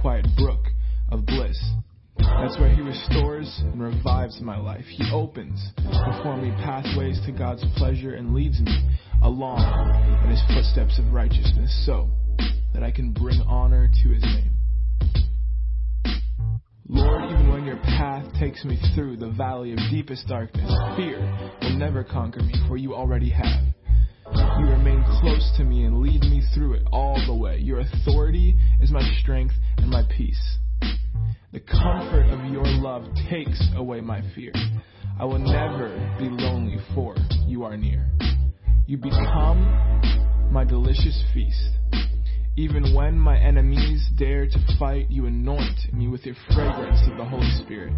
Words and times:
quiet 0.00 0.26
brook 0.36 0.64
of 1.10 1.26
bliss. 1.26 1.58
That's 2.18 2.58
where 2.58 2.74
He 2.74 2.80
restores 2.80 3.52
and 3.64 3.82
revives 3.82 4.40
my 4.40 4.56
life. 4.56 4.84
He 4.86 5.04
opens 5.12 5.60
before 5.76 6.36
me 6.36 6.50
pathways 6.62 7.20
to 7.26 7.32
God's 7.32 7.64
pleasure 7.76 8.14
and 8.14 8.34
leads 8.34 8.60
me 8.60 8.90
along 9.22 9.60
in 10.24 10.30
His 10.30 10.42
footsteps 10.48 10.98
of 10.98 11.12
righteousness 11.12 11.84
so 11.84 12.08
that 12.74 12.82
I 12.82 12.90
can 12.90 13.12
bring 13.12 13.40
honor 13.42 13.90
to 14.02 14.08
His 14.10 14.22
name. 14.22 14.54
Lord, 16.88 17.24
even 17.24 17.52
when 17.52 17.64
your 17.64 17.76
path 17.76 18.24
takes 18.38 18.64
me 18.64 18.78
through 18.94 19.16
the 19.18 19.30
valley 19.30 19.72
of 19.72 19.78
deepest 19.90 20.26
darkness, 20.26 20.72
fear 20.96 21.20
will 21.60 21.76
never 21.76 22.02
conquer 22.02 22.40
me, 22.40 22.54
for 22.66 22.76
you 22.76 22.94
already 22.94 23.30
have. 23.30 23.74
You 24.34 24.66
remain 24.66 25.04
close 25.20 25.52
to 25.56 25.64
me 25.64 25.84
and 25.84 26.00
lead 26.00 26.22
me 26.22 26.42
through 26.54 26.74
it 26.74 26.82
all 26.92 27.20
the 27.26 27.34
way. 27.34 27.58
Your 27.58 27.80
authority 27.80 28.56
is 28.80 28.90
my 28.90 29.02
strength 29.20 29.54
and 29.78 29.88
my 29.88 30.02
peace. 30.16 30.58
The 31.52 31.60
comfort 31.60 32.26
of 32.30 32.52
your 32.52 32.66
love 32.66 33.04
takes 33.30 33.62
away 33.74 34.00
my 34.00 34.22
fear. 34.34 34.52
I 35.18 35.24
will 35.24 35.38
never 35.38 35.88
be 36.18 36.28
lonely, 36.28 36.76
for 36.94 37.16
you 37.46 37.64
are 37.64 37.76
near. 37.76 38.10
You 38.86 38.98
become 38.98 40.00
my 40.52 40.64
delicious 40.64 41.22
feast. 41.32 41.70
Even 42.56 42.94
when 42.94 43.18
my 43.18 43.38
enemies 43.38 44.08
dare 44.16 44.46
to 44.46 44.76
fight, 44.78 45.10
you 45.10 45.26
anoint 45.26 45.92
me 45.92 46.08
with 46.08 46.26
your 46.26 46.34
fragrance 46.52 47.00
of 47.10 47.16
the 47.16 47.24
Holy 47.24 47.50
Spirit. 47.64 47.92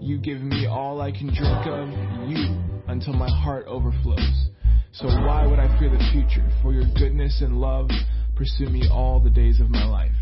You 0.00 0.18
give 0.18 0.40
me 0.40 0.66
all 0.66 1.00
I 1.00 1.10
can 1.10 1.26
drink 1.26 1.66
of, 1.66 1.88
you, 2.28 2.58
until 2.88 3.14
my 3.14 3.30
heart 3.30 3.66
overflows. 3.66 4.47
So 4.92 5.06
why 5.06 5.46
would 5.46 5.58
I 5.58 5.78
fear 5.78 5.90
the 5.90 6.02
future? 6.12 6.48
For 6.62 6.72
your 6.72 6.84
goodness 6.98 7.40
and 7.42 7.60
love 7.60 7.88
pursue 8.34 8.66
me 8.66 8.88
all 8.90 9.20
the 9.20 9.30
days 9.30 9.60
of 9.60 9.68
my 9.68 9.84
life. 9.84 10.12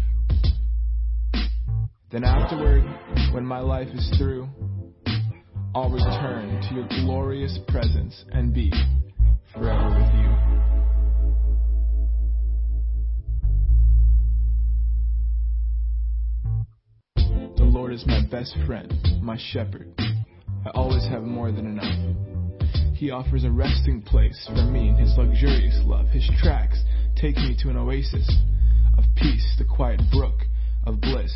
Then 2.11 2.25
afterward, 2.25 2.85
when 3.33 3.45
my 3.45 3.61
life 3.61 3.89
is 3.93 4.15
through, 4.19 4.49
I'll 5.75 5.91
return 5.91 6.61
to 6.69 6.75
your 6.75 6.87
glorious 7.05 7.59
presence 7.69 8.25
and 8.33 8.55
be 8.55 8.73
forever 9.53 9.89
with 9.91 10.15
you. 10.15 10.31
The 17.57 17.65
Lord 17.65 17.93
is 17.93 18.05
my 18.07 18.21
best 18.31 18.57
friend, 18.67 18.93
my 19.21 19.37
shepherd. 19.53 19.93
I 19.99 20.71
always 20.75 21.05
have 21.09 21.23
more 21.23 21.53
than 21.53 21.67
enough. 21.67 22.36
He 22.97 23.11
offers 23.11 23.45
a 23.45 23.51
resting 23.51 24.01
place 24.01 24.43
for 24.47 24.65
me 24.65 24.89
in 24.89 24.95
His 24.95 25.15
luxurious 25.19 25.79
love. 25.85 26.07
His 26.09 26.27
tracks 26.43 26.83
take 27.15 27.37
me 27.37 27.55
to 27.61 27.69
an 27.69 27.77
oasis 27.77 28.27
of 28.97 29.05
peace, 29.17 29.55
the 29.59 29.67
quiet 29.67 30.01
brook 30.11 30.41
of 30.87 31.03
bliss. 31.03 31.33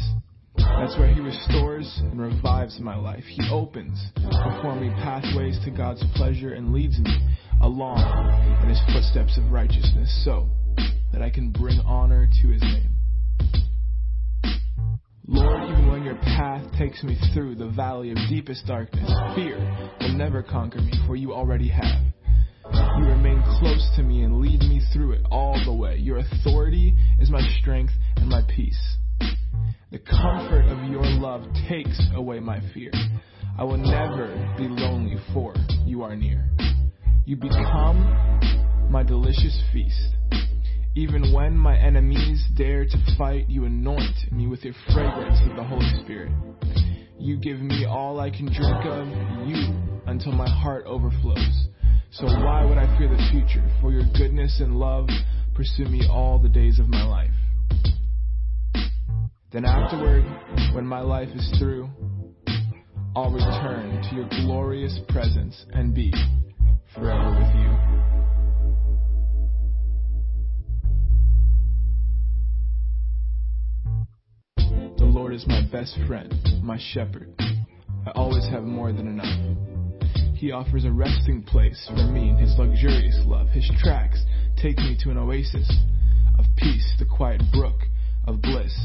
That's 0.57 0.97
where 0.99 1.13
He 1.13 1.21
restores 1.21 2.01
and 2.01 2.19
revives 2.19 2.81
my 2.81 2.97
life. 2.97 3.25
He 3.25 3.47
opens 3.51 4.03
before 4.15 4.75
me 4.75 4.89
pathways 4.89 5.59
to 5.67 5.71
God's 5.71 6.03
pleasure 6.15 6.55
and 6.55 6.73
leads 6.73 6.99
me 6.99 7.15
along 7.61 8.01
in 8.63 8.69
His 8.71 8.81
footsteps 8.91 9.37
of 9.37 9.53
righteousness 9.53 10.11
so 10.25 10.49
that 11.13 11.21
I 11.21 11.29
can 11.29 11.51
bring 11.51 11.79
honor 11.81 12.27
to 12.41 12.49
His 12.49 12.63
name. 12.63 12.90
Lord, 15.33 15.63
even 15.71 15.89
when 15.89 16.03
your 16.03 16.17
path 16.17 16.67
takes 16.77 17.05
me 17.05 17.17
through 17.33 17.55
the 17.55 17.69
valley 17.69 18.11
of 18.11 18.17
deepest 18.29 18.67
darkness, 18.67 19.09
fear 19.37 19.59
will 20.01 20.15
never 20.15 20.43
conquer 20.43 20.81
me, 20.81 20.91
for 21.07 21.15
you 21.15 21.33
already 21.33 21.69
have. 21.69 22.03
You 22.99 23.05
remain 23.05 23.41
close 23.61 23.89
to 23.95 24.03
me 24.03 24.25
and 24.25 24.41
lead 24.41 24.59
me 24.63 24.81
through 24.93 25.13
it 25.13 25.23
all 25.31 25.57
the 25.65 25.73
way. 25.73 25.99
Your 25.99 26.19
authority 26.19 26.97
is 27.21 27.31
my 27.31 27.43
strength 27.61 27.93
and 28.17 28.29
my 28.29 28.43
peace. 28.49 28.97
The 29.93 30.01
comfort 30.01 30.65
of 30.67 30.91
your 30.91 31.05
love 31.05 31.45
takes 31.69 32.01
away 32.17 32.41
my 32.41 32.59
fear. 32.75 32.91
I 33.57 33.63
will 33.63 33.77
never 33.77 34.35
be 34.59 34.65
lonely, 34.65 35.15
for 35.33 35.55
you 35.87 36.03
are 36.03 36.17
near. 36.17 36.45
You 37.25 37.37
become 37.37 38.89
my 38.91 39.05
delicious 39.05 39.63
feast. 39.73 40.17
Even 40.97 41.33
when 41.33 41.57
my 41.57 41.79
enemies 41.79 42.45
dare 42.57 42.85
to 42.85 43.17
fight, 43.17 43.49
you 43.49 43.65
anoint 43.65 44.33
me 44.33 44.49
with 44.49 44.65
your 44.65 44.75
fragrance 44.93 45.39
of 45.49 45.55
the 45.55 45.63
Holy 45.63 45.89
Spirit. 46.03 46.33
You 47.17 47.37
give 47.37 47.61
me 47.61 47.87
all 47.87 48.19
I 48.19 48.31
can 48.31 48.47
drink 48.47 48.85
of, 48.87 49.07
you, 49.47 49.73
until 50.07 50.33
my 50.33 50.49
heart 50.49 50.87
overflows. 50.87 51.69
So 52.11 52.27
why 52.27 52.65
would 52.65 52.77
I 52.77 52.99
fear 52.99 53.09
the 53.09 53.23
future? 53.31 53.65
For 53.81 53.93
your 53.93 54.03
goodness 54.19 54.59
and 54.61 54.77
love 54.77 55.09
pursue 55.55 55.85
me 55.85 56.09
all 56.11 56.41
the 56.41 56.49
days 56.49 56.81
of 56.81 56.89
my 56.89 57.05
life. 57.07 57.31
Then 59.53 59.65
afterward, 59.65 60.25
when 60.75 60.87
my 60.87 61.01
life 61.01 61.29
is 61.35 61.55
through, 61.59 61.89
I'll 63.15 63.31
return 63.31 64.03
to 64.11 64.15
your 64.17 64.29
glorious 64.45 64.99
presence 65.09 65.67
and 65.73 65.95
be 65.95 66.13
forever 66.95 67.31
with 67.39 67.55
you. 67.55 68.00
Lord 75.31 75.43
is 75.43 75.47
my 75.47 75.63
best 75.71 75.97
friend, 76.09 76.35
my 76.61 76.77
shepherd. 76.93 77.33
I 77.39 78.11
always 78.17 78.45
have 78.49 78.65
more 78.65 78.93
than 78.93 79.07
enough. 79.07 80.35
He 80.35 80.51
offers 80.51 80.85
a 80.85 80.91
resting 80.91 81.45
place 81.45 81.81
for 81.87 82.03
me 82.03 82.31
in 82.31 82.37
His 82.37 82.53
luxurious 82.59 83.17
love. 83.27 83.47
His 83.51 83.71
tracks 83.79 84.21
take 84.61 84.77
me 84.79 84.99
to 85.05 85.11
an 85.11 85.19
oasis 85.19 85.71
of 86.37 86.47
peace, 86.57 86.95
the 86.99 87.05
quiet 87.05 87.43
brook 87.53 87.79
of 88.27 88.43
bliss. 88.43 88.77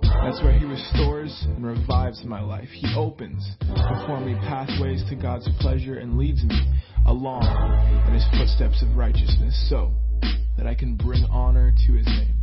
That's 0.00 0.40
where 0.40 0.56
He 0.56 0.66
restores 0.66 1.36
and 1.48 1.66
revives 1.66 2.22
my 2.24 2.42
life. 2.42 2.68
He 2.68 2.94
opens 2.94 3.44
before 3.58 4.20
me 4.20 4.36
pathways 4.46 5.02
to 5.08 5.16
God's 5.16 5.48
pleasure 5.58 5.98
and 5.98 6.16
leads 6.16 6.44
me 6.44 6.60
along 7.06 7.42
in 8.06 8.14
His 8.14 8.24
footsteps 8.38 8.84
of 8.84 8.96
righteousness 8.96 9.66
so 9.68 9.92
that 10.56 10.68
I 10.68 10.76
can 10.76 10.94
bring 10.94 11.24
honor 11.24 11.74
to 11.88 11.92
His 11.92 12.06
name. 12.06 12.37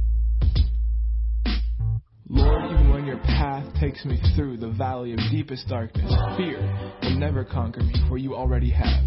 Lord, 2.27 2.71
even 2.71 2.89
when 2.89 3.05
your 3.05 3.19
path 3.19 3.65
takes 3.79 4.03
me 4.03 4.19
through 4.35 4.57
the 4.57 4.71
valley 4.71 5.13
of 5.13 5.19
deepest 5.29 5.67
darkness, 5.67 6.11
fear 6.35 6.59
will 7.03 7.19
never 7.19 7.43
conquer 7.45 7.81
me, 7.81 7.93
for 8.09 8.17
you 8.17 8.33
already 8.33 8.71
have. 8.71 9.03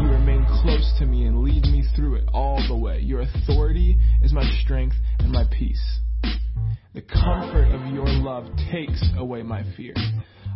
You 0.00 0.08
remain 0.08 0.44
close 0.62 0.92
to 0.98 1.06
me 1.06 1.26
and 1.26 1.44
lead 1.44 1.62
me 1.64 1.84
through 1.94 2.16
it 2.16 2.24
all 2.32 2.60
the 2.66 2.76
way. 2.76 2.98
Your 2.98 3.20
authority 3.20 3.96
is 4.22 4.32
my 4.32 4.42
strength 4.64 4.96
and 5.20 5.30
my 5.30 5.44
peace. 5.56 6.00
The 6.94 7.02
comfort 7.02 7.68
of 7.72 7.94
your 7.94 8.08
love 8.08 8.46
takes 8.72 9.04
away 9.16 9.42
my 9.44 9.62
fear. 9.76 9.94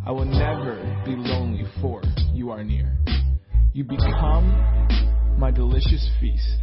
I 0.05 0.11
will 0.11 0.25
never 0.25 0.75
be 1.05 1.15
lonely, 1.15 1.63
for 1.79 2.01
you 2.33 2.51
are 2.51 2.65
near. 2.65 2.97
You 3.71 3.85
become 3.85 5.37
my 5.37 5.51
delicious 5.51 6.09
feast. 6.19 6.57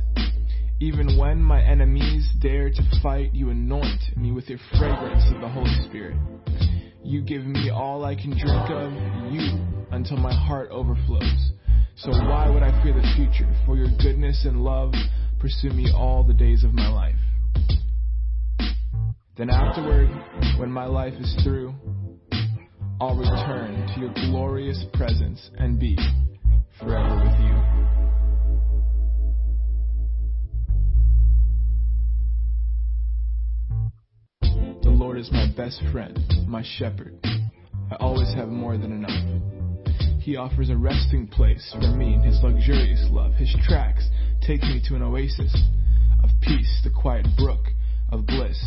Even 0.81 1.19
when 1.19 1.43
my 1.43 1.61
enemies 1.61 2.31
dare 2.41 2.71
to 2.71 2.83
fight, 3.03 3.35
you 3.35 3.51
anoint 3.51 4.17
me 4.17 4.31
with 4.31 4.49
your 4.49 4.61
fragrance 4.79 5.25
of 5.35 5.41
the 5.41 5.49
Holy 5.49 5.75
Spirit. 5.89 6.17
You 7.03 7.21
give 7.23 7.45
me 7.45 7.69
all 7.71 8.05
I 8.05 8.15
can 8.15 8.31
drink 8.31 8.71
of, 8.71 8.93
you, 9.33 9.59
until 9.91 10.19
my 10.19 10.33
heart 10.33 10.71
overflows. 10.71 11.53
So 11.97 12.11
why 12.11 12.49
would 12.49 12.63
I 12.63 12.83
fear 12.83 12.93
the 12.93 13.03
future? 13.17 13.53
For 13.67 13.77
your 13.77 13.89
goodness 14.01 14.45
and 14.45 14.63
love 14.63 14.93
pursue 15.41 15.71
me 15.71 15.91
all 15.93 16.23
the 16.23 16.35
days 16.35 16.63
of 16.63 16.73
my 16.73 16.89
life. 16.89 17.17
Then 19.37 19.51
afterward, 19.51 20.09
when 20.61 20.71
my 20.71 20.87
life 20.87 21.15
is 21.15 21.35
through, 21.43 21.75
I'll 23.01 23.17
return 23.17 23.87
to 23.95 24.01
your 24.01 24.13
glorious 24.31 24.85
presence 24.93 25.51
and 25.59 25.81
be 25.81 25.97
forever 26.79 27.17
with 27.17 27.41
you. 27.41 27.78
Lord 35.19 35.27
is 35.27 35.33
my 35.33 35.51
best 35.57 35.83
friend, 35.91 36.17
my 36.47 36.63
shepherd. 36.79 37.19
I 37.25 37.97
always 37.99 38.33
have 38.35 38.47
more 38.51 38.79
than 38.79 38.93
enough. 38.93 40.21
He 40.21 40.37
offers 40.37 40.71
a 40.71 40.77
resting 40.77 41.27
place 41.27 41.69
for 41.73 41.91
me 41.91 42.15
in 42.15 42.23
His 42.23 42.39
luxurious 42.41 43.05
love. 43.11 43.33
His 43.33 43.53
tracks 43.67 44.09
take 44.47 44.63
me 44.63 44.81
to 44.87 44.95
an 44.95 45.03
oasis 45.03 45.53
of 46.23 46.31
peace, 46.41 46.83
the 46.85 46.91
quiet 46.91 47.27
brook 47.37 47.67
of 48.13 48.27
bliss. 48.27 48.65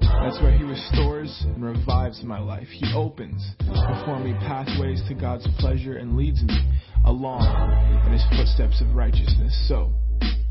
That's 0.00 0.40
where 0.40 0.56
He 0.56 0.64
restores 0.64 1.44
and 1.44 1.62
revives 1.62 2.22
my 2.24 2.38
life. 2.38 2.68
He 2.68 2.90
opens 2.94 3.46
before 3.58 4.20
me 4.20 4.32
pathways 4.40 5.02
to 5.08 5.14
God's 5.14 5.46
pleasure 5.58 5.98
and 5.98 6.16
leads 6.16 6.42
me 6.42 6.56
along 7.04 7.44
in 8.06 8.12
His 8.12 8.24
footsteps 8.30 8.80
of 8.80 8.94
righteousness 8.94 9.68
so 9.68 9.92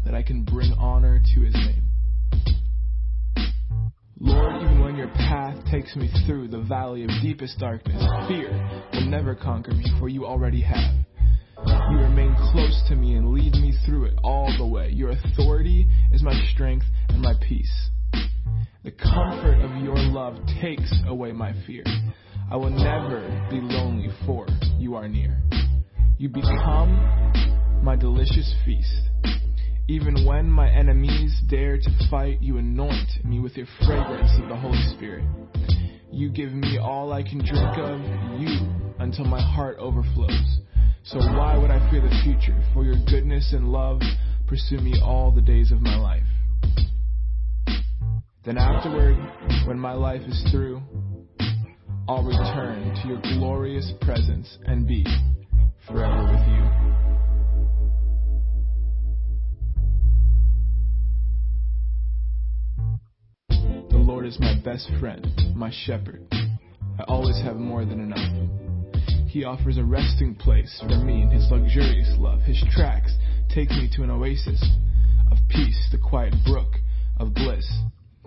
that 0.05 0.13
I 0.13 0.21
can 0.21 0.43
bring 0.43 0.73
honor 0.73 1.19
to 1.33 1.41
His 1.41 1.55
name. 1.55 1.88
Lord, 4.21 4.61
even 4.61 4.83
when 4.83 4.97
your 4.97 5.07
path 5.07 5.57
takes 5.71 5.95
me 5.95 6.09
through 6.27 6.49
the 6.49 6.59
valley 6.59 7.03
of 7.03 7.09
deepest 7.21 7.57
darkness, 7.57 8.03
fear 8.27 8.51
will 8.91 9.09
never 9.09 9.33
conquer 9.33 9.71
me, 9.71 9.85
for 9.97 10.09
you 10.09 10.25
already 10.25 10.61
have. 10.61 10.93
You 11.65 11.97
remain 11.97 12.35
close 12.51 12.83
to 12.89 12.95
me 12.95 13.15
and 13.15 13.29
lead 13.29 13.53
me 13.53 13.73
through 13.85 14.05
it 14.05 14.19
all 14.21 14.53
the 14.57 14.65
way. 14.65 14.89
Your 14.89 15.11
authority 15.11 15.87
is 16.11 16.21
my 16.21 16.33
strength 16.53 16.85
and 17.07 17.21
my 17.21 17.33
peace. 17.47 17.89
The 18.83 18.91
comfort 18.91 19.61
of 19.61 19.81
your 19.81 19.95
love 19.95 20.35
takes 20.61 20.93
away 21.07 21.31
my 21.31 21.53
fear. 21.65 21.83
I 22.51 22.57
will 22.57 22.71
never 22.71 23.21
be 23.49 23.61
lonely, 23.61 24.09
for 24.25 24.47
you 24.77 24.95
are 24.95 25.07
near. 25.07 25.41
You 26.17 26.27
become 26.27 27.31
my 27.83 27.95
delicious 27.95 28.53
feast. 28.65 29.08
Even 29.89 30.23
when 30.23 30.47
my 30.47 30.69
enemies 30.69 31.35
dare 31.49 31.79
to 31.79 31.89
fight, 32.11 32.39
you 32.43 32.59
anoint 32.59 33.09
me 33.25 33.39
with 33.39 33.57
your 33.57 33.65
fragrance 33.87 34.29
of 34.39 34.47
the 34.47 34.55
Holy 34.55 34.77
Spirit. 34.95 35.25
You 36.11 36.29
give 36.29 36.51
me 36.51 36.77
all 36.77 37.11
I 37.11 37.23
can 37.23 37.39
drink 37.39 37.75
of, 37.79 37.99
you, 38.39 38.69
until 38.99 39.25
my 39.25 39.41
heart 39.41 39.77
overflows. 39.79 40.59
So 41.05 41.17
why 41.17 41.57
would 41.57 41.71
I 41.71 41.89
fear 41.89 42.01
the 42.01 42.15
future? 42.23 42.55
For 42.71 42.83
your 42.83 42.97
goodness 43.09 43.51
and 43.51 43.69
love 43.69 44.01
pursue 44.45 44.77
me 44.77 44.93
all 45.03 45.31
the 45.31 45.41
days 45.41 45.71
of 45.71 45.81
my 45.81 45.97
life. 45.97 46.21
Then 48.45 48.59
afterward, 48.59 49.17
when 49.65 49.79
my 49.79 49.93
life 49.93 50.21
is 50.21 50.45
through, 50.51 50.83
I'll 52.07 52.23
return 52.23 52.93
to 53.01 53.07
your 53.07 53.21
glorious 53.39 53.91
presence 54.01 54.55
and 54.67 54.87
be 54.87 55.03
forever 55.87 56.31
with 56.31 56.47
you. 56.47 56.88
Is 64.29 64.39
my 64.39 64.53
best 64.63 64.87
friend, 64.99 65.25
my 65.55 65.71
shepherd. 65.85 66.21
I 66.31 67.03
always 67.07 67.41
have 67.41 67.55
more 67.55 67.83
than 67.83 67.99
enough. 67.99 69.27
He 69.27 69.43
offers 69.43 69.79
a 69.79 69.83
resting 69.83 70.35
place 70.35 70.79
for 70.87 70.99
me 70.99 71.23
in 71.23 71.31
his 71.31 71.47
luxurious 71.49 72.13
love. 72.19 72.41
His 72.41 72.63
tracks 72.75 73.11
take 73.51 73.71
me 73.71 73.89
to 73.95 74.03
an 74.03 74.11
oasis 74.11 74.63
of 75.31 75.39
peace, 75.49 75.89
the 75.91 75.97
quiet 75.97 76.35
brook 76.45 76.75
of 77.17 77.33
bliss. 77.33 77.67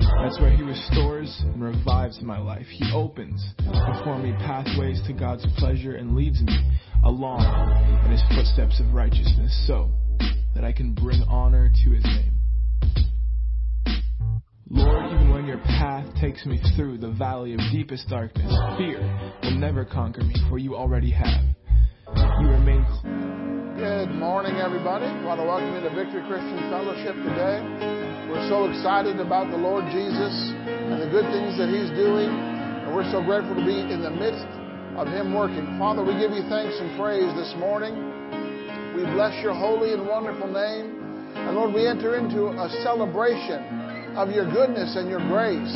That's 0.00 0.40
where 0.40 0.50
He 0.50 0.64
restores 0.64 1.40
and 1.44 1.62
revives 1.62 2.20
my 2.20 2.40
life. 2.40 2.66
He 2.66 2.90
opens 2.92 3.40
before 3.58 4.18
me 4.18 4.32
pathways 4.38 5.00
to 5.06 5.12
God's 5.12 5.46
pleasure 5.56 5.94
and 5.94 6.16
leads 6.16 6.42
me 6.42 6.58
along 7.04 7.44
in 8.04 8.10
His 8.10 8.22
footsteps 8.34 8.80
of 8.80 8.92
righteousness 8.92 9.66
so 9.68 9.88
that 10.56 10.64
I 10.64 10.72
can 10.72 10.94
bring 10.94 11.22
honor 11.28 11.70
to 11.84 11.90
His 11.92 12.04
name. 12.04 12.31
Lord, 14.72 15.12
even 15.12 15.28
when 15.28 15.44
your 15.44 15.60
path 15.68 16.08
takes 16.16 16.46
me 16.46 16.56
through 16.74 16.96
the 16.96 17.12
valley 17.12 17.52
of 17.52 17.60
deepest 17.76 18.08
darkness, 18.08 18.48
fear 18.80 19.04
will 19.44 19.60
never 19.60 19.84
conquer 19.84 20.24
me, 20.24 20.32
for 20.48 20.56
you 20.56 20.74
already 20.74 21.12
have. 21.12 21.44
You 22.40 22.48
remain. 22.48 22.80
Good 23.76 24.16
morning, 24.16 24.56
everybody. 24.56 25.04
I 25.04 25.24
want 25.28 25.44
to 25.44 25.44
welcome 25.44 25.76
you 25.76 25.84
to 25.84 25.92
Victory 25.92 26.24
Christian 26.24 26.72
Fellowship 26.72 27.12
today. 27.20 27.60
We're 28.32 28.48
so 28.48 28.64
excited 28.64 29.20
about 29.20 29.52
the 29.52 29.60
Lord 29.60 29.84
Jesus 29.92 30.32
and 30.56 31.04
the 31.04 31.10
good 31.12 31.28
things 31.28 31.60
that 31.60 31.68
He's 31.68 31.92
doing. 31.92 32.32
And 32.32 32.96
we're 32.96 33.04
so 33.12 33.20
grateful 33.20 33.52
to 33.52 33.66
be 33.68 33.76
in 33.76 34.00
the 34.00 34.08
midst 34.08 34.48
of 34.96 35.04
Him 35.04 35.36
working. 35.36 35.68
Father, 35.76 36.00
we 36.00 36.16
give 36.16 36.32
you 36.32 36.48
thanks 36.48 36.80
and 36.80 36.96
praise 36.96 37.28
this 37.36 37.52
morning. 37.60 37.92
We 38.96 39.04
bless 39.12 39.36
your 39.44 39.52
holy 39.52 39.92
and 39.92 40.08
wonderful 40.08 40.48
name. 40.48 40.96
And 41.36 41.60
Lord, 41.60 41.76
we 41.76 41.84
enter 41.84 42.16
into 42.16 42.48
a 42.48 42.72
celebration 42.80 43.91
of 44.16 44.30
your 44.30 44.44
goodness 44.50 44.96
and 44.96 45.08
your 45.08 45.20
grace. 45.28 45.72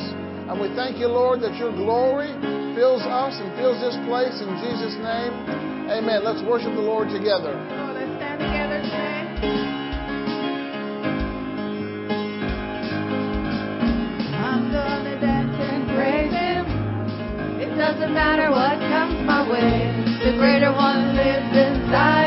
And 0.47 0.61
we 0.61 0.69
thank 0.77 0.99
you, 0.99 1.09
Lord, 1.09 1.41
that 1.41 1.57
your 1.57 1.73
glory 1.73 2.31
fills 2.77 3.03
us 3.03 3.35
and 3.41 3.49
fills 3.57 3.81
this 3.81 3.97
place 4.07 4.37
in 4.39 4.51
Jesus' 4.61 4.97
name. 5.01 5.33
Amen. 5.91 6.23
Let's 6.23 6.45
worship 6.45 6.75
the 6.75 6.85
Lord 6.85 7.09
together. 7.09 7.57
let's 7.57 8.13
stand 8.21 8.39
together 8.39 8.79
today. 8.85 9.25
I'm 14.37 14.71
gonna 14.71 15.17
dance 15.19 15.57
and 15.57 15.85
praise 15.97 16.33
Him. 16.35 16.65
It 17.59 17.73
doesn't 17.75 18.13
matter 18.13 18.51
what 18.51 18.79
comes 18.93 19.19
my 19.25 19.49
way. 19.49 19.91
The 20.23 20.37
greater 20.37 20.73
one 20.73 21.17
lives 21.17 21.57
inside 21.57 22.26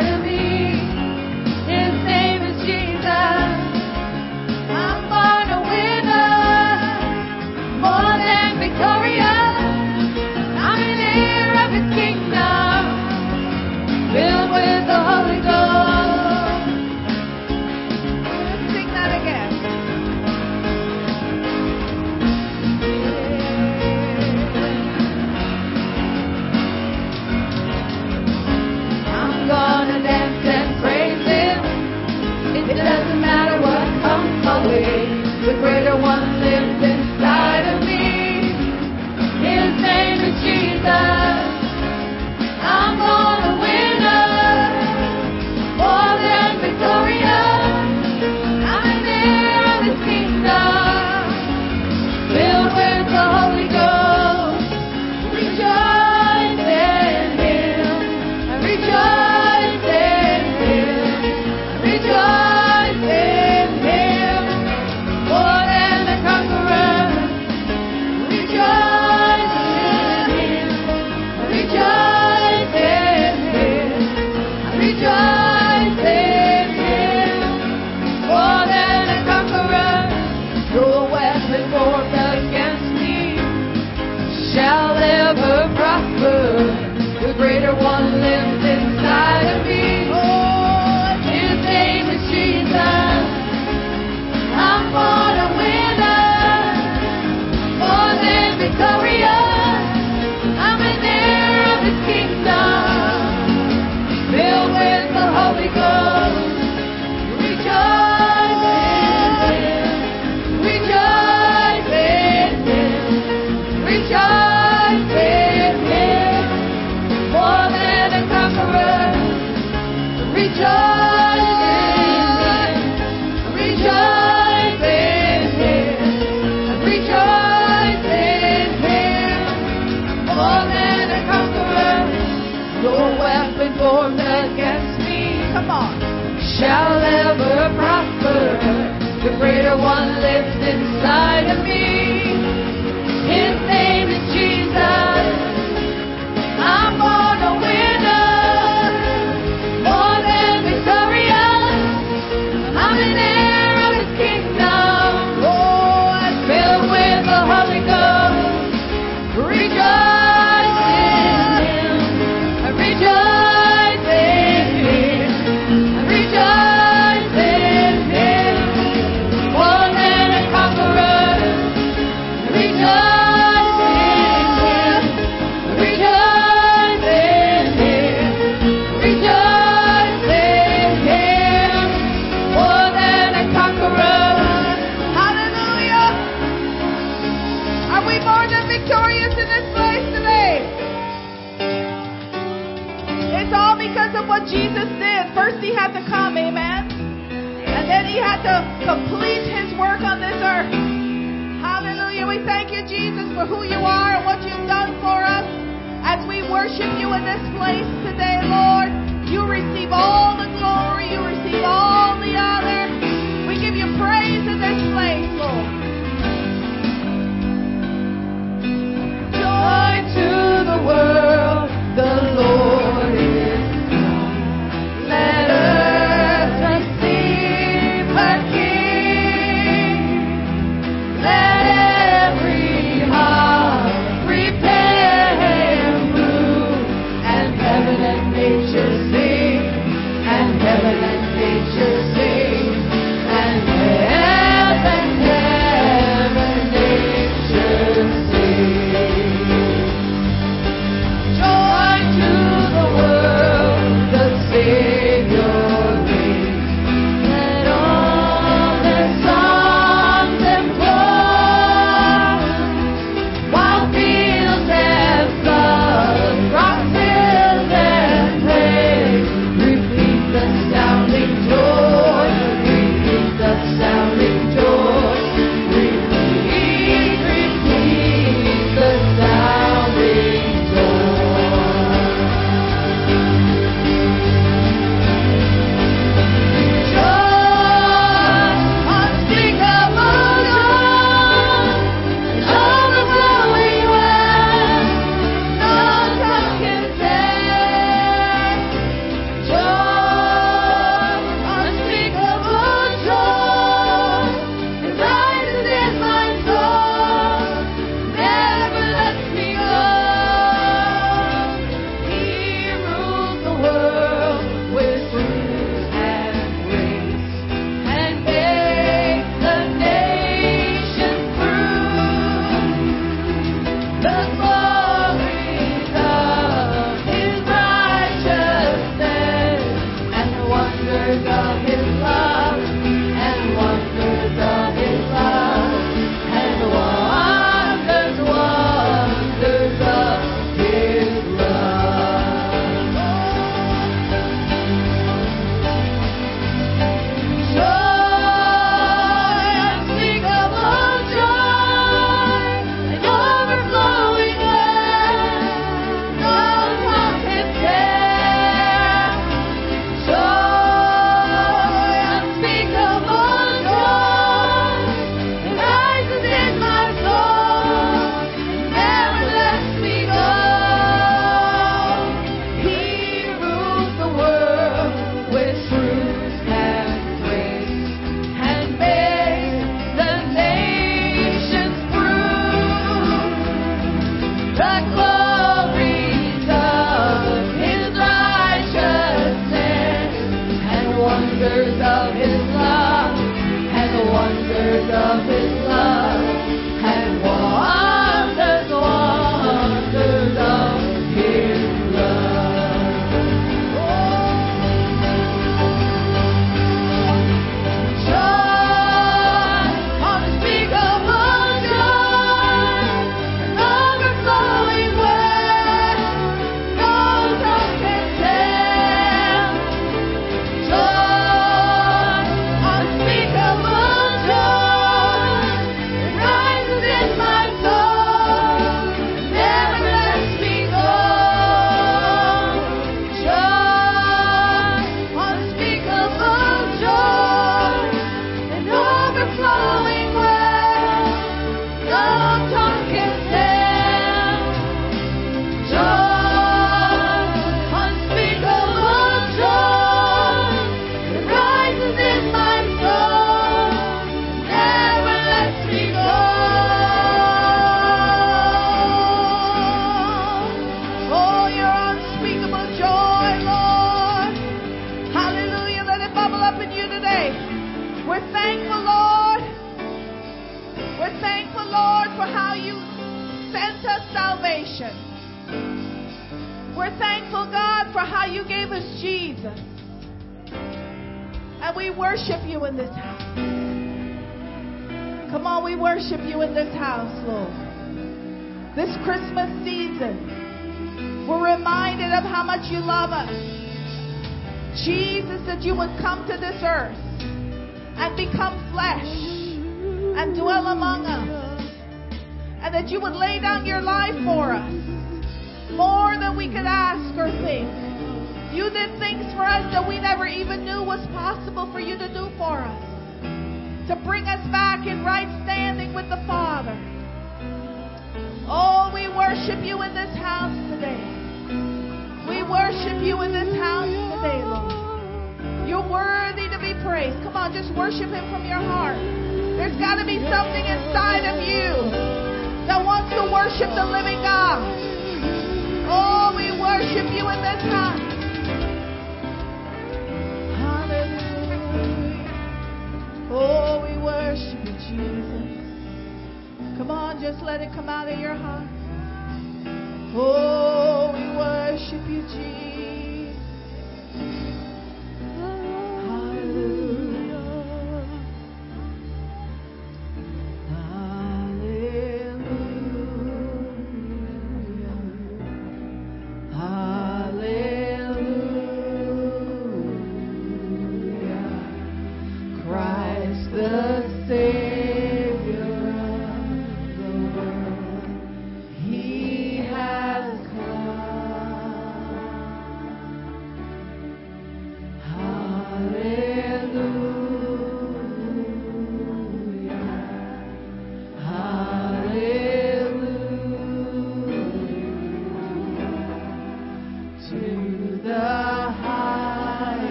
greater 35.59 35.97
one 35.97 36.28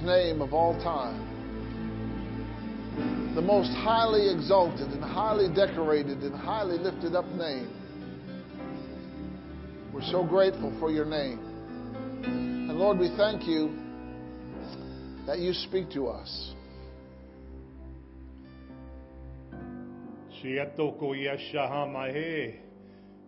greatest 0.00 0.04
name 0.04 0.40
of 0.40 0.52
all 0.52 0.74
time, 0.82 1.28
the 3.34 3.42
most 3.42 3.70
highly 3.70 4.30
exalted 4.32 4.88
and 4.88 5.02
highly 5.02 5.48
decorated 5.54 6.18
and 6.22 6.34
highly 6.34 6.78
lifted 6.78 7.14
up 7.14 7.26
name. 7.28 7.68
We're 9.92 10.02
so 10.10 10.24
grateful 10.24 10.72
for 10.78 10.90
your 10.90 11.04
name. 11.04 11.38
And 12.24 12.78
Lord, 12.78 12.98
we 12.98 13.08
thank 13.16 13.46
you 13.46 13.76
that 15.26 15.38
you 15.38 15.52
speak 15.52 15.90
to 15.90 16.08
us. 16.08 16.54
Shiatoko 20.42 21.12
Yashahamahe 21.14 22.56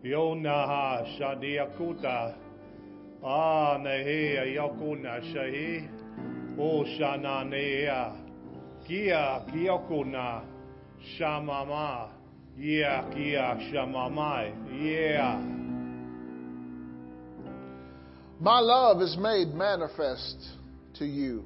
Yonaha 0.04 1.18
Shadiakuta 1.20 2.34
Yakuna 4.54 5.20
Shahi 5.34 6.01
O 6.58 6.84
shananea, 6.84 8.16
kia 8.86 9.40
kiokuna, 9.50 10.42
shamama, 11.18 12.10
yeah, 12.58 13.02
kia 13.12 13.56
shamamai, 13.72 14.52
yeah. 14.82 15.40
My 18.40 18.58
love 18.58 19.00
is 19.00 19.16
made 19.18 19.54
manifest 19.54 20.36
to 20.94 21.06
you. 21.06 21.44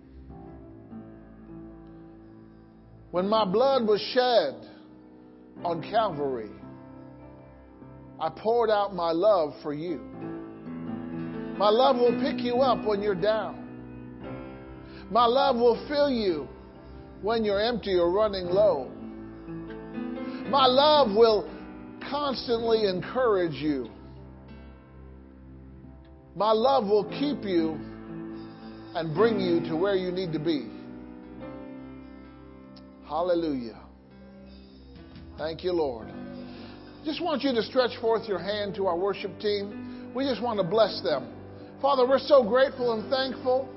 When 3.11 3.29
my 3.29 3.45
blood 3.45 3.87
was 3.87 4.01
shed 4.12 4.55
on 5.64 5.83
Calvary, 5.83 6.51
I 8.19 8.31
poured 8.31 8.71
out 8.71 8.95
my 8.95 9.12
love 9.12 9.55
for 9.62 9.73
you. 9.73 9.99
My 11.59 11.69
love 11.69 11.97
will 11.97 12.19
pick 12.21 12.42
you 12.42 12.57
up 12.57 12.85
when 12.85 13.03
you're 13.03 13.14
down. 13.14 13.65
My 15.11 15.27
love 15.27 15.57
will 15.57 15.87
fill 15.88 16.11
you 16.11 16.49
when 17.23 17.45
you're 17.45 17.61
empty 17.61 17.95
or 17.95 18.11
running 18.11 18.47
low. 18.47 18.90
My 20.49 20.66
love 20.66 21.14
will 21.16 21.49
constantly 22.11 22.87
encourage 22.87 23.55
you. 23.55 23.88
My 26.35 26.53
love 26.53 26.87
will 26.87 27.05
keep 27.05 27.45
you 27.45 27.79
and 28.95 29.14
bring 29.14 29.40
you 29.40 29.61
to 29.69 29.77
where 29.77 29.95
you 29.95 30.11
need 30.11 30.33
to 30.33 30.38
be. 30.38 30.69
Hallelujah. 33.09 33.81
Thank 35.38 35.62
you, 35.62 35.73
Lord. 35.73 36.09
Just 37.05 37.23
want 37.23 37.42
you 37.42 37.53
to 37.55 37.62
stretch 37.62 37.97
forth 38.01 38.27
your 38.27 38.38
hand 38.38 38.75
to 38.75 38.87
our 38.87 38.97
worship 38.97 39.38
team. 39.38 40.11
We 40.14 40.25
just 40.25 40.42
want 40.42 40.59
to 40.59 40.64
bless 40.64 41.01
them. 41.03 41.33
Father, 41.81 42.07
we're 42.07 42.19
so 42.19 42.42
grateful 42.42 42.92
and 42.92 43.09
thankful 43.11 43.69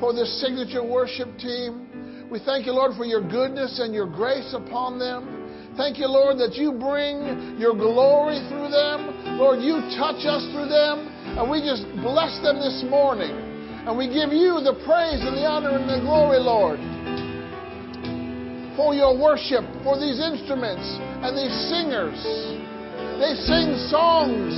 for 0.00 0.12
this 0.12 0.40
signature 0.40 0.84
worship 0.84 1.36
team. 1.38 2.28
We 2.30 2.38
thank 2.44 2.66
you, 2.66 2.72
Lord, 2.72 2.92
for 2.96 3.04
your 3.04 3.22
goodness 3.22 3.80
and 3.80 3.94
your 3.94 4.06
grace 4.06 4.52
upon 4.52 4.98
them. 4.98 5.74
Thank 5.76 5.98
you, 5.98 6.08
Lord, 6.10 6.38
that 6.38 6.54
you 6.54 6.72
bring 6.72 7.56
your 7.56 7.72
glory 7.72 8.42
through 8.50 8.68
them. 8.68 9.38
Lord, 9.38 9.62
you 9.62 9.80
touch 9.96 10.26
us 10.26 10.42
through 10.52 10.68
them. 10.68 11.06
And 11.38 11.48
we 11.48 11.62
just 11.62 11.86
bless 12.02 12.34
them 12.42 12.58
this 12.58 12.84
morning. 12.90 13.30
And 13.86 13.96
we 13.96 14.10
give 14.10 14.34
you 14.34 14.60
the 14.60 14.76
praise 14.84 15.22
and 15.24 15.32
the 15.38 15.46
honor 15.46 15.72
and 15.78 15.88
the 15.88 16.02
glory, 16.04 16.42
Lord, 16.42 16.76
for 18.76 18.92
your 18.92 19.16
worship, 19.16 19.64
for 19.80 19.96
these 19.96 20.20
instruments 20.20 20.84
and 21.24 21.32
these 21.32 21.56
singers. 21.72 22.18
They 23.22 23.32
sing 23.38 23.78
songs 23.88 24.52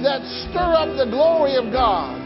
that 0.00 0.24
stir 0.48 0.72
up 0.72 0.96
the 0.96 1.10
glory 1.10 1.60
of 1.60 1.68
God. 1.74 2.23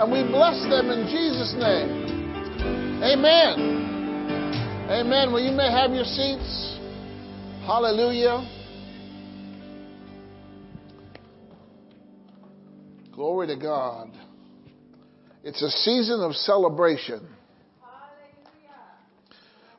And 0.00 0.12
we 0.12 0.22
bless 0.22 0.62
them 0.70 0.90
in 0.90 1.08
Jesus' 1.08 1.54
name. 1.58 3.02
Amen. 3.02 3.88
Amen. 4.88 5.32
Well, 5.32 5.42
you 5.42 5.50
may 5.50 5.68
have 5.72 5.90
your 5.90 6.04
seats. 6.04 6.78
Hallelujah. 7.66 8.48
Glory 13.12 13.48
to 13.48 13.56
God. 13.56 14.12
It's 15.42 15.60
a 15.62 15.70
season 15.70 16.20
of 16.20 16.32
celebration. 16.36 17.26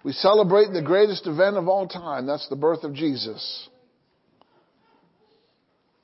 We 0.03 0.11
celebrate 0.11 0.73
the 0.73 0.81
greatest 0.81 1.27
event 1.27 1.55
of 1.55 1.69
all 1.69 1.87
time. 1.87 2.25
That's 2.25 2.49
the 2.49 2.57
birth 2.57 2.83
of 2.83 2.93
Jesus. 2.93 3.69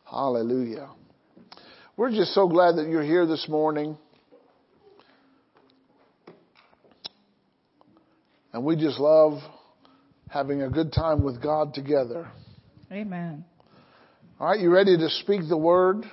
Hallelujah. 0.09 0.89
We're 1.97 2.11
just 2.11 2.33
so 2.33 2.47
glad 2.47 2.75
that 2.77 2.87
you're 2.87 3.03
here 3.03 3.25
this 3.25 3.47
morning. 3.49 3.97
And 8.55 8.63
we 8.63 8.77
just 8.77 9.01
love 9.01 9.41
having 10.29 10.61
a 10.61 10.69
good 10.69 10.93
time 10.93 11.25
with 11.25 11.43
God 11.43 11.73
together. 11.73 12.31
Amen. 12.89 13.43
All 14.39 14.47
right, 14.47 14.57
you 14.57 14.73
ready 14.73 14.97
to 14.97 15.09
speak 15.09 15.41
the 15.49 15.57
word 15.57 16.05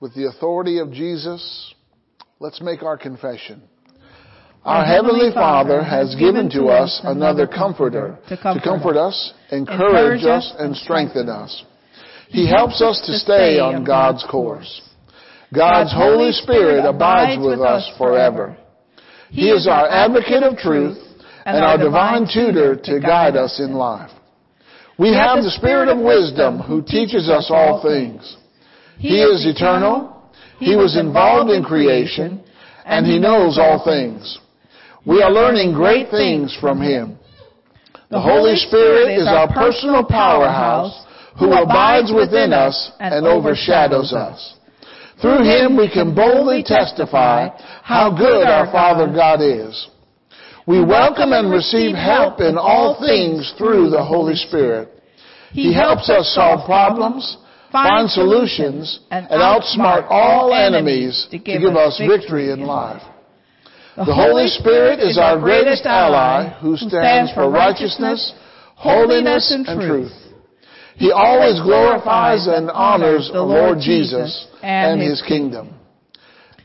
with 0.00 0.12
the 0.16 0.26
authority 0.26 0.80
of 0.80 0.90
Jesus? 0.90 1.72
Let's 2.40 2.60
make 2.60 2.82
our 2.82 2.98
confession. 2.98 3.62
Our 4.64 4.84
Heavenly 4.84 5.30
Father 5.32 5.84
has 5.84 6.16
given 6.16 6.50
to 6.50 6.64
us 6.64 7.00
another 7.04 7.46
comforter 7.46 8.18
to 8.28 8.36
comfort 8.36 8.96
us, 8.96 9.34
encourage 9.52 10.24
us, 10.24 10.52
and 10.58 10.74
strengthen 10.74 11.28
us. 11.28 11.64
He 12.26 12.50
helps 12.50 12.82
us 12.82 13.00
to 13.06 13.12
stay 13.12 13.60
on 13.60 13.84
God's 13.84 14.26
course. 14.28 14.82
God's 15.54 15.92
Holy 15.94 16.32
Spirit 16.32 16.84
abides 16.84 17.40
with 17.40 17.60
us 17.60 17.88
forever. 17.96 18.58
He 19.30 19.50
is 19.50 19.66
our 19.66 19.88
advocate 19.88 20.42
of 20.42 20.56
truth 20.56 20.98
and 21.44 21.64
our 21.64 21.78
divine 21.78 22.26
tutor 22.32 22.76
to 22.76 23.00
guide 23.00 23.36
us 23.36 23.60
in 23.60 23.74
life. 23.74 24.10
We 24.98 25.12
have 25.12 25.42
the 25.44 25.50
Spirit 25.50 25.88
of 25.88 25.98
wisdom 25.98 26.58
who 26.58 26.82
teaches 26.82 27.28
us 27.28 27.50
all 27.50 27.82
things. 27.82 28.36
He 28.98 29.20
is 29.20 29.46
eternal. 29.46 30.12
He 30.58 30.74
was 30.74 30.96
involved 30.96 31.50
in 31.50 31.62
creation 31.62 32.42
and 32.86 33.04
he 33.04 33.18
knows 33.18 33.58
all 33.58 33.84
things. 33.84 34.38
We 35.04 35.22
are 35.22 35.30
learning 35.30 35.74
great 35.74 36.10
things 36.10 36.56
from 36.60 36.80
him. 36.80 37.18
The 38.10 38.20
Holy 38.20 38.56
Spirit 38.56 39.18
is 39.18 39.26
our 39.26 39.52
personal 39.52 40.04
powerhouse 40.04 41.04
who 41.38 41.52
abides 41.52 42.12
within 42.14 42.52
us 42.52 42.92
and 42.98 43.26
overshadows 43.26 44.12
us. 44.12 44.54
Through 45.20 45.44
him 45.44 45.76
we 45.76 45.90
can 45.90 46.14
boldly 46.14 46.62
testify 46.62 47.48
how 47.82 48.14
good 48.16 48.46
our 48.46 48.70
Father 48.70 49.06
God 49.06 49.40
is. 49.40 49.88
We 50.66 50.84
welcome 50.84 51.32
and 51.32 51.50
receive 51.50 51.94
help 51.94 52.40
in 52.40 52.58
all 52.58 52.98
things 53.00 53.54
through 53.56 53.90
the 53.90 54.04
Holy 54.04 54.34
Spirit. 54.34 54.90
He 55.52 55.72
helps 55.72 56.10
us 56.10 56.34
solve 56.34 56.66
problems, 56.66 57.38
find 57.72 58.10
solutions, 58.10 59.00
and 59.10 59.26
outsmart 59.28 60.06
all 60.10 60.52
enemies 60.52 61.28
to 61.30 61.38
give 61.38 61.76
us 61.76 61.98
victory 61.98 62.50
in 62.50 62.62
life. 62.62 63.02
The 63.96 64.14
Holy 64.14 64.48
Spirit 64.48 65.00
is 65.00 65.16
our 65.16 65.38
greatest 65.40 65.86
ally 65.86 66.50
who 66.60 66.76
stands 66.76 67.32
for 67.32 67.48
righteousness, 67.48 68.34
holiness, 68.74 69.50
and 69.50 69.64
truth. 69.80 70.12
He 70.96 71.12
always 71.12 71.60
glorifies 71.60 72.46
and 72.46 72.70
honors 72.70 73.30
the 73.32 73.42
Lord 73.42 73.78
Jesus 73.80 74.46
and 74.62 75.00
His 75.00 75.22
kingdom. 75.28 75.74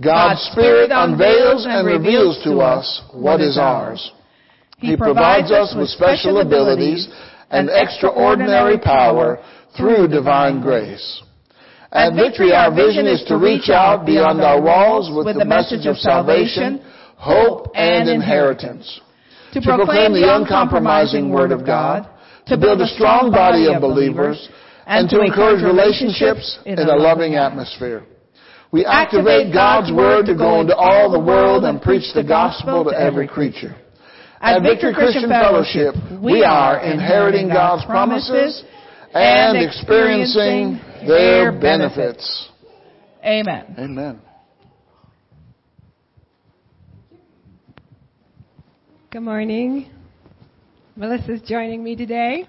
God's 0.02 0.42
Spirit 0.52 0.90
unveils 0.92 1.66
and 1.68 1.86
reveals 1.86 2.42
to 2.44 2.60
us 2.60 3.04
what 3.14 3.42
is 3.42 3.58
ours. 3.58 4.12
He 4.78 4.98
provides 4.98 5.52
us 5.52 5.76
with 5.78 5.90
special 5.90 6.42
abilities 6.42 7.08
and 7.52 7.70
extraordinary 7.72 8.80
power 8.80 9.44
through 9.78 10.08
divine 10.08 10.62
grace. 10.62 11.22
At 11.92 12.16
Victory, 12.16 12.54
our 12.54 12.74
vision 12.74 13.06
is 13.06 13.24
to 13.28 13.38
reach 13.38 13.70
out 13.70 14.06
beyond 14.06 14.42
our 14.42 14.62
walls 14.62 15.12
with 15.14 15.38
the 15.38 15.46
message 15.46 15.86
of 15.86 15.98
salvation, 15.98 16.82
hope, 17.18 17.68
and 17.76 18.10
inheritance. 18.10 19.02
To 19.54 19.62
proclaim 19.62 20.14
the 20.14 20.34
uncompromising 20.34 21.30
Word 21.30 21.52
of 21.52 21.66
God, 21.66 22.08
to 22.52 22.58
build 22.58 22.82
a 22.82 22.88
strong 22.88 23.32
body 23.32 23.72
of 23.72 23.80
believers, 23.80 24.50
and 24.86 25.10
to 25.10 25.22
encourage 25.22 25.64
relationships 25.64 26.60
in 26.66 26.78
a 26.78 26.96
loving 26.96 27.36
atmosphere. 27.36 28.04
We 28.72 28.86
activate 28.86 29.54
God's 29.54 29.92
Word 29.92 30.26
to 30.26 30.36
go 30.36 30.60
into 30.60 30.76
all 30.76 31.12
the 31.12 31.20
world 31.20 31.64
and 31.64 31.82
preach 31.82 32.14
the 32.14 32.24
gospel 32.24 32.84
to 32.84 32.92
every 32.92 33.28
creature. 33.28 33.76
At 34.42 34.64
Victory 34.64 34.94
Christian 34.94 35.30
Fellowship, 35.30 35.96
we 36.22 36.44
are 36.44 36.80
inheriting 36.82 37.48
God's 37.48 37.86
promises 37.86 38.64
and 39.14 39.58
experiencing 39.58 40.80
their 41.08 41.52
benefits. 41.52 42.50
Amen. 43.24 43.76
Amen. 43.78 44.22
Good 49.12 49.22
morning. 49.22 50.01
Melissa's 50.96 51.42
joining 51.48 51.82
me 51.82 51.96
today. 51.96 52.46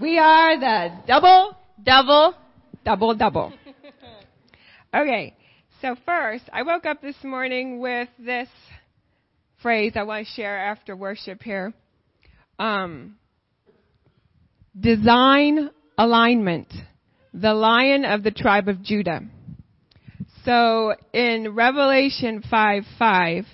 We 0.00 0.18
are 0.18 0.58
the 0.58 0.88
double, 1.06 1.54
double, 1.82 2.34
double, 2.84 3.14
double. 3.14 3.52
Okay, 4.94 5.34
so 5.82 5.96
first, 6.06 6.44
I 6.52 6.62
woke 6.62 6.86
up 6.86 7.02
this 7.02 7.16
morning 7.24 7.80
with 7.80 8.08
this 8.16 8.46
phrase 9.60 9.94
I 9.96 10.04
want 10.04 10.24
to 10.24 10.32
share 10.34 10.56
after 10.56 10.94
worship 10.94 11.42
here. 11.42 11.72
Um, 12.60 13.16
design 14.78 15.70
alignment, 15.98 16.72
the 17.32 17.54
lion 17.54 18.04
of 18.04 18.22
the 18.22 18.30
tribe 18.30 18.68
of 18.68 18.84
Judah. 18.84 19.22
So 20.44 20.94
in 21.12 21.56
Revelation 21.56 22.44
5 22.48 22.84
5, 22.96 23.44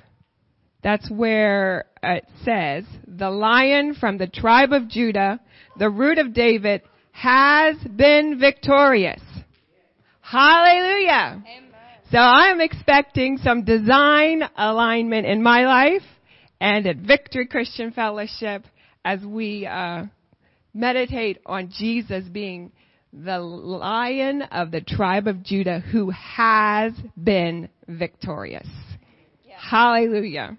that's 0.82 1.10
where 1.10 1.86
it 2.02 2.24
says, 2.44 2.84
the 3.06 3.30
lion 3.30 3.94
from 3.94 4.18
the 4.18 4.26
tribe 4.26 4.72
of 4.72 4.88
Judah, 4.88 5.40
the 5.78 5.90
root 5.90 6.18
of 6.18 6.32
David, 6.32 6.82
has 7.12 7.76
been 7.76 8.38
victorious. 8.38 9.22
Hallelujah. 10.20 11.42
Amen. 11.42 11.70
So 12.10 12.18
I'm 12.18 12.60
expecting 12.60 13.38
some 13.38 13.64
design 13.64 14.42
alignment 14.56 15.26
in 15.26 15.42
my 15.42 15.64
life 15.66 16.02
and 16.60 16.86
at 16.86 16.96
Victory 16.96 17.46
Christian 17.46 17.92
Fellowship 17.92 18.64
as 19.04 19.20
we 19.24 19.66
uh, 19.66 20.04
meditate 20.74 21.38
on 21.46 21.70
Jesus 21.70 22.24
being 22.24 22.72
the 23.12 23.38
lion 23.38 24.42
of 24.42 24.70
the 24.70 24.80
tribe 24.80 25.26
of 25.26 25.42
Judah 25.42 25.80
who 25.80 26.10
has 26.10 26.92
been 27.22 27.68
victorious. 27.88 28.68
Yeah. 29.44 29.54
Hallelujah. 29.58 30.56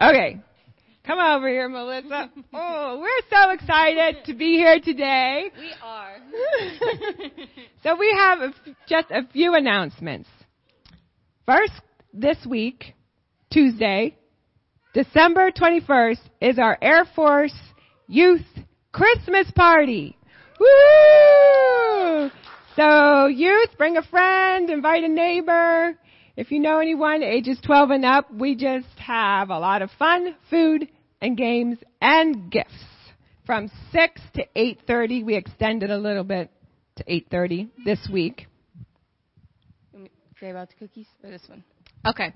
Okay. 0.00 0.40
Come 1.04 1.18
over 1.18 1.48
here, 1.48 1.68
Melissa. 1.68 2.30
Oh, 2.54 3.00
we're 3.00 3.22
so 3.30 3.50
excited 3.50 4.24
to 4.26 4.34
be 4.34 4.56
here 4.56 4.78
today. 4.78 5.50
We 5.58 5.72
are. 5.82 6.16
so 7.82 7.96
we 7.96 8.14
have 8.16 8.40
a, 8.40 8.54
just 8.86 9.10
a 9.10 9.26
few 9.32 9.54
announcements. 9.54 10.28
First, 11.46 11.72
this 12.12 12.36
week, 12.46 12.94
Tuesday, 13.50 14.16
December 14.94 15.50
21st, 15.50 16.20
is 16.40 16.58
our 16.58 16.78
Air 16.80 17.04
Force 17.16 17.54
Youth 18.06 18.46
Christmas 18.92 19.50
Party. 19.52 20.16
Woo! 20.60 22.30
So 22.76 23.26
youth, 23.26 23.70
bring 23.76 23.96
a 23.96 24.02
friend, 24.02 24.70
invite 24.70 25.04
a 25.04 25.08
neighbor. 25.08 25.98
If 26.36 26.50
you 26.50 26.60
know 26.60 26.78
anyone 26.78 27.22
ages 27.22 27.58
12 27.64 27.90
and 27.90 28.04
up, 28.04 28.32
we 28.32 28.54
just 28.54 28.86
have 28.98 29.50
a 29.50 29.58
lot 29.58 29.82
of 29.82 29.90
fun, 29.98 30.34
food, 30.48 30.88
and 31.20 31.36
games 31.36 31.78
and 32.00 32.50
gifts. 32.50 32.72
From 33.44 33.70
6 33.92 34.20
to 34.34 34.44
8.30, 34.56 35.24
we 35.24 35.34
extended 35.34 35.90
a 35.90 35.98
little 35.98 36.24
bit 36.24 36.50
to 36.96 37.04
8.30 37.04 37.68
this 37.84 38.08
week. 38.10 38.46
Say 40.40 40.50
about 40.50 40.68
the 40.70 40.74
cookies 40.74 41.06
or 41.22 41.30
this 41.30 41.42
one? 41.48 41.62
Okay. 42.06 42.32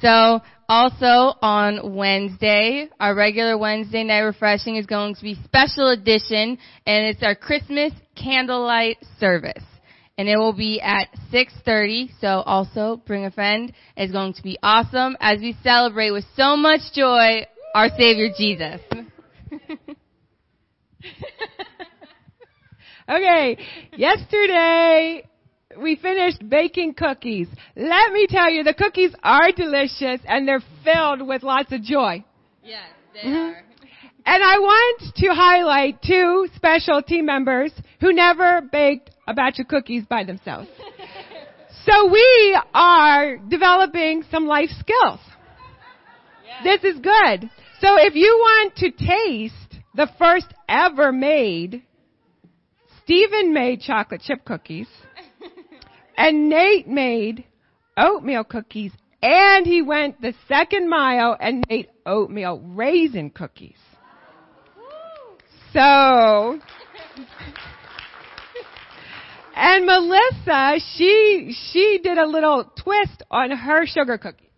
So, 0.00 0.40
also 0.68 1.36
on 1.42 1.94
Wednesday, 1.94 2.88
our 3.00 3.14
regular 3.14 3.58
Wednesday 3.58 4.04
night 4.04 4.20
refreshing 4.20 4.76
is 4.76 4.86
going 4.86 5.14
to 5.14 5.22
be 5.22 5.36
special 5.44 5.90
edition 5.90 6.58
and 6.86 7.06
it's 7.06 7.22
our 7.22 7.34
Christmas 7.34 7.92
candlelight 8.14 8.98
service. 9.18 9.64
And 10.20 10.28
it 10.28 10.36
will 10.36 10.52
be 10.52 10.82
at 10.82 11.08
6.30, 11.32 12.10
so 12.20 12.42
also 12.44 13.00
bring 13.06 13.24
a 13.24 13.30
friend. 13.30 13.72
It's 13.96 14.12
going 14.12 14.34
to 14.34 14.42
be 14.42 14.58
awesome 14.62 15.16
as 15.18 15.40
we 15.40 15.56
celebrate 15.62 16.10
with 16.10 16.26
so 16.36 16.58
much 16.58 16.82
joy 16.92 17.46
our 17.74 17.88
Savior 17.96 18.28
Jesus. 18.36 18.82
okay, 23.08 23.56
yesterday 23.96 25.26
we 25.80 25.96
finished 25.96 26.46
baking 26.46 26.92
cookies. 26.92 27.48
Let 27.74 28.12
me 28.12 28.26
tell 28.28 28.50
you, 28.50 28.62
the 28.62 28.74
cookies 28.74 29.14
are 29.22 29.52
delicious 29.52 30.20
and 30.26 30.46
they're 30.46 30.62
filled 30.84 31.26
with 31.26 31.42
lots 31.42 31.72
of 31.72 31.82
joy. 31.82 32.22
Yes, 32.62 32.90
they 33.14 33.20
Mhm. 33.26 33.54
are. 33.54 33.64
And 34.26 34.44
I 34.44 34.58
want 34.58 35.14
to 35.16 35.28
highlight 35.34 36.02
two 36.02 36.46
special 36.54 37.00
team 37.00 37.24
members 37.24 37.72
who 38.00 38.12
never 38.12 38.60
baked 38.60 39.09
a 39.30 39.34
batch 39.34 39.60
of 39.60 39.68
cookies 39.68 40.04
by 40.04 40.24
themselves. 40.24 40.68
so 41.84 42.10
we 42.10 42.58
are 42.74 43.36
developing 43.36 44.24
some 44.30 44.46
life 44.46 44.70
skills. 44.78 45.20
This 46.64 46.82
is 46.82 46.98
good. 46.98 47.48
So 47.80 47.96
if 47.96 48.14
you 48.16 48.36
want 48.38 48.76
to 48.76 48.90
taste 48.90 49.54
the 49.94 50.08
first 50.18 50.52
ever 50.68 51.12
made, 51.12 51.82
Stephen 53.02 53.54
made 53.54 53.80
chocolate 53.80 54.20
chip 54.20 54.44
cookies 54.44 54.88
and 56.16 56.48
Nate 56.48 56.88
made 56.88 57.44
oatmeal 57.96 58.44
cookies 58.44 58.92
and 59.22 59.64
he 59.64 59.80
went 59.80 60.20
the 60.20 60.34
second 60.48 60.88
mile 60.88 61.36
and 61.38 61.64
made 61.68 61.88
oatmeal 62.04 62.60
raisin 62.60 63.30
cookies. 63.30 63.76
So, 65.72 66.58
and 69.54 69.86
Melissa, 69.86 70.76
she, 70.96 71.54
she 71.70 72.00
did 72.02 72.18
a 72.18 72.26
little 72.26 72.72
twist 72.82 73.22
on 73.30 73.50
her 73.50 73.86
sugar 73.86 74.18
cookie. 74.18 74.50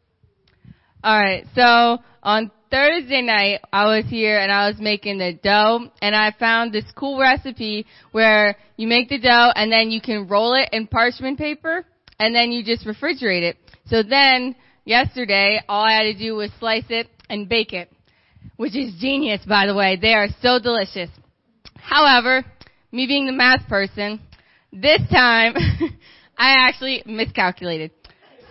All 1.05 1.19
right. 1.19 1.45
So 1.55 1.99
on 2.23 2.51
Thursday 2.71 3.23
night, 3.23 3.61
I 3.73 3.85
was 3.87 4.05
here 4.09 4.39
and 4.39 4.51
I 4.51 4.69
was 4.69 4.79
making 4.79 5.19
the 5.19 5.33
dough 5.33 5.91
and 6.01 6.15
I 6.15 6.33
found 6.39 6.73
this 6.73 6.85
cool 6.97 7.21
recipe 7.21 7.87
where 8.13 8.57
you 8.77 8.87
make 8.87 9.09
the 9.09 9.19
dough 9.19 9.51
and 9.55 9.71
then 9.71 9.91
you 9.91 10.01
can 10.01 10.29
roll 10.29 10.55
it 10.55 10.69
in 10.73 10.87
parchment 10.87 11.39
paper 11.39 11.85
and 12.19 12.35
then 12.35 12.53
you 12.53 12.65
just 12.65 12.87
refrigerate 12.87 13.43
it. 13.43 13.57
So 13.87 14.03
then 14.03 14.55
yesterday, 14.85 15.61
all 15.69 15.85
I 15.85 15.93
had 15.93 16.05
to 16.05 16.15
do 16.15 16.37
was 16.37 16.51
slice 16.61 16.85
it 16.89 17.09
and 17.29 17.49
bake 17.49 17.73
it, 17.73 17.91
which 18.57 18.77
is 18.77 18.95
genius, 19.01 19.41
by 19.47 19.67
the 19.67 19.75
way. 19.75 19.99
They 20.01 20.15
are 20.15 20.29
so 20.41 20.59
delicious. 20.59 21.11
However, 21.77 22.45
me 22.93 23.07
being 23.07 23.27
the 23.27 23.33
math 23.33 23.69
person, 23.69 24.21
this 24.73 25.01
time 25.11 25.55
I 26.37 26.69
actually 26.69 27.03
miscalculated. 27.07 27.91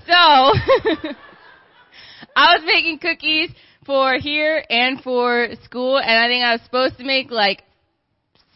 So, 0.05 0.13
I 2.35 2.55
was 2.55 2.63
making 2.65 2.99
cookies 2.99 3.49
for 3.85 4.15
here 4.15 4.63
and 4.69 5.01
for 5.01 5.49
school, 5.63 5.97
and 5.97 6.11
I 6.11 6.27
think 6.27 6.43
I 6.43 6.53
was 6.53 6.61
supposed 6.63 6.97
to 6.99 7.03
make 7.03 7.31
like 7.31 7.63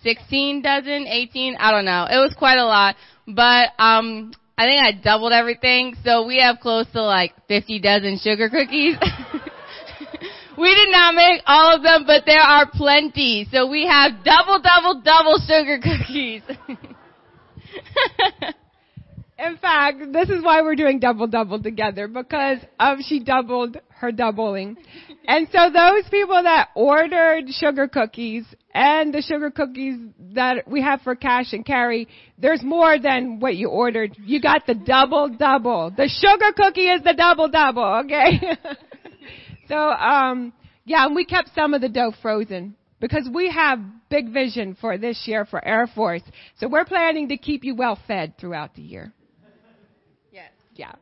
16 0.03 0.61
dozen, 0.61 1.07
18, 1.07 1.57
I 1.59 1.71
don't 1.71 1.85
know. 1.85 2.05
It 2.09 2.17
was 2.17 2.35
quite 2.37 2.57
a 2.57 2.65
lot, 2.65 2.95
but 3.27 3.69
um, 3.79 4.31
I 4.57 4.65
think 4.65 4.81
I 4.81 4.91
doubled 5.03 5.33
everything, 5.33 5.95
so 6.03 6.25
we 6.25 6.39
have 6.39 6.59
close 6.59 6.85
to 6.93 7.01
like 7.01 7.33
50 7.47 7.79
dozen 7.79 8.19
sugar 8.21 8.49
cookies. 8.49 8.95
we 10.57 10.75
did 10.75 10.91
not 10.91 11.15
make 11.15 11.41
all 11.45 11.75
of 11.75 11.83
them, 11.83 12.05
but 12.05 12.23
there 12.25 12.39
are 12.39 12.69
plenty, 12.71 13.47
so 13.51 13.67
we 13.67 13.87
have 13.87 14.23
double, 14.23 14.61
double, 14.61 15.01
double 15.01 15.39
sugar 15.39 15.79
cookies. 15.81 16.43
In 19.37 19.57
fact, 19.57 20.13
this 20.13 20.29
is 20.29 20.41
why 20.41 20.61
we're 20.61 20.75
doing 20.75 20.99
double 20.99 21.27
double 21.27 21.61
together 21.61 22.07
because 22.07 22.59
um, 22.79 22.99
she 23.05 23.19
doubled 23.19 23.77
her 23.89 24.11
doubling. 24.11 24.77
And 25.27 25.47
so 25.51 25.69
those 25.69 26.09
people 26.09 26.41
that 26.41 26.69
ordered 26.73 27.49
sugar 27.49 27.89
cookies 27.89 28.45
and 28.73 29.13
the 29.13 29.21
sugar 29.21 29.51
cookies 29.51 29.97
that 30.33 30.67
we 30.67 30.81
have 30.81 31.01
for 31.01 31.15
cash 31.15 31.51
and 31.51 31.65
carry, 31.65 32.07
there's 32.37 32.63
more 32.63 32.97
than 32.97 33.41
what 33.41 33.55
you 33.55 33.67
ordered. 33.67 34.15
You 34.23 34.41
got 34.41 34.65
the 34.65 34.75
double 34.75 35.27
double. 35.27 35.91
The 35.91 36.07
sugar 36.07 36.53
cookie 36.55 36.87
is 36.87 37.03
the 37.03 37.13
double 37.13 37.49
double, 37.49 38.03
okay? 38.05 38.57
so, 39.67 39.75
um, 39.75 40.53
yeah, 40.85 41.05
and 41.05 41.15
we 41.15 41.25
kept 41.25 41.49
some 41.53 41.73
of 41.73 41.81
the 41.81 41.89
dough 41.89 42.13
frozen 42.21 42.75
because 42.99 43.29
we 43.33 43.49
have 43.49 43.79
big 44.09 44.31
vision 44.31 44.77
for 44.79 44.97
this 44.97 45.23
year 45.25 45.45
for 45.45 45.63
Air 45.63 45.87
Force. 45.87 46.23
So 46.59 46.67
we're 46.67 46.85
planning 46.85 47.29
to 47.29 47.37
keep 47.37 47.63
you 47.63 47.75
well 47.75 47.99
fed 48.07 48.37
throughout 48.37 48.75
the 48.75 48.81
year. 48.81 49.13
yes. 50.31 50.51
Yeah. 50.75 50.93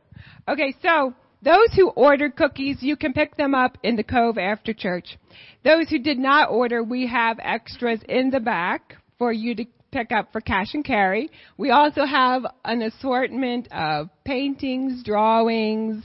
Okay, 0.48 0.74
so 0.82 1.14
those 1.42 1.72
who 1.76 1.90
ordered 1.90 2.36
cookies, 2.36 2.78
you 2.80 2.96
can 2.96 3.12
pick 3.12 3.36
them 3.36 3.54
up 3.54 3.78
in 3.82 3.96
the 3.96 4.02
Cove 4.02 4.38
after 4.38 4.72
church. 4.72 5.18
Those 5.62 5.88
who 5.88 5.98
did 5.98 6.18
not 6.18 6.50
order, 6.50 6.82
we 6.82 7.06
have 7.06 7.38
extras 7.40 8.00
in 8.08 8.30
the 8.30 8.40
back 8.40 8.96
for 9.18 9.32
you 9.32 9.54
to 9.54 9.64
pick 9.92 10.10
up 10.10 10.32
for 10.32 10.40
cash 10.40 10.74
and 10.74 10.84
carry. 10.84 11.30
We 11.56 11.70
also 11.70 12.04
have 12.04 12.44
an 12.64 12.82
assortment 12.82 13.68
of 13.70 14.08
paintings, 14.24 15.04
drawings. 15.04 16.02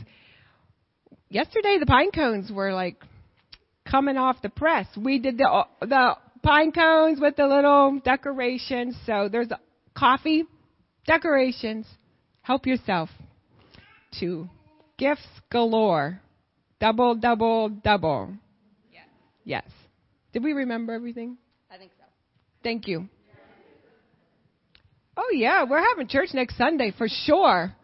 Yesterday 1.29 1.77
the 1.79 1.85
pine 1.85 2.11
cones 2.11 2.51
were 2.51 2.73
like 2.73 3.03
coming 3.89 4.17
off 4.17 4.41
the 4.41 4.49
press. 4.49 4.87
We 4.97 5.19
did 5.19 5.37
the 5.37 5.65
the 5.81 6.17
pine 6.43 6.71
cones 6.71 7.19
with 7.19 7.35
the 7.35 7.47
little 7.47 7.99
decorations. 8.03 8.95
So 9.05 9.29
there's 9.31 9.49
coffee, 9.97 10.45
decorations. 11.05 11.85
Help 12.41 12.65
yourself 12.65 13.09
to 14.19 14.49
gifts 14.97 15.27
galore. 15.51 16.21
Double, 16.79 17.15
double, 17.15 17.69
double. 17.69 18.33
Yes. 18.91 19.03
Yes. 19.43 19.65
Did 20.31 20.43
we 20.43 20.53
remember 20.53 20.93
everything? 20.93 21.37
I 21.69 21.77
think 21.77 21.91
so. 21.97 22.05
Thank 22.63 22.87
you. 22.87 23.09
Oh 25.17 25.31
yeah, 25.33 25.65
we're 25.69 25.83
having 25.83 26.07
church 26.07 26.29
next 26.33 26.57
Sunday 26.57 26.93
for 26.97 27.07
sure. 27.09 27.75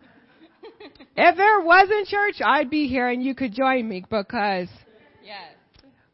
if 1.17 1.35
there 1.35 1.61
wasn't 1.61 2.07
church, 2.07 2.35
I'd 2.43 2.69
be 2.69 2.87
here 2.87 3.09
and 3.09 3.21
you 3.21 3.35
could 3.35 3.53
join 3.53 3.87
me 3.87 4.05
because. 4.09 4.69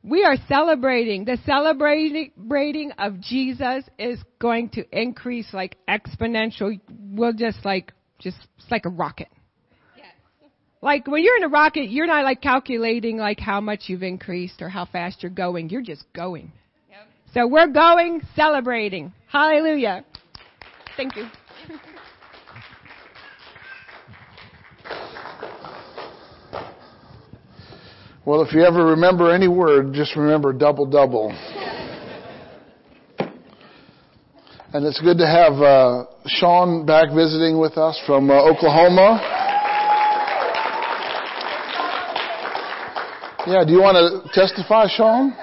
We 0.04 0.24
are 0.24 0.36
celebrating. 0.48 1.26
The 1.26 1.38
celebrating 1.46 2.92
of 2.98 3.20
Jesus 3.20 3.84
is 4.00 4.20
going 4.40 4.70
to 4.70 4.86
increase 4.92 5.54
like 5.54 5.78
exponential. 5.88 6.80
We'll 6.90 7.34
just 7.34 7.64
like, 7.64 7.94
just, 8.20 8.38
it's 8.58 8.72
like 8.72 8.86
a 8.86 8.90
rocket. 8.90 9.30
Yes. 9.96 10.06
Like 10.82 11.08
when 11.08 11.24
you're 11.24 11.38
in 11.38 11.44
a 11.44 11.50
rocket, 11.50 11.90
you're 11.90 12.08
not 12.08 12.24
like 12.24 12.42
calculating 12.42 13.18
like 13.18 13.40
how 13.40 13.62
much 13.62 13.82
you've 13.88 14.04
increased 14.04 14.62
or 14.62 14.70
how 14.70 14.86
fast 14.86 15.22
you're 15.22 15.32
going. 15.32 15.70
You're 15.70 15.82
just 15.82 16.06
going. 16.14 16.52
Yep. 16.90 17.00
So 17.34 17.48
we're 17.48 17.68
going 17.68 18.22
celebrating. 18.36 19.14
Hallelujah. 19.28 20.04
Thank 20.98 21.16
you. 21.16 21.28
Well, 28.24 28.44
if 28.44 28.54
you 28.54 28.64
ever 28.64 28.86
remember 28.86 29.32
any 29.32 29.48
word, 29.48 29.94
just 29.94 30.16
remember 30.16 30.54
double 30.54 30.86
double. 30.86 31.36
And 34.74 34.86
it's 34.86 35.02
good 35.02 35.18
to 35.18 35.26
have 35.26 35.54
uh, 35.54 36.06
Sean 36.28 36.86
back 36.86 37.08
visiting 37.16 37.60
with 37.60 37.80
us 37.80 38.00
from 38.06 38.30
uh, 38.30 38.36
Oklahoma. 38.36 39.20
Yeah, 43.48 43.64
do 43.66 43.74
you 43.74 43.82
want 43.82 43.98
to 43.98 44.30
testify, 44.40 44.86
Sean? 44.96 45.36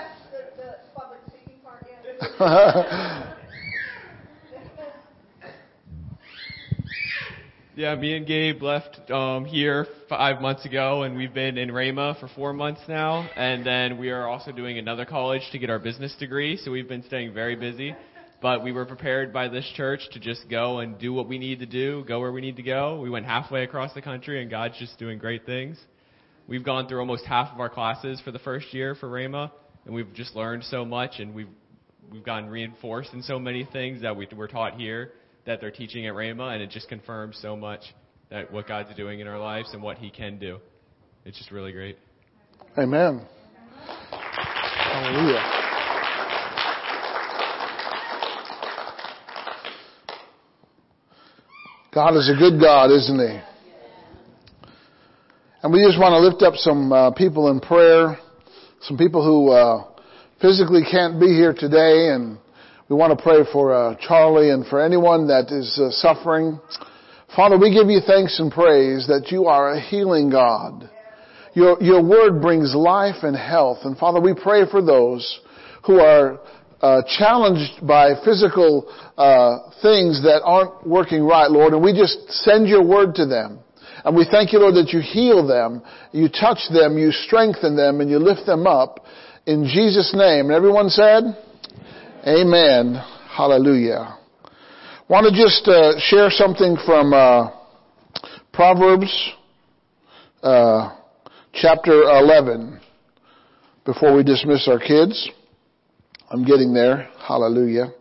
Yeah, 7.79 7.95
me 7.95 8.17
and 8.17 8.27
Gabe 8.27 8.61
left 8.61 9.09
um, 9.09 9.45
here 9.45 9.87
five 10.09 10.41
months 10.43 10.65
ago, 10.65 11.05
and 11.05 11.17
we've 11.17 11.33
been 11.33 11.57
in 11.57 11.69
Rhema 11.69 12.19
for 12.19 12.27
four 12.35 12.53
months 12.53 12.81
now. 12.89 13.31
And 13.37 13.65
then 13.65 13.99
we 13.99 14.11
are 14.11 14.27
also 14.27 14.51
doing 14.51 14.79
another 14.79 15.05
college 15.05 15.43
to 15.53 15.61
get 15.61 15.71
our 15.71 15.79
business 15.79 16.13
degree, 16.19 16.57
so 16.57 16.73
we've 16.73 16.89
been 16.89 17.05
staying 17.05 17.35
very 17.35 17.55
busy. 17.55 17.95
But 18.43 18.65
we 18.65 18.73
were 18.73 18.85
prepared 18.85 19.33
by 19.33 19.47
this 19.47 19.65
church 19.77 20.01
to 20.11 20.19
just 20.19 20.51
go 20.51 20.81
and 20.81 20.99
do 20.99 21.13
what 21.13 21.29
we 21.29 21.39
need 21.39 21.61
to 21.61 21.67
do, 21.67 22.05
go 22.09 22.19
where 22.19 22.33
we 22.33 22.41
need 22.41 22.57
to 22.57 22.65
go. 22.65 23.01
We 23.01 23.11
went 23.11 23.27
halfway 23.27 23.63
across 23.63 23.95
the 23.95 24.03
country, 24.03 24.43
and 24.43 24.51
God's 24.51 24.77
just 24.77 24.99
doing 24.99 25.21
great 25.21 25.47
things. 25.47 25.79
We've 26.49 26.65
gone 26.65 26.89
through 26.89 26.99
almost 26.99 27.27
half 27.27 27.55
of 27.55 27.61
our 27.61 27.71
classes 27.71 28.21
for 28.25 28.33
the 28.33 28.41
first 28.41 28.75
year 28.75 28.97
for 28.97 29.09
Rhema, 29.09 29.53
and 29.85 29.95
we've 29.95 30.13
just 30.15 30.35
learned 30.35 30.65
so 30.65 30.85
much, 30.85 31.21
and 31.21 31.33
we've 31.33 31.47
we've 32.11 32.25
gotten 32.25 32.51
reinforced 32.51 33.15
in 33.15 33.23
so 33.23 33.39
many 33.39 33.69
things 33.73 34.03
that 34.03 34.17
we, 34.17 34.27
we're 34.35 34.49
taught 34.49 34.75
here 34.75 35.13
that 35.49 35.63
they're 35.63 35.71
teaching 35.71 36.07
at 36.07 36.13
Rhema, 36.13 36.53
and 36.53 36.63
it 36.63 36.69
just 36.69 36.91
confirms 36.91 37.39
so 37.41 37.57
much 37.57 37.81
that 38.31 38.53
what 38.53 38.69
God's 38.69 38.95
doing 38.95 39.21
in 39.21 39.27
our 39.27 39.39
lives 39.39 39.71
and 39.73 39.83
what 39.83 39.97
He 39.97 40.11
can 40.11 40.39
do. 40.39 40.59
It's 41.25 41.39
just 41.39 41.51
really 41.51 41.73
great. 41.73 41.99
Amen. 42.77 43.27
Hallelujah. 44.11 45.43
God 51.95 52.15
is 52.17 52.31
a 52.31 52.39
good 52.39 52.61
God, 52.61 52.91
isn't 52.91 53.19
He? 53.19 53.41
And 55.63 55.73
we 55.73 55.83
just 55.83 55.99
want 55.99 56.13
to 56.13 56.19
lift 56.19 56.43
up 56.43 56.57
some 56.57 56.93
uh, 56.93 57.11
people 57.13 57.51
in 57.51 57.61
prayer, 57.61 58.19
some 58.83 58.99
people 58.99 59.25
who 59.25 59.51
uh, 59.51 59.87
physically 60.43 60.83
can't 60.91 61.19
be 61.19 61.29
here 61.29 61.55
today, 61.55 62.11
and 62.11 62.37
we 62.89 62.97
want 62.97 63.17
to 63.17 63.23
pray 63.23 63.41
for 63.53 63.75
uh, 63.75 63.97
Charlie 64.01 64.49
and 64.49 64.67
for 64.67 64.81
anyone 64.81 65.29
that 65.29 65.53
is 65.53 65.79
uh, 65.79 65.91
suffering. 65.91 66.59
Father, 67.37 67.59
we 67.59 67.71
give 67.71 67.91
you 67.91 68.01
thanks 68.01 68.41
and 68.41 68.51
praise 68.51 69.07
that 69.09 69.29
you 69.31 69.45
are 69.45 69.75
a 69.75 69.81
healing 69.81 70.31
God. 70.31 70.89
Your, 71.53 71.77
your 71.83 72.03
word 72.03 72.41
brings 72.41 72.75
life 72.75 73.23
and 73.25 73.37
health. 73.37 73.79
And 73.85 73.99
Father, 73.99 74.21
we 74.21 74.33
pray 74.33 74.63
for 74.71 74.81
those 74.81 75.41
who 75.87 76.01
are 76.01 76.41
uh, 76.81 77.03
challenged 77.19 77.87
by 77.87 78.13
physical 78.25 78.91
uh, 79.19 79.71
things 79.83 80.23
that 80.23 80.41
aren't 80.43 80.87
working 80.87 81.25
right, 81.25 81.51
Lord, 81.51 81.75
and 81.75 81.83
we 81.83 81.93
just 81.93 82.31
send 82.31 82.69
your 82.69 82.83
word 82.83 83.15
to 83.17 83.27
them. 83.27 83.59
And 84.03 84.17
we 84.17 84.27
thank 84.31 84.55
you, 84.55 84.61
Lord, 84.61 84.77
that 84.77 84.95
you 84.95 85.01
heal 85.01 85.47
them, 85.47 85.83
you 86.13 86.29
touch 86.31 86.61
them, 86.73 86.97
you 86.97 87.13
strengthen 87.13 87.77
them, 87.77 88.01
and 88.01 88.09
you 88.09 88.19
lift 88.19 88.47
them 88.47 88.67
up 88.67 89.05
in 89.45 89.65
Jesus' 89.65 90.15
name. 90.17 90.47
And 90.47 90.53
everyone 90.53 90.89
said, 90.89 91.25
Amen. 92.27 93.01
Hallelujah. 93.31 94.19
Want 95.09 95.33
to 95.33 95.41
just 95.41 95.69
uh, 95.69 95.93
share 96.01 96.31
something 96.31 96.77
from 96.85 97.13
uh, 97.13 97.51
Proverbs 98.53 99.33
uh, 100.43 100.97
chapter 101.53 102.03
11 102.03 102.81
before 103.85 104.17
we 104.17 104.25
dismiss 104.25 104.67
our 104.67 104.81
kids. 104.81 105.31
I'm 106.31 106.45
getting 106.45 106.75
there. 106.75 107.09
Hallelujah. 107.27 107.93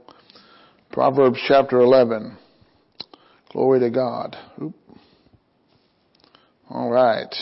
Proverbs 0.92 1.40
chapter 1.48 1.80
11. 1.80 2.36
Glory 3.52 3.80
to 3.82 3.92
God. 3.92 4.36
Oop. 4.60 4.74
All 6.72 6.90
right. 6.90 7.34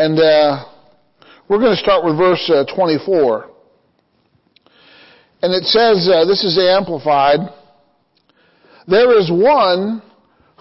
And 0.00 0.16
uh, 0.16 0.64
we're 1.48 1.58
going 1.58 1.74
to 1.74 1.82
start 1.82 2.04
with 2.04 2.16
verse 2.16 2.48
uh, 2.54 2.64
24. 2.72 3.50
And 5.42 5.52
it 5.52 5.64
says, 5.64 6.08
uh, 6.08 6.24
this 6.24 6.44
is 6.44 6.54
the 6.54 6.70
Amplified, 6.70 7.40
there 8.86 9.18
is 9.18 9.28
one 9.28 10.00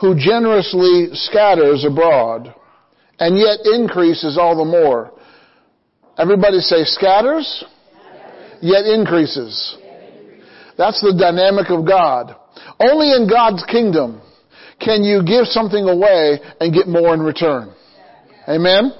who 0.01 0.15
generously 0.17 1.09
scatters 1.13 1.85
abroad 1.85 2.51
and 3.19 3.37
yet 3.37 3.59
increases 3.63 4.39
all 4.41 4.57
the 4.57 4.65
more. 4.65 5.11
Everybody 6.17 6.57
say 6.57 6.83
scatters, 6.85 7.63
yet 8.59 8.85
increases. 8.85 9.77
That's 10.79 10.99
the 10.99 11.13
dynamic 11.13 11.69
of 11.69 11.85
God. 11.85 12.35
Only 12.79 13.11
in 13.11 13.29
God's 13.29 13.63
kingdom 13.69 14.19
can 14.83 15.03
you 15.03 15.21
give 15.23 15.45
something 15.45 15.87
away 15.87 16.39
and 16.59 16.73
get 16.73 16.87
more 16.87 17.13
in 17.13 17.19
return. 17.19 17.71
Amen? 18.49 18.93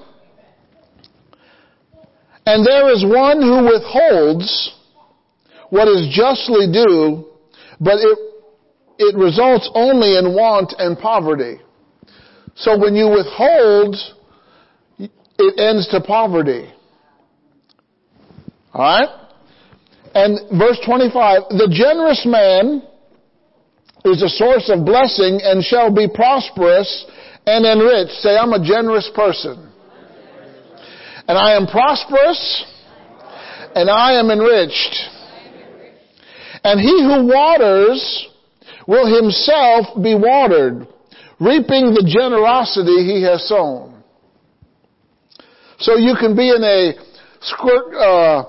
And 2.47 2.65
there 2.65 2.89
is 2.93 3.03
one 3.03 3.41
who 3.41 3.65
withholds 3.65 4.73
what 5.69 5.89
is 5.89 6.07
justly 6.15 6.71
due, 6.71 7.27
but 7.81 7.95
it, 7.99 8.17
it 8.97 9.17
results 9.17 9.69
only 9.75 10.17
in 10.17 10.33
want 10.33 10.73
and 10.79 10.97
poverty. 10.97 11.59
So 12.55 12.79
when 12.79 12.95
you 12.95 13.09
withhold, 13.09 13.97
it 14.97 15.59
ends 15.59 15.89
to 15.89 15.99
poverty. 15.99 16.71
Alright? 18.73 19.09
And 20.15 20.39
verse 20.57 20.79
25, 20.85 21.49
the 21.49 21.67
generous 21.69 22.25
man 22.25 22.81
is 24.05 24.23
a 24.23 24.29
source 24.29 24.71
of 24.73 24.85
blessing 24.85 25.41
and 25.43 25.61
shall 25.61 25.93
be 25.93 26.07
prosperous 26.07 27.07
and 27.45 27.65
enriched. 27.65 28.21
Say, 28.21 28.37
I'm 28.37 28.53
a 28.53 28.65
generous 28.65 29.11
person. 29.13 29.73
And 31.27 31.37
I 31.37 31.55
am 31.55 31.67
prosperous 31.67 32.65
and 33.75 33.89
I 33.89 34.13
am 34.19 34.31
enriched. 34.31 34.95
And 36.63 36.79
he 36.79 37.03
who 37.03 37.27
waters 37.27 38.27
will 38.87 39.05
himself 39.05 39.87
be 40.01 40.15
watered 40.15 40.87
reaping 41.39 41.93
the 41.93 42.01
generosity 42.01 43.05
he 43.05 43.21
has 43.23 43.47
sown. 43.47 44.03
So 45.79 45.95
you 45.95 46.15
can 46.19 46.35
be 46.35 46.49
in 46.49 46.63
a 46.63 46.93
squirt, 47.41 47.93
uh, 47.93 48.43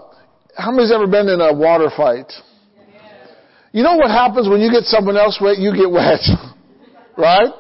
how 0.57 0.71
many's 0.71 0.93
ever 0.93 1.07
been 1.07 1.29
in 1.29 1.41
a 1.41 1.53
water 1.53 1.91
fight? 1.95 2.33
You 3.73 3.83
know 3.83 3.97
what 3.97 4.11
happens 4.11 4.49
when 4.49 4.61
you 4.61 4.71
get 4.73 4.85
someone 4.85 5.19
else 5.19 5.39
wet, 5.41 5.59
you 5.59 5.77
get 5.77 5.91
wet. 5.91 6.25
right? 7.19 7.53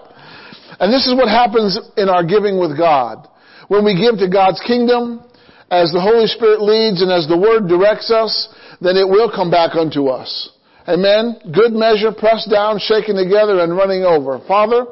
And 0.81 0.93
this 0.93 1.07
is 1.07 1.15
what 1.15 1.29
happens 1.29 1.79
in 1.97 2.09
our 2.09 2.25
giving 2.25 2.59
with 2.59 2.79
God. 2.79 3.29
When 3.69 3.85
we 3.85 3.95
give 3.95 4.19
to 4.19 4.29
God's 4.29 4.61
kingdom, 4.67 5.23
as 5.71 5.93
the 5.93 6.01
Holy 6.01 6.27
Spirit 6.27 6.61
leads 6.61 7.03
and 7.03 7.13
as 7.13 7.29
the 7.29 7.37
Word 7.37 7.69
directs 7.69 8.11
us, 8.11 8.49
then 8.81 8.97
it 8.97 9.07
will 9.07 9.31
come 9.31 9.51
back 9.51 9.77
unto 9.77 10.09
us. 10.09 10.51
Amen. 10.89 11.37
Good 11.53 11.73
measure, 11.77 12.13
pressed 12.13 12.49
down, 12.49 12.81
shaken 12.81 13.17
together, 13.17 13.61
and 13.61 13.77
running 13.77 14.05
over. 14.05 14.41
Father, 14.49 14.87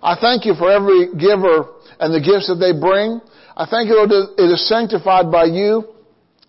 I 0.00 0.14
thank 0.14 0.46
you 0.46 0.54
for 0.54 0.70
every 0.70 1.10
giver 1.18 1.74
and 1.98 2.14
the 2.14 2.22
gifts 2.22 2.46
that 2.46 2.62
they 2.62 2.70
bring. 2.70 3.20
I 3.56 3.66
thank 3.66 3.90
you, 3.90 3.98
Lord, 3.98 4.10
that 4.10 4.38
it 4.38 4.46
is 4.46 4.68
sanctified 4.68 5.30
by 5.32 5.50
you, 5.50 5.90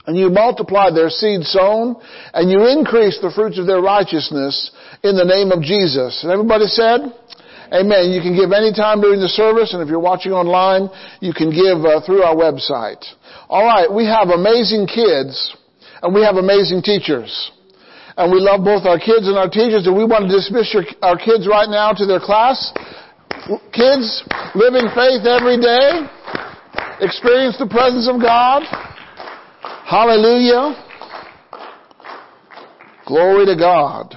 and 0.05 0.15
you 0.15 0.29
multiply 0.29 0.93
their 0.93 1.09
seed 1.09 1.41
sown, 1.43 1.97
and 2.34 2.49
you 2.49 2.69
increase 2.69 3.17
the 3.17 3.34
fruits 3.34 3.57
of 3.57 3.65
their 3.65 3.82
righteousness 3.82 4.69
in 5.01 5.17
the 5.17 5.25
name 5.25 5.51
of 5.51 5.65
Jesus. 5.65 6.21
And 6.21 6.32
everybody 6.32 6.65
said, 6.69 7.01
Amen. 7.72 8.11
You 8.11 8.22
can 8.22 8.36
give 8.36 8.51
any 8.51 8.74
time 8.74 8.99
during 8.99 9.22
the 9.22 9.32
service, 9.32 9.74
and 9.74 9.82
if 9.82 9.88
you're 9.88 10.03
watching 10.03 10.34
online, 10.34 10.91
you 11.22 11.34
can 11.34 11.49
give 11.49 11.86
uh, 11.86 12.03
through 12.05 12.24
our 12.24 12.36
website. 12.36 13.03
All 13.47 13.65
right, 13.65 13.88
we 13.91 14.05
have 14.05 14.30
amazing 14.30 14.88
kids, 14.88 15.55
and 16.03 16.13
we 16.13 16.22
have 16.22 16.36
amazing 16.36 16.82
teachers 16.82 17.51
and 18.17 18.32
we 18.32 18.39
love 18.39 18.63
both 18.63 18.86
our 18.86 18.99
kids 18.99 19.28
and 19.28 19.38
our 19.38 19.49
teachers, 19.49 19.88
and 19.88 19.95
we 19.95 20.03
want 20.03 20.30
to 20.30 20.32
dismiss 20.36 20.74
your, 20.74 20.84
our 21.01 21.17
kids 21.17 21.47
right 21.47 21.69
now 21.69 21.91
to 21.93 22.05
their 22.05 22.19
class. 22.19 22.74
Kids, 23.74 24.24
live 24.53 24.76
in 24.76 24.91
faith 24.93 25.26
every 25.26 25.57
day. 25.57 26.05
Experience 27.01 27.57
the 27.57 27.67
presence 27.69 28.07
of 28.07 28.22
God. 28.22 28.63
Hallelujah. 29.88 30.76
Glory 33.07 33.45
to 33.45 33.55
God. 33.55 34.15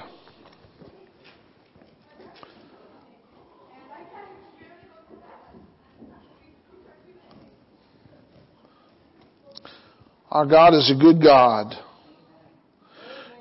Our 10.35 10.45
God 10.45 10.73
is 10.73 10.91
a 10.91 11.01
good 11.01 11.23
God. 11.23 11.73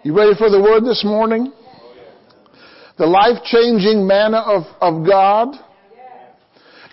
You 0.05 0.17
ready 0.17 0.39
for 0.39 0.49
the 0.49 0.63
word 0.63 0.85
this 0.85 1.05
morning? 1.05 1.53
The 2.99 3.07
life-changing 3.07 4.07
manna 4.07 4.39
of, 4.39 4.63
of 4.81 5.05
God. 5.05 5.57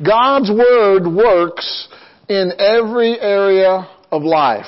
God's 0.03 0.49
word 0.49 1.05
works 1.05 1.87
in 2.27 2.51
every 2.57 3.19
area 3.19 3.87
of 4.11 4.23
life. 4.23 4.65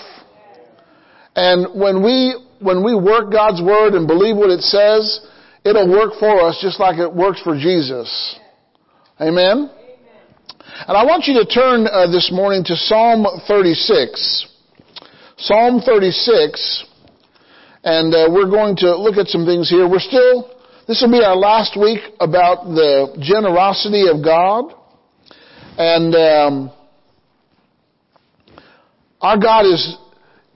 And 1.36 1.82
when 1.82 2.04
we, 2.04 2.36
when 2.60 2.84
we 2.84 2.94
work 2.94 3.32
God's 3.32 3.60
word 3.60 3.96
and 3.96 4.06
believe 4.06 4.38
what 4.38 4.52
it 4.52 4.62
says, 4.62 5.26
it'll 5.66 5.90
work 5.90 6.14
for 6.20 6.42
us 6.42 6.60
just 6.62 6.80
like 6.80 7.00
it 7.00 7.12
works 7.12 7.42
for 7.42 7.58
Jesus. 7.58 8.40
Amen? 9.20 9.72
And 10.88 10.96
I 10.96 11.04
want 11.06 11.26
you 11.26 11.44
to 11.44 11.46
turn 11.52 11.88
uh, 11.88 12.06
this 12.12 12.30
morning 12.32 12.64
to 12.66 12.76
Psalm 12.76 13.26
36. 13.48 14.53
Psalm 15.38 15.82
36. 15.86 16.86
And 17.84 18.14
uh, 18.14 18.30
we're 18.32 18.50
going 18.50 18.78
to 18.78 18.96
look 18.96 19.18
at 19.18 19.28
some 19.28 19.46
things 19.46 19.70
here. 19.70 19.88
We're 19.88 20.00
still, 20.00 20.50
this 20.88 21.02
will 21.02 21.12
be 21.12 21.24
our 21.24 21.36
last 21.36 21.78
week 21.80 22.00
about 22.20 22.66
the 22.66 23.18
generosity 23.20 24.06
of 24.08 24.24
God. 24.24 24.74
And 25.78 26.16
um, 26.16 26.72
our 29.20 29.38
God 29.38 29.66
is, 29.66 29.98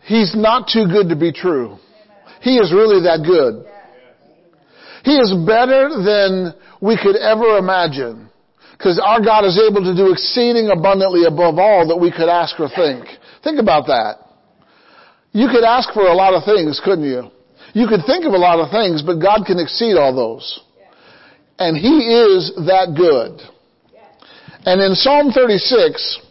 He's 0.03 0.33
not 0.35 0.69
too 0.71 0.85
good 0.87 1.09
to 1.09 1.15
be 1.15 1.33
true. 1.33 1.77
He 2.41 2.57
is 2.57 2.71
really 2.71 3.03
that 3.03 3.25
good. 3.25 3.65
He 5.03 5.17
is 5.17 5.33
better 5.45 5.89
than 5.89 6.53
we 6.81 6.97
could 7.01 7.17
ever 7.17 7.57
imagine. 7.57 8.29
Because 8.77 9.01
our 9.03 9.19
God 9.19 9.43
is 9.43 9.59
able 9.59 9.83
to 9.83 9.95
do 9.95 10.11
exceeding 10.11 10.69
abundantly 10.69 11.25
above 11.25 11.57
all 11.57 11.87
that 11.87 11.97
we 11.97 12.11
could 12.11 12.29
ask 12.29 12.59
or 12.59 12.69
think. 12.69 13.05
Think 13.43 13.59
about 13.59 13.87
that. 13.87 14.26
You 15.37 15.47
could 15.49 15.63
ask 15.63 15.93
for 15.93 16.07
a 16.07 16.15
lot 16.15 16.33
of 16.33 16.45
things, 16.45 16.81
couldn't 16.83 17.05
you? 17.05 17.29
You 17.73 17.87
could 17.87 18.01
think 18.07 18.25
of 18.25 18.33
a 18.33 18.37
lot 18.37 18.57
of 18.57 18.71
things, 18.71 19.03
but 19.03 19.21
God 19.21 19.45
can 19.45 19.59
exceed 19.59 19.95
all 19.95 20.15
those. 20.15 20.61
And 21.59 21.77
He 21.77 22.09
is 22.09 22.53
that 22.65 22.95
good. 22.97 23.39
And 24.65 24.81
in 24.81 24.95
Psalm 24.95 25.29
36, 25.29 26.21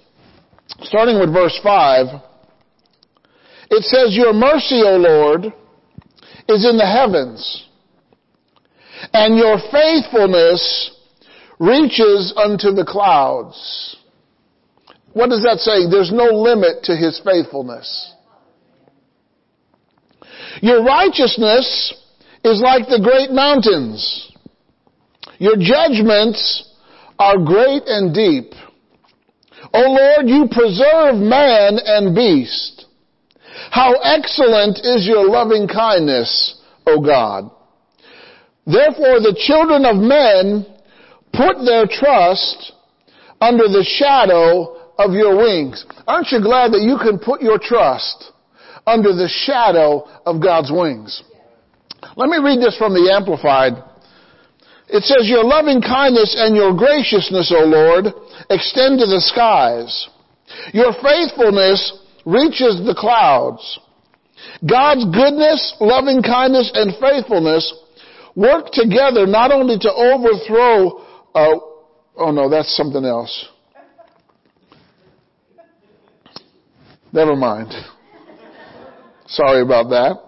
starting 0.82 1.20
with 1.20 1.32
verse 1.32 1.56
5, 1.62 2.20
it 3.70 3.84
says, 3.84 4.16
Your 4.16 4.32
mercy, 4.32 4.82
O 4.82 4.96
Lord, 4.96 5.52
is 6.48 6.68
in 6.68 6.76
the 6.76 6.84
heavens, 6.84 7.64
and 9.12 9.38
your 9.38 9.58
faithfulness 9.70 10.90
reaches 11.60 12.34
unto 12.36 12.72
the 12.72 12.84
clouds. 12.84 13.96
What 15.12 15.30
does 15.30 15.44
that 15.44 15.60
say? 15.60 15.88
There's 15.88 16.10
no 16.10 16.24
limit 16.24 16.82
to 16.84 16.96
his 16.96 17.20
faithfulness. 17.24 18.14
Your 20.62 20.82
righteousness 20.82 21.94
is 22.44 22.60
like 22.60 22.88
the 22.88 23.00
great 23.02 23.30
mountains. 23.30 24.32
Your 25.38 25.56
judgments 25.56 26.70
are 27.18 27.38
great 27.38 27.82
and 27.86 28.14
deep. 28.14 28.52
O 29.74 29.80
Lord, 29.80 30.28
you 30.28 30.48
preserve 30.50 31.16
man 31.16 31.78
and 31.84 32.14
beast. 32.14 32.86
How 33.70 33.94
excellent 33.94 34.78
is 34.78 35.06
your 35.06 35.28
loving 35.28 35.66
kindness, 35.68 36.60
O 36.86 37.00
God. 37.00 37.50
Therefore 38.66 39.20
the 39.20 39.36
children 39.46 39.84
of 39.84 39.96
men 39.96 40.66
put 41.32 41.64
their 41.64 41.86
trust 41.86 42.72
under 43.40 43.64
the 43.64 43.84
shadow 43.84 44.76
of 44.98 45.12
your 45.12 45.36
wings. 45.36 45.84
Aren't 46.06 46.32
you 46.32 46.40
glad 46.40 46.72
that 46.72 46.80
you 46.80 46.96
can 46.98 47.18
put 47.18 47.42
your 47.42 47.58
trust 47.58 48.32
under 48.86 49.12
the 49.12 49.28
shadow 49.28 50.08
of 50.24 50.42
God's 50.42 50.70
wings? 50.70 51.22
Let 52.16 52.28
me 52.28 52.38
read 52.38 52.60
this 52.60 52.76
from 52.78 52.94
the 52.94 53.12
Amplified. 53.12 53.74
It 54.88 55.02
says, 55.02 55.28
Your 55.28 55.44
loving 55.44 55.82
kindness 55.82 56.36
and 56.38 56.54
your 56.54 56.76
graciousness, 56.76 57.52
O 57.54 57.64
Lord, 57.64 58.06
extend 58.50 59.00
to 59.00 59.06
the 59.06 59.20
skies. 59.20 60.08
Your 60.72 60.92
faithfulness 61.02 61.98
reaches 62.24 62.82
the 62.86 62.94
clouds. 62.96 63.80
God's 64.68 65.04
goodness, 65.06 65.74
loving 65.80 66.22
kindness, 66.22 66.70
and 66.74 66.94
faithfulness 67.00 67.72
work 68.36 68.70
together 68.72 69.26
not 69.26 69.50
only 69.50 69.78
to 69.78 69.90
overthrow, 69.90 70.98
uh, 71.34 71.58
oh 72.16 72.30
no, 72.30 72.48
that's 72.48 72.76
something 72.76 73.04
else. 73.04 73.48
Never 77.12 77.34
mind. 77.34 77.72
Sorry 79.28 79.62
about 79.62 79.90
that. 79.90 80.22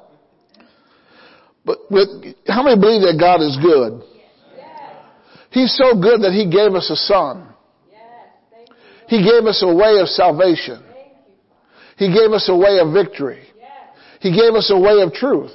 But 1.65 1.79
with, 1.91 2.09
how 2.47 2.63
many 2.63 2.81
believe 2.81 3.03
that 3.03 3.17
God 3.21 3.43
is 3.43 3.57
good? 3.61 4.03
He's 5.51 5.75
so 5.77 6.01
good 6.01 6.23
that 6.23 6.33
He 6.33 6.51
gave 6.51 6.75
us 6.75 6.91
a 6.91 6.97
Son. 6.97 7.47
He 9.09 9.25
gave 9.25 9.45
us 9.47 9.63
a 9.63 9.75
way 9.75 10.01
of 10.01 10.09
salvation. 10.09 10.83
He 11.97 12.09
gave 12.09 12.31
us 12.33 12.49
a 12.49 12.57
way 12.57 12.79
of 12.79 12.93
victory. 12.93 13.43
He 14.21 14.31
gave 14.31 14.55
us 14.55 14.71
a 14.71 14.79
way 14.79 15.01
of 15.03 15.13
truth. 15.13 15.53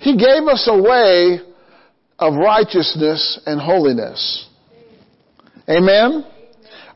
He 0.00 0.16
gave 0.16 0.48
us 0.48 0.68
a 0.70 0.80
way 0.80 1.40
of 2.18 2.34
righteousness 2.34 3.40
and 3.46 3.60
holiness. 3.60 4.48
Amen? 5.68 6.24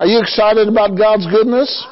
Are 0.00 0.06
you 0.06 0.20
excited 0.20 0.68
about 0.68 0.98
God's 0.98 1.26
goodness? 1.26 1.86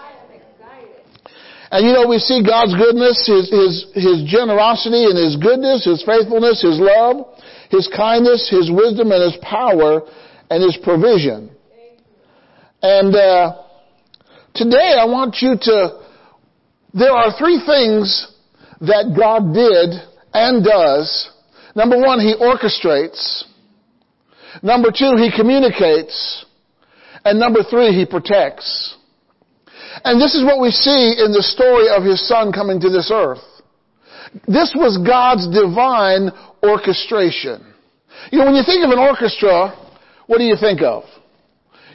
And 1.72 1.86
you 1.86 1.94
know, 1.94 2.06
we 2.06 2.18
see 2.18 2.44
God's 2.44 2.74
goodness, 2.76 3.26
His, 3.26 3.48
His, 3.48 3.86
His 3.94 4.28
generosity 4.28 5.08
and 5.08 5.16
His 5.16 5.36
goodness, 5.40 5.86
His 5.86 6.04
faithfulness, 6.04 6.60
His 6.60 6.76
love, 6.78 7.32
His 7.70 7.88
kindness, 7.96 8.46
His 8.50 8.70
wisdom 8.70 9.10
and 9.10 9.32
His 9.32 9.40
power 9.40 10.02
and 10.50 10.62
His 10.62 10.76
provision. 10.84 11.50
And, 12.82 13.16
uh, 13.16 13.62
today 14.54 14.96
I 15.00 15.06
want 15.06 15.38
you 15.40 15.56
to, 15.62 16.00
there 16.92 17.12
are 17.12 17.32
three 17.38 17.62
things 17.64 18.28
that 18.82 19.16
God 19.16 19.54
did 19.54 19.96
and 20.34 20.62
does. 20.62 21.30
Number 21.74 21.96
one, 21.98 22.20
He 22.20 22.34
orchestrates. 22.34 23.44
Number 24.62 24.90
two, 24.90 25.16
He 25.16 25.30
communicates. 25.34 26.44
And 27.24 27.40
number 27.40 27.62
three, 27.62 27.94
He 27.94 28.04
protects. 28.04 28.98
And 30.04 30.20
this 30.20 30.34
is 30.34 30.44
what 30.44 30.60
we 30.60 30.70
see 30.70 31.16
in 31.18 31.32
the 31.32 31.42
story 31.42 31.88
of 31.88 32.02
His 32.02 32.26
Son 32.26 32.52
coming 32.52 32.80
to 32.80 32.88
this 32.88 33.10
earth. 33.12 33.44
This 34.48 34.72
was 34.74 34.96
God's 34.96 35.44
divine 35.52 36.32
orchestration. 36.62 37.60
You 38.30 38.38
know, 38.38 38.46
when 38.46 38.54
you 38.54 38.64
think 38.64 38.84
of 38.84 38.90
an 38.90 38.98
orchestra, 38.98 39.76
what 40.26 40.38
do 40.38 40.44
you 40.44 40.56
think 40.56 40.80
of? 40.80 41.04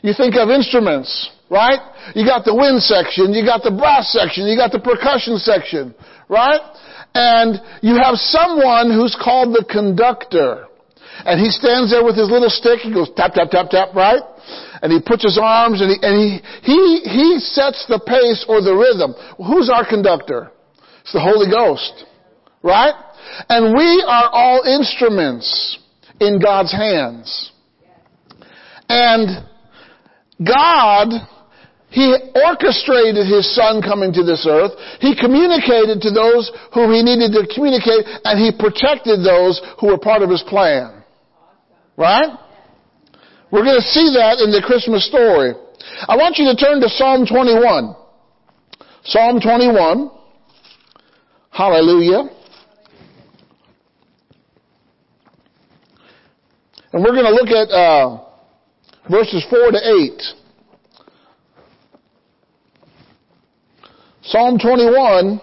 You 0.04 0.14
think 0.14 0.36
of 0.36 0.50
instruments, 0.50 1.10
right? 1.50 1.80
You 2.14 2.26
got 2.26 2.46
the 2.46 2.54
wind 2.54 2.84
section, 2.84 3.34
you 3.34 3.44
got 3.44 3.64
the 3.64 3.74
brass 3.74 4.14
section, 4.14 4.46
you 4.46 4.56
got 4.56 4.72
the 4.72 4.80
percussion 4.80 5.38
section, 5.38 5.96
right? 6.30 6.62
And 7.16 7.58
you 7.82 7.98
have 7.98 8.22
someone 8.22 8.94
who's 8.94 9.18
called 9.18 9.56
the 9.56 9.66
conductor. 9.66 10.68
And 11.26 11.42
he 11.42 11.50
stands 11.50 11.90
there 11.90 12.06
with 12.06 12.16
his 12.16 12.30
little 12.30 12.52
stick, 12.52 12.86
he 12.86 12.94
goes 12.94 13.10
tap, 13.18 13.34
tap, 13.34 13.50
tap, 13.50 13.74
tap, 13.74 13.96
right? 13.96 14.22
And 14.82 14.92
he 14.92 15.00
puts 15.00 15.24
his 15.24 15.40
arms 15.42 15.82
and 15.82 15.92
he, 15.92 15.98
and 16.02 16.16
he, 16.18 16.40
he, 16.64 17.00
he 17.10 17.40
sets 17.40 17.86
the 17.88 18.00
pace 18.00 18.46
or 18.48 18.62
the 18.62 18.74
rhythm. 18.74 19.16
Who's 19.38 19.70
our 19.70 19.88
conductor? 19.88 20.52
It's 21.02 21.14
the 21.14 21.22
Holy 21.22 21.50
Ghost. 21.50 22.06
Right? 22.62 22.94
And 23.50 23.76
we 23.76 24.04
are 24.08 24.30
all 24.32 24.64
instruments 24.64 25.80
in 26.20 26.40
God's 26.40 26.72
hands. 26.72 27.52
And 28.90 29.46
God, 30.44 31.10
He 31.90 32.16
orchestrated 32.36 33.28
His 33.28 33.54
Son 33.56 33.82
coming 33.82 34.14
to 34.14 34.24
this 34.24 34.46
earth. 34.50 34.72
He 35.00 35.16
communicated 35.16 36.02
to 36.02 36.12
those 36.12 36.52
who 36.74 36.92
He 36.92 37.04
needed 37.04 37.32
to 37.34 37.54
communicate, 37.54 38.06
and 38.24 38.40
He 38.40 38.52
protected 38.58 39.24
those 39.24 39.62
who 39.80 39.88
were 39.88 39.98
part 39.98 40.22
of 40.22 40.30
His 40.30 40.44
plan. 40.44 41.04
Right? 41.96 42.38
We're 43.52 43.64
going 43.64 43.80
to 43.80 43.88
see 43.88 44.12
that 44.16 44.40
in 44.44 44.52
the 44.52 44.62
Christmas 44.66 45.08
story. 45.08 45.54
I 46.08 46.18
want 46.18 46.38
you 46.38 46.46
to 46.46 46.56
turn 46.56 46.82
to 46.82 46.90
Psalm 46.90 47.26
21. 47.26 47.96
Psalm 49.04 49.40
21. 49.40 50.12
Hallelujah. 51.50 52.30
And 56.92 57.04
we're 57.04 57.14
going 57.14 57.26
to 57.26 57.32
look 57.32 57.50
at 57.50 57.70
uh, 57.70 58.24
verses 59.10 59.46
4 59.50 59.72
to 59.72 59.78
8. 59.78 60.22
Psalm 64.24 64.60
21, 64.60 65.40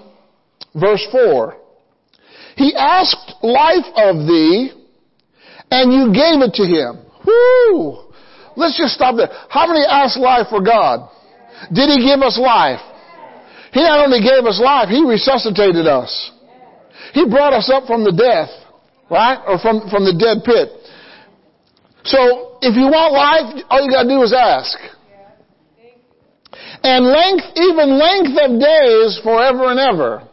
verse 0.74 1.06
4. 1.10 1.56
He 2.56 2.74
asked 2.76 3.34
life 3.42 3.86
of 3.96 4.26
thee, 4.26 4.72
and 5.70 5.92
you 5.92 6.12
gave 6.12 6.42
it 6.42 6.52
to 6.54 6.64
him. 6.64 7.03
Whoo! 7.26 8.04
Let's 8.56 8.78
just 8.78 8.94
stop 8.94 9.16
there. 9.16 9.28
How 9.48 9.66
many 9.66 9.84
asked 9.84 10.18
life 10.18 10.46
for 10.48 10.62
God? 10.62 11.10
Did 11.72 11.90
He 11.90 12.06
give 12.06 12.20
us 12.20 12.38
life? 12.38 12.80
He 13.72 13.82
not 13.82 14.04
only 14.04 14.20
gave 14.20 14.44
us 14.46 14.60
life, 14.62 14.88
He 14.88 15.02
resuscitated 15.04 15.86
us. 15.86 16.30
He 17.12 17.26
brought 17.28 17.52
us 17.52 17.70
up 17.72 17.86
from 17.86 18.04
the 18.04 18.12
death, 18.12 18.50
right? 19.10 19.42
Or 19.46 19.58
from, 19.58 19.90
from 19.90 20.04
the 20.04 20.14
dead 20.14 20.44
pit. 20.44 20.68
So, 22.04 22.58
if 22.60 22.76
you 22.76 22.86
want 22.86 23.14
life, 23.14 23.64
all 23.70 23.82
you 23.82 23.90
gotta 23.90 24.08
do 24.08 24.22
is 24.22 24.32
ask. 24.32 24.78
And 26.82 27.06
length, 27.06 27.44
even 27.56 27.98
length 27.98 28.36
of 28.38 28.60
days 28.60 29.18
forever 29.22 29.70
and 29.70 29.80
ever. 29.80 30.28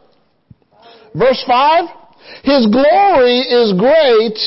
Verse 1.15 1.43
5, 1.47 1.85
His 2.43 2.67
glory 2.67 3.39
is 3.39 3.73
great 3.79 4.37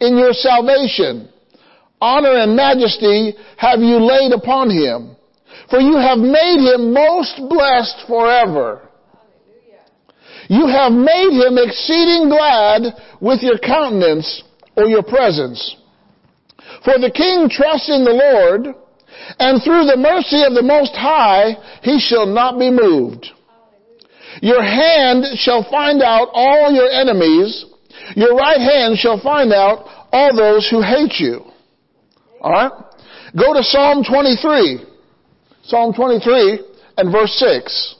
in 0.00 0.16
your 0.16 0.32
salvation 0.32 1.28
honor 2.00 2.36
and 2.36 2.56
majesty 2.56 3.34
have 3.56 3.80
you 3.80 3.98
laid 3.98 4.32
upon 4.32 4.70
him. 4.70 5.16
For 5.70 5.80
you 5.80 5.96
have 5.96 6.18
made 6.18 6.60
him 6.60 6.92
most 6.92 7.40
blessed 7.48 8.06
forever. 8.06 8.88
You 10.48 10.66
have 10.66 10.92
made 10.92 11.32
him 11.32 11.58
exceeding 11.58 12.28
glad 12.30 12.94
with 13.20 13.42
your 13.42 13.58
countenance 13.58 14.42
or 14.76 14.84
your 14.86 15.02
presence. 15.02 15.76
For 16.84 16.98
the 16.98 17.10
king 17.10 17.48
trusts 17.50 17.90
in 17.90 18.04
the 18.04 18.12
Lord, 18.12 18.74
and 19.38 19.62
through 19.62 19.84
the 19.84 19.96
mercy 19.96 20.42
of 20.44 20.54
the 20.54 20.62
Most 20.62 20.94
High, 20.94 21.56
he 21.82 21.98
shall 21.98 22.26
not 22.26 22.58
be 22.58 22.70
moved. 22.70 23.26
Your 24.40 24.62
hand 24.62 25.24
shall 25.36 25.68
find 25.70 26.02
out 26.02 26.28
all 26.32 26.72
your 26.72 26.88
enemies. 26.88 27.66
Your 28.14 28.34
right 28.34 28.60
hand 28.60 28.96
shall 28.96 29.20
find 29.20 29.52
out 29.52 29.84
all 30.12 30.34
those 30.34 30.68
who 30.70 30.80
hate 30.80 31.18
you. 31.18 31.44
Alright? 32.40 32.72
Go 33.36 33.54
to 33.54 33.62
Psalm 33.62 34.04
23. 34.04 34.84
Psalm 35.64 35.92
23 35.92 36.60
and 36.96 37.12
verse 37.12 37.32
6. 37.32 37.96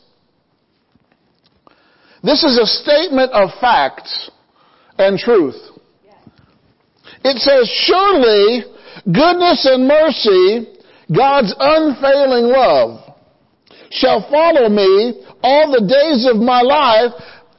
This 2.23 2.43
is 2.45 2.59
a 2.59 2.67
statement 2.67 3.31
of 3.33 3.51
facts 3.61 4.31
and 4.99 5.19
truth. 5.19 5.57
It 7.25 7.39
says, 7.39 7.69
surely 7.87 8.65
goodness 9.05 9.67
and 9.67 9.87
mercy 9.87 10.79
God's 11.15 11.55
unfailing 11.59 12.53
love 12.53 13.15
shall 13.91 14.29
follow 14.31 14.69
me 14.69 15.23
all 15.43 15.71
the 15.71 15.87
days 15.87 16.29
of 16.31 16.37
my 16.37 16.61
life, 16.61 17.13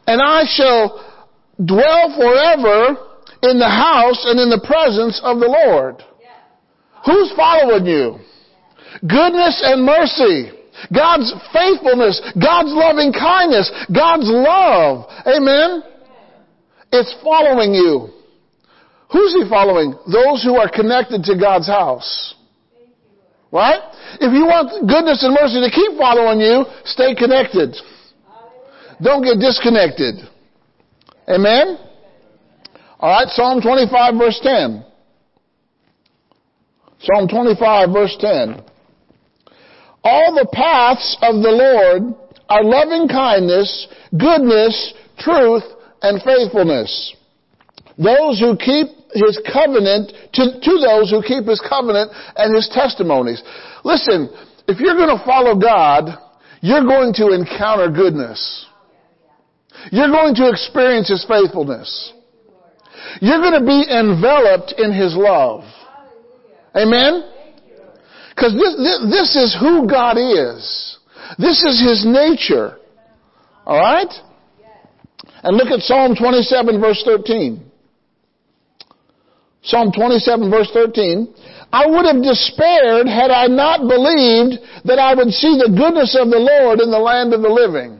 and 0.06 0.22
I 0.22 0.44
shall 0.46 1.06
dwell 1.64 2.16
forever 2.16 2.98
in 3.44 3.58
the 3.58 3.70
house 3.70 4.26
and 4.26 4.40
in 4.40 4.50
the 4.50 4.64
presence 4.66 5.20
of 5.24 5.40
the 5.40 5.48
Lord. 5.48 6.04
Who's 7.10 7.34
following 7.36 7.88
you? 7.88 8.20
Goodness 9.02 9.62
and 9.66 9.84
mercy. 9.84 10.52
God's 10.94 11.34
faithfulness, 11.52 12.22
God's 12.38 12.70
loving 12.72 13.12
kindness, 13.12 13.70
God's 13.94 14.30
love. 14.30 15.10
Amen. 15.26 15.84
It's 16.92 17.14
following 17.24 17.74
you. 17.74 18.10
Who's 19.12 19.34
he 19.34 19.50
following? 19.50 19.96
Those 20.06 20.44
who 20.44 20.56
are 20.56 20.70
connected 20.70 21.24
to 21.24 21.38
God's 21.38 21.68
house. 21.68 22.36
Right? 23.52 23.82
If 24.22 24.32
you 24.32 24.46
want 24.46 24.88
goodness 24.88 25.24
and 25.24 25.34
mercy 25.34 25.66
to 25.66 25.72
keep 25.74 25.98
following 25.98 26.40
you, 26.40 26.66
stay 26.86 27.16
connected. 27.16 27.76
Don't 29.02 29.24
get 29.24 29.40
disconnected. 29.40 30.16
Amen? 31.28 31.80
Alright, 33.02 33.30
Psalm 33.30 33.62
25 33.62 34.14
verse 34.16 34.40
10. 34.44 34.86
Psalm 37.02 37.28
25 37.28 37.90
verse 37.92 38.16
10. 38.20 38.62
All 40.04 40.34
the 40.34 40.48
paths 40.52 41.18
of 41.22 41.36
the 41.44 41.52
Lord 41.52 42.16
are 42.48 42.64
loving 42.64 43.08
kindness, 43.08 43.88
goodness, 44.18 44.94
truth, 45.20 45.64
and 46.02 46.22
faithfulness. 46.24 47.16
Those 47.98 48.40
who 48.40 48.56
keep 48.56 48.88
his 49.14 49.40
covenant, 49.52 50.14
to, 50.34 50.60
to 50.60 50.74
those 50.80 51.10
who 51.12 51.22
keep 51.22 51.46
his 51.46 51.62
covenant 51.68 52.12
and 52.38 52.56
his 52.56 52.70
testimonies. 52.72 53.42
Listen, 53.84 54.30
if 54.68 54.80
you're 54.80 54.96
going 54.96 55.16
to 55.16 55.24
follow 55.26 55.56
God, 55.60 56.18
you're 56.62 56.84
going 56.84 57.14
to 57.16 57.34
encounter 57.34 57.90
goodness. 57.90 58.66
You're 59.92 60.12
going 60.12 60.36
to 60.36 60.50
experience 60.50 61.10
his 61.10 61.26
faithfulness. 61.28 62.14
You're 63.22 63.42
going 63.42 63.60
to 63.60 63.66
be 63.66 63.86
enveloped 63.90 64.76
in 64.78 64.94
his 64.94 65.16
love. 65.16 65.64
Amen? 66.76 67.24
Because 68.30 68.54
this, 68.54 68.76
this, 68.78 69.00
this 69.10 69.36
is 69.36 69.58
who 69.60 69.88
God 69.88 70.18
is. 70.18 70.98
This 71.38 71.64
is 71.64 71.82
his 71.82 72.06
nature. 72.06 72.78
Alright? 73.68 74.14
And 75.44 75.58
look 75.58 75.68
at 75.68 75.82
Psalm 75.82 76.16
27 76.16 76.80
verse 76.80 77.02
13. 77.06 77.66
Psalm 79.64 79.92
27 79.92 80.50
verse 80.50 80.70
13. 80.74 81.34
I 81.72 81.86
would 81.86 82.06
have 82.06 82.24
despaired 82.24 83.08
had 83.08 83.30
I 83.30 83.48
not 83.48 83.82
believed 83.82 84.64
that 84.86 84.98
I 84.98 85.14
would 85.14 85.30
see 85.30 85.60
the 85.60 85.70
goodness 85.70 86.18
of 86.20 86.30
the 86.30 86.40
Lord 86.40 86.80
in 86.80 86.90
the 86.90 86.98
land 86.98 87.34
of 87.34 87.42
the 87.42 87.50
living. 87.50 88.00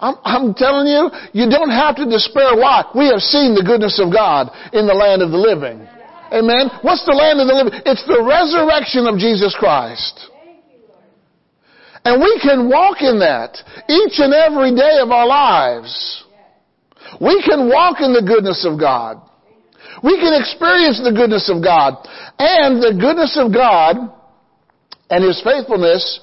I'm, 0.00 0.14
I'm, 0.22 0.54
telling 0.54 0.86
you, 0.86 1.10
you 1.32 1.50
don't 1.50 1.70
have 1.70 1.96
to 1.96 2.04
despair. 2.04 2.54
Why? 2.54 2.84
We 2.94 3.06
have 3.08 3.20
seen 3.20 3.54
the 3.54 3.64
goodness 3.66 3.98
of 3.98 4.12
God 4.12 4.50
in 4.72 4.86
the 4.86 4.94
land 4.94 5.22
of 5.22 5.30
the 5.30 5.38
living. 5.38 5.88
Amen. 6.32 6.70
What's 6.82 7.04
the 7.06 7.16
land 7.16 7.40
of 7.40 7.48
the 7.48 7.54
living? 7.54 7.80
It's 7.86 8.04
the 8.04 8.20
resurrection 8.20 9.06
of 9.06 9.18
Jesus 9.18 9.56
Christ. 9.58 10.28
And 12.04 12.20
we 12.22 12.40
can 12.40 12.68
walk 12.68 13.00
in 13.00 13.18
that 13.20 13.56
each 13.88 14.16
and 14.18 14.32
every 14.32 14.74
day 14.74 14.98
of 15.00 15.10
our 15.10 15.26
lives. 15.26 16.24
We 17.20 17.42
can 17.42 17.68
walk 17.68 18.00
in 18.00 18.12
the 18.12 18.22
goodness 18.22 18.66
of 18.68 18.78
God. 18.78 19.20
We 20.02 20.16
can 20.16 20.32
experience 20.38 21.00
the 21.02 21.12
goodness 21.12 21.50
of 21.50 21.62
God. 21.62 21.96
And 22.38 22.80
the 22.82 22.96
goodness 22.98 23.36
of 23.40 23.52
God 23.52 23.96
and 25.10 25.24
His 25.24 25.40
faithfulness, 25.42 26.20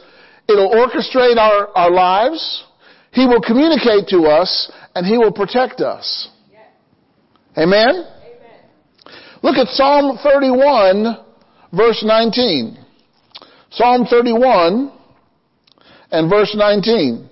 it'll 0.48 0.70
orchestrate 0.70 1.38
our, 1.38 1.70
our 1.76 1.92
lives. 1.92 2.64
He 3.12 3.26
will 3.26 3.42
communicate 3.42 4.08
to 4.10 4.28
us 4.28 4.72
and 4.94 5.06
He 5.06 5.18
will 5.18 5.34
protect 5.34 5.82
us. 5.82 6.30
Amen? 7.58 8.15
Look 9.46 9.58
at 9.58 9.68
Psalm 9.68 10.18
31 10.24 11.18
verse 11.72 12.04
19. 12.04 12.84
Psalm 13.70 14.08
31 14.10 14.92
and 16.10 16.28
verse 16.32 16.56
19. 16.58 17.30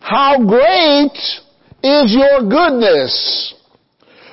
How 0.00 0.44
great 0.44 1.16
is 1.82 2.12
your 2.12 2.44
goodness, 2.46 3.54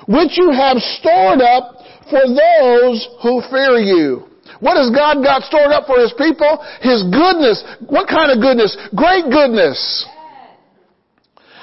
which 0.06 0.38
you 0.38 0.52
have 0.52 0.80
stored 1.00 1.40
up 1.40 1.78
for 2.10 2.28
those 2.28 3.08
who 3.24 3.42
fear 3.50 3.80
you. 3.80 4.28
What 4.60 4.76
has 4.76 4.94
God 4.94 5.24
got 5.24 5.44
stored 5.44 5.72
up 5.72 5.88
for 5.88 5.98
His 5.98 6.14
people? 6.18 6.62
His 6.82 7.04
goodness. 7.04 7.64
What 7.88 8.10
kind 8.10 8.34
of 8.34 8.44
goodness? 8.44 8.76
Great 8.94 9.32
goodness. 9.32 10.06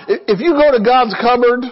If 0.09 0.41
you 0.41 0.53
go 0.55 0.73
to 0.73 0.83
God's 0.83 1.15
cupboard, 1.21 1.67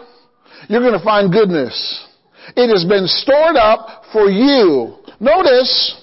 you're 0.69 0.83
going 0.83 0.93
to 0.93 1.03
find 1.03 1.33
goodness. 1.33 2.06
It 2.55 2.69
has 2.71 2.85
been 2.85 3.07
stored 3.07 3.57
up 3.57 4.05
for 4.13 4.31
you. 4.31 4.97
Notice, 5.19 5.97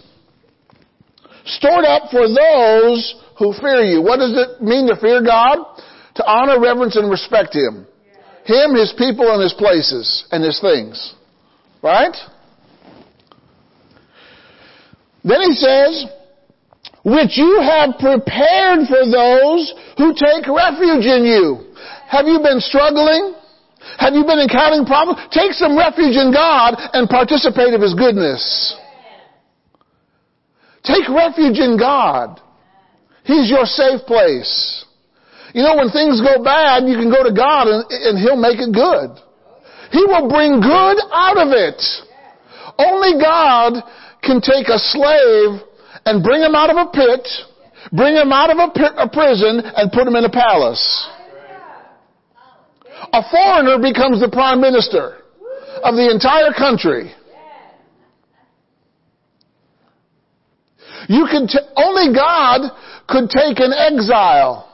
stored 1.45 1.85
up 1.85 2.09
for 2.11 2.27
those 2.27 3.15
who 3.37 3.53
fear 3.53 3.81
you. 3.81 4.01
What 4.01 4.17
does 4.17 4.33
it 4.35 4.61
mean 4.61 4.87
to 4.87 4.95
fear 4.99 5.23
God? 5.23 5.57
To 6.15 6.25
honor, 6.25 6.59
reverence, 6.59 6.95
and 6.95 7.09
respect 7.09 7.55
Him. 7.55 7.87
Him, 8.45 8.75
His 8.75 8.93
people, 8.97 9.31
and 9.31 9.41
His 9.41 9.53
places, 9.53 10.25
and 10.31 10.43
His 10.43 10.59
things. 10.59 11.15
Right? 11.81 12.15
Then 15.23 15.41
He 15.41 15.53
says, 15.53 16.05
which 17.05 17.37
you 17.37 17.59
have 17.61 17.99
prepared 17.99 18.87
for 18.87 19.03
those 19.09 19.73
who 19.97 20.13
take 20.13 20.47
refuge 20.47 21.05
in 21.05 21.25
you. 21.25 21.73
Have 22.07 22.27
you 22.27 22.39
been 22.39 22.59
struggling? 22.59 23.35
Have 23.97 24.13
you 24.13 24.23
been 24.23 24.39
encountering 24.39 24.85
problems? 24.85 25.19
Take 25.31 25.53
some 25.53 25.77
refuge 25.77 26.15
in 26.15 26.31
God 26.31 26.75
and 26.93 27.09
participate 27.09 27.73
of 27.73 27.81
His 27.81 27.93
goodness. 27.93 28.41
Take 30.83 31.07
refuge 31.07 31.59
in 31.59 31.77
God. 31.77 32.39
He's 33.23 33.49
your 33.49 33.65
safe 33.65 34.01
place. 34.05 34.85
You 35.53 35.63
know, 35.63 35.77
when 35.77 35.91
things 35.91 36.19
go 36.19 36.43
bad, 36.43 36.83
you 36.87 36.97
can 36.97 37.11
go 37.11 37.23
to 37.23 37.31
God 37.31 37.67
and, 37.67 37.85
and 37.89 38.19
He'll 38.19 38.39
make 38.39 38.59
it 38.59 38.73
good. 38.73 39.15
He 39.91 40.03
will 40.03 40.27
bring 40.27 40.59
good 40.59 40.97
out 41.13 41.37
of 41.37 41.53
it. 41.53 41.79
Only 42.79 43.21
God 43.21 43.83
can 44.23 44.41
take 44.41 44.67
a 44.67 44.79
slave 44.79 45.61
and 46.05 46.23
bring 46.23 46.41
him 46.41 46.55
out 46.55 46.71
of 46.71 46.77
a 46.77 46.89
pit, 46.89 47.27
bring 47.91 48.15
him 48.15 48.31
out 48.31 48.49
of 48.49 48.57
a, 48.57 48.71
pit, 48.73 48.91
a 48.97 49.07
prison, 49.07 49.61
and 49.63 49.91
put 49.91 50.07
him 50.07 50.15
in 50.15 50.25
a 50.25 50.31
palace. 50.31 50.81
A 53.13 53.21
foreigner 53.29 53.77
becomes 53.77 54.19
the 54.19 54.29
prime 54.29 54.59
minister 54.59 55.21
of 55.83 55.93
the 55.95 56.09
entire 56.09 56.51
country. 56.51 57.13
You 61.07 61.27
can 61.29 61.47
t- 61.47 61.59
only 61.75 62.15
God 62.15 62.71
could 63.07 63.29
take 63.29 63.59
an 63.59 63.71
exile 63.71 64.65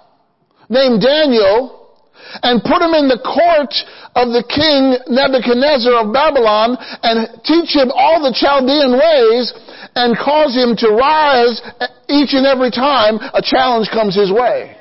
named 0.69 1.01
Daniel 1.01 1.99
and 2.43 2.63
put 2.63 2.79
him 2.79 2.93
in 2.93 3.09
the 3.09 3.19
court 3.19 3.73
of 4.15 4.31
the 4.31 4.45
king 4.47 4.95
Nebuchadnezzar 5.11 6.05
of 6.05 6.13
Babylon 6.13 6.77
and 7.03 7.43
teach 7.43 7.75
him 7.75 7.91
all 7.91 8.21
the 8.21 8.31
Chaldean 8.31 8.95
ways 8.95 9.51
and 9.95 10.15
cause 10.15 10.55
him 10.55 10.77
to 10.77 10.95
rise 10.95 11.59
each 12.07 12.31
and 12.37 12.45
every 12.45 12.71
time 12.71 13.19
a 13.33 13.41
challenge 13.43 13.89
comes 13.91 14.15
his 14.15 14.31
way. 14.31 14.78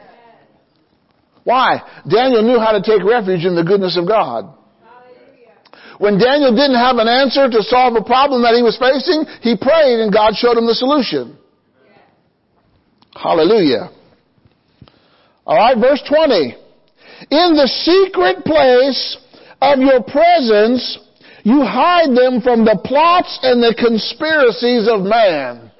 Why? 1.49 1.81
Daniel 2.07 2.43
knew 2.43 2.59
how 2.61 2.73
to 2.73 2.83
take 2.83 3.03
refuge 3.03 3.47
in 3.47 3.57
the 3.57 3.65
goodness 3.65 3.97
of 3.97 4.07
God. 4.07 4.53
When 5.97 6.19
Daniel 6.19 6.55
didn't 6.55 6.77
have 6.77 6.99
an 6.99 7.09
answer 7.09 7.49
to 7.49 7.63
solve 7.63 7.97
a 7.97 8.05
problem 8.05 8.43
that 8.43 8.55
he 8.55 8.61
was 8.61 8.77
facing, 8.77 9.25
he 9.41 9.57
prayed 9.57 9.99
and 9.99 10.13
God 10.13 10.37
showed 10.37 10.59
him 10.59 10.67
the 10.67 10.75
solution. 10.75 11.39
Hallelujah. 13.15 13.89
Alright, 15.47 15.79
verse 15.79 16.03
20. 16.07 16.55
In 17.31 17.57
the 17.57 17.67
secret 17.81 18.45
place 18.45 19.17
of 19.63 19.79
your 19.79 20.03
presence, 20.03 20.99
you 21.45 21.63
hide 21.63 22.11
them 22.11 22.43
from 22.43 22.67
the 22.67 22.79
plots 22.85 23.41
and 23.43 23.63
the 23.63 23.75
conspiracies 23.75 24.87
of 24.87 25.01
man. 25.01 25.73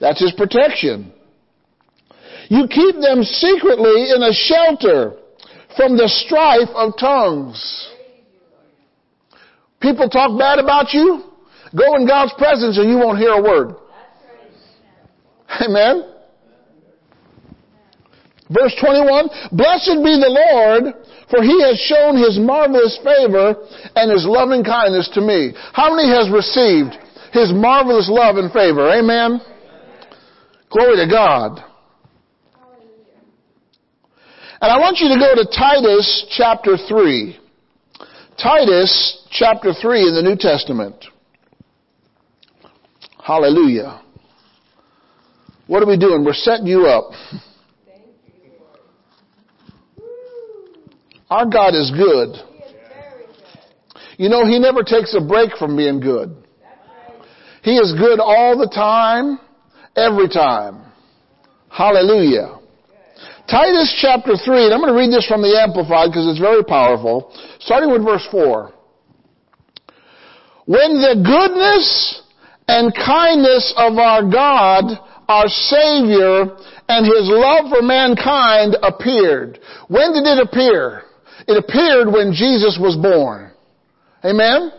That's 0.00 0.22
his 0.22 0.32
protection. 0.32 1.12
You 2.48 2.66
keep 2.66 2.96
them 3.00 3.22
secretly 3.22 4.10
in 4.14 4.22
a 4.22 4.32
shelter 4.32 5.16
from 5.76 5.96
the 5.96 6.08
strife 6.08 6.70
of 6.74 6.98
tongues. 6.98 7.88
People 9.80 10.08
talk 10.08 10.38
bad 10.38 10.58
about 10.58 10.92
you. 10.92 11.24
Go 11.76 11.96
in 11.96 12.06
God's 12.06 12.32
presence 12.38 12.78
and 12.78 12.88
you 12.88 12.96
won't 12.96 13.18
hear 13.18 13.32
a 13.32 13.42
word. 13.42 13.76
Amen. 15.60 16.14
Verse 18.50 18.74
21, 18.80 19.28
Blessed 19.52 20.00
be 20.00 20.16
the 20.16 20.32
Lord, 20.32 20.94
for 21.30 21.42
he 21.42 21.60
has 21.62 21.76
shown 21.84 22.16
his 22.16 22.38
marvelous 22.40 22.98
favor 23.04 23.54
and 23.94 24.10
his 24.10 24.24
loving 24.24 24.64
kindness 24.64 25.10
to 25.12 25.20
me. 25.20 25.52
How 25.74 25.94
many 25.94 26.08
has 26.08 26.32
received 26.32 26.96
His 27.32 27.52
marvelous 27.52 28.08
love 28.10 28.36
and 28.36 28.50
favor. 28.52 28.88
Amen? 28.90 29.40
Glory 30.70 30.96
to 30.96 31.10
God. 31.10 31.62
And 34.60 34.72
I 34.72 34.78
want 34.78 34.98
you 34.98 35.08
to 35.08 35.18
go 35.20 35.36
to 35.36 35.44
Titus 35.56 36.26
chapter 36.36 36.76
3. 36.76 37.38
Titus 38.42 39.26
chapter 39.30 39.72
3 39.72 40.08
in 40.08 40.14
the 40.14 40.22
New 40.22 40.34
Testament. 40.36 41.04
Hallelujah. 43.22 44.02
What 45.68 45.82
are 45.82 45.86
we 45.86 45.96
doing? 45.96 46.24
We're 46.24 46.32
setting 46.32 46.66
you 46.66 46.86
up. 46.86 47.12
Our 51.30 51.46
God 51.46 51.74
is 51.76 51.92
good. 51.92 52.36
You 54.16 54.28
know, 54.28 54.44
He 54.44 54.58
never 54.58 54.82
takes 54.82 55.14
a 55.14 55.20
break 55.20 55.52
from 55.56 55.76
being 55.76 56.00
good. 56.00 56.34
He 57.62 57.76
is 57.76 57.94
good 57.96 58.18
all 58.18 58.58
the 58.58 58.68
time, 58.74 59.38
every 59.94 60.28
time. 60.28 60.90
Hallelujah. 61.70 62.57
Titus 63.48 63.96
chapter 63.98 64.36
3, 64.36 64.66
and 64.66 64.74
I'm 64.74 64.80
going 64.80 64.92
to 64.92 64.98
read 64.98 65.08
this 65.08 65.26
from 65.26 65.40
the 65.40 65.56
Amplified 65.56 66.12
because 66.12 66.28
it's 66.28 66.38
very 66.38 66.62
powerful, 66.62 67.32
starting 67.60 67.90
with 67.90 68.04
verse 68.04 68.26
4. 68.30 68.72
When 70.66 71.00
the 71.00 71.16
goodness 71.16 72.22
and 72.68 72.92
kindness 72.92 73.72
of 73.78 73.96
our 73.96 74.28
God, 74.28 75.00
our 75.28 75.48
Savior, 75.48 76.60
and 76.92 77.08
His 77.08 77.24
love 77.24 77.72
for 77.72 77.80
mankind 77.80 78.76
appeared. 78.82 79.58
When 79.88 80.12
did 80.12 80.28
it 80.28 80.44
appear? 80.44 81.04
It 81.48 81.56
appeared 81.56 82.12
when 82.12 82.36
Jesus 82.36 82.76
was 82.78 83.00
born. 83.00 83.52
Amen? 84.24 84.36
Amen? 84.44 84.72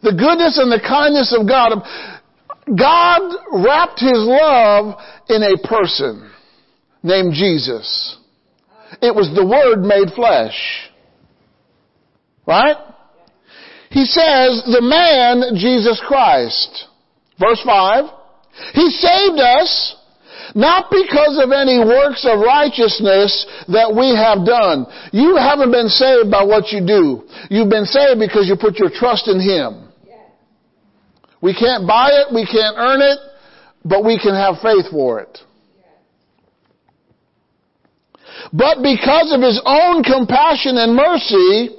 The 0.00 0.16
goodness 0.16 0.56
and 0.56 0.72
the 0.72 0.80
kindness 0.80 1.36
of 1.38 1.46
God. 1.46 1.84
God 2.72 3.20
wrapped 3.52 4.00
His 4.00 4.24
love 4.24 4.96
in 5.28 5.42
a 5.42 5.60
person 5.68 6.32
named 7.02 7.34
Jesus. 7.34 8.16
It 9.02 9.14
was 9.14 9.30
the 9.34 9.46
Word 9.46 9.82
made 9.82 10.14
flesh. 10.14 10.90
Right? 12.46 12.76
He 13.90 14.04
says, 14.04 14.62
the 14.66 14.82
man, 14.82 15.56
Jesus 15.56 16.00
Christ. 16.06 16.86
Verse 17.38 17.60
5. 17.64 18.04
He 18.74 18.90
saved 18.90 19.40
us 19.40 19.96
not 20.54 20.90
because 20.90 21.40
of 21.42 21.52
any 21.52 21.78
works 21.78 22.24
of 22.24 22.40
righteousness 22.40 23.46
that 23.68 23.92
we 23.92 24.14
have 24.14 24.46
done. 24.46 24.86
You 25.12 25.36
haven't 25.36 25.72
been 25.72 25.88
saved 25.88 26.30
by 26.30 26.44
what 26.44 26.72
you 26.72 26.86
do. 26.86 27.28
You've 27.50 27.68
been 27.68 27.84
saved 27.84 28.20
because 28.20 28.48
you 28.48 28.56
put 28.56 28.78
your 28.78 28.90
trust 28.90 29.28
in 29.28 29.40
Him. 29.40 29.88
We 31.42 31.52
can't 31.52 31.86
buy 31.86 32.08
it, 32.12 32.34
we 32.34 32.46
can't 32.46 32.76
earn 32.78 33.02
it, 33.02 33.18
but 33.84 34.04
we 34.04 34.18
can 34.18 34.34
have 34.34 34.56
faith 34.62 34.90
for 34.90 35.20
it. 35.20 35.38
But 38.52 38.82
because 38.82 39.32
of 39.32 39.40
His 39.40 39.60
own 39.64 40.02
compassion 40.02 40.78
and 40.78 40.94
mercy, 40.94 41.74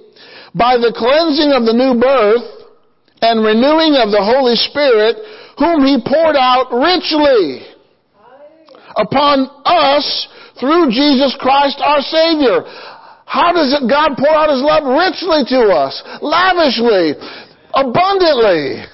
by 0.55 0.77
the 0.77 0.93
cleansing 0.95 1.53
of 1.53 1.65
the 1.69 1.75
new 1.77 1.99
birth 1.99 2.45
and 3.21 3.45
renewing 3.45 3.95
of 3.97 4.09
the 4.09 4.23
Holy 4.23 4.55
Spirit, 4.55 5.17
whom 5.57 5.85
He 5.85 6.01
poured 6.01 6.35
out 6.35 6.73
richly 6.73 7.65
upon 8.97 9.49
us 9.65 10.27
through 10.59 10.89
Jesus 10.89 11.37
Christ 11.39 11.77
our 11.81 12.01
Savior. 12.01 12.65
How 13.25 13.53
does 13.53 13.75
God 13.85 14.17
pour 14.17 14.33
out 14.33 14.49
His 14.49 14.63
love 14.63 14.85
richly 14.87 15.45
to 15.53 15.69
us? 15.73 16.01
Lavishly. 16.21 17.13
Abundantly. 17.73 18.85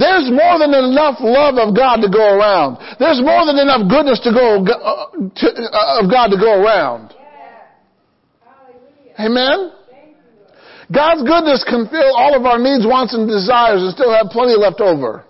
There's 0.00 0.32
more 0.32 0.56
than 0.56 0.72
enough 0.72 1.20
love 1.20 1.60
of 1.60 1.76
God 1.76 2.00
to 2.00 2.08
go 2.08 2.24
around. 2.24 2.80
There's 2.98 3.20
more 3.20 3.44
than 3.44 3.60
enough 3.60 3.84
goodness 3.84 4.18
to 4.24 4.32
go, 4.32 4.64
uh, 4.64 5.12
to, 5.12 5.46
uh, 5.52 6.00
of 6.00 6.10
God 6.10 6.28
to 6.28 6.38
go 6.40 6.56
around. 6.56 7.12
Amen? 9.20 9.72
God's 10.90 11.22
goodness 11.22 11.62
can 11.68 11.86
fill 11.88 12.16
all 12.16 12.34
of 12.34 12.46
our 12.46 12.58
needs, 12.58 12.86
wants, 12.86 13.12
and 13.12 13.28
desires 13.28 13.82
and 13.82 13.92
still 13.92 14.10
have 14.10 14.28
plenty 14.32 14.56
left 14.56 14.80
over. 14.80 15.24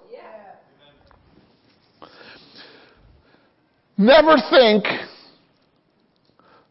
Never 3.98 4.36
think 4.50 4.84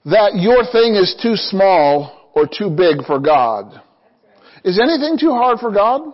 that 0.06 0.36
your 0.36 0.64
thing 0.72 0.96
is 0.96 1.20
too 1.22 1.36
small 1.36 2.32
or 2.34 2.48
too 2.48 2.70
big 2.70 3.06
for 3.06 3.20
God. 3.20 3.82
Is 4.64 4.80
anything 4.80 5.18
too 5.20 5.32
hard 5.32 5.60
for 5.60 5.70
God? 5.70 6.14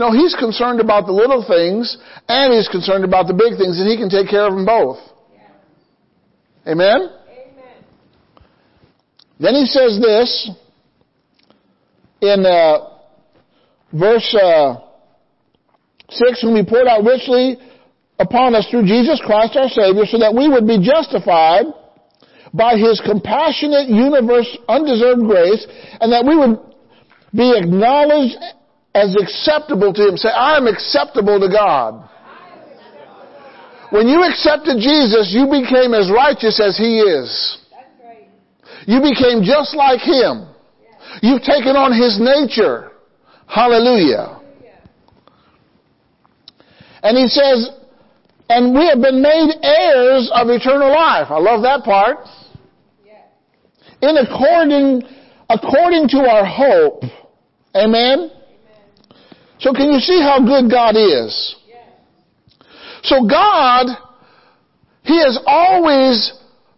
No, 0.00 0.10
He's 0.12 0.34
concerned 0.34 0.80
about 0.80 1.04
the 1.04 1.12
little 1.12 1.44
things 1.46 1.98
and 2.26 2.54
He's 2.54 2.68
concerned 2.68 3.04
about 3.04 3.26
the 3.26 3.34
big 3.34 3.58
things 3.58 3.78
and 3.78 3.86
He 3.86 3.98
can 3.98 4.08
take 4.08 4.30
care 4.30 4.46
of 4.46 4.54
them 4.54 4.64
both. 4.64 4.96
Amen? 6.66 7.12
Amen. 7.12 7.84
Then 9.38 9.54
He 9.56 9.66
says 9.66 10.00
this 10.00 10.50
in 12.22 12.46
uh, 12.46 12.96
verse 13.92 14.34
uh, 14.40 14.80
6, 16.08 16.40
whom 16.40 16.56
He 16.56 16.64
poured 16.64 16.88
out 16.88 17.04
richly 17.04 17.58
upon 18.18 18.54
us 18.54 18.66
through 18.70 18.86
Jesus 18.86 19.20
Christ 19.22 19.54
our 19.56 19.68
Savior 19.68 20.06
so 20.06 20.18
that 20.18 20.32
we 20.34 20.48
would 20.48 20.66
be 20.66 20.80
justified 20.80 21.66
by 22.54 22.78
His 22.78 23.02
compassionate 23.04 23.90
universe 23.90 24.48
undeserved 24.66 25.28
grace 25.28 25.66
and 26.00 26.10
that 26.10 26.24
we 26.24 26.38
would 26.38 26.56
be 27.36 27.52
acknowledged 27.54 28.38
as 28.94 29.16
acceptable 29.20 29.92
to 29.92 30.08
Him. 30.08 30.16
Say, 30.16 30.28
I 30.28 30.56
am 30.56 30.66
acceptable 30.66 31.38
to 31.40 31.48
God. 31.48 32.08
When 33.90 34.06
you 34.06 34.22
accepted 34.22 34.78
Jesus, 34.78 35.32
you 35.34 35.46
became 35.46 35.94
as 35.94 36.10
righteous 36.10 36.60
as 36.60 36.76
He 36.76 37.00
is. 37.00 37.58
You 38.86 39.00
became 39.00 39.42
just 39.42 39.74
like 39.74 40.00
Him. 40.00 40.46
You've 41.22 41.42
taken 41.42 41.76
on 41.76 41.92
His 41.92 42.18
nature. 42.20 42.92
Hallelujah. 43.46 44.40
And 47.02 47.16
He 47.16 47.26
says, 47.28 47.70
and 48.48 48.74
we 48.74 48.86
have 48.86 49.00
been 49.00 49.22
made 49.22 49.54
heirs 49.62 50.30
of 50.34 50.48
eternal 50.48 50.90
life. 50.90 51.28
I 51.30 51.38
love 51.38 51.62
that 51.62 51.84
part. 51.84 52.18
In 54.02 54.16
according, 54.16 55.02
according 55.48 56.08
to 56.08 56.18
our 56.18 56.44
hope. 56.44 57.04
Amen? 57.76 58.30
So 59.60 59.72
can 59.72 59.90
you 59.92 60.00
see 60.00 60.20
how 60.20 60.40
good 60.44 60.70
God 60.70 60.96
is? 60.96 61.56
So 63.02 63.24
God, 63.26 63.86
He 65.02 65.18
has 65.18 65.38
always 65.46 66.32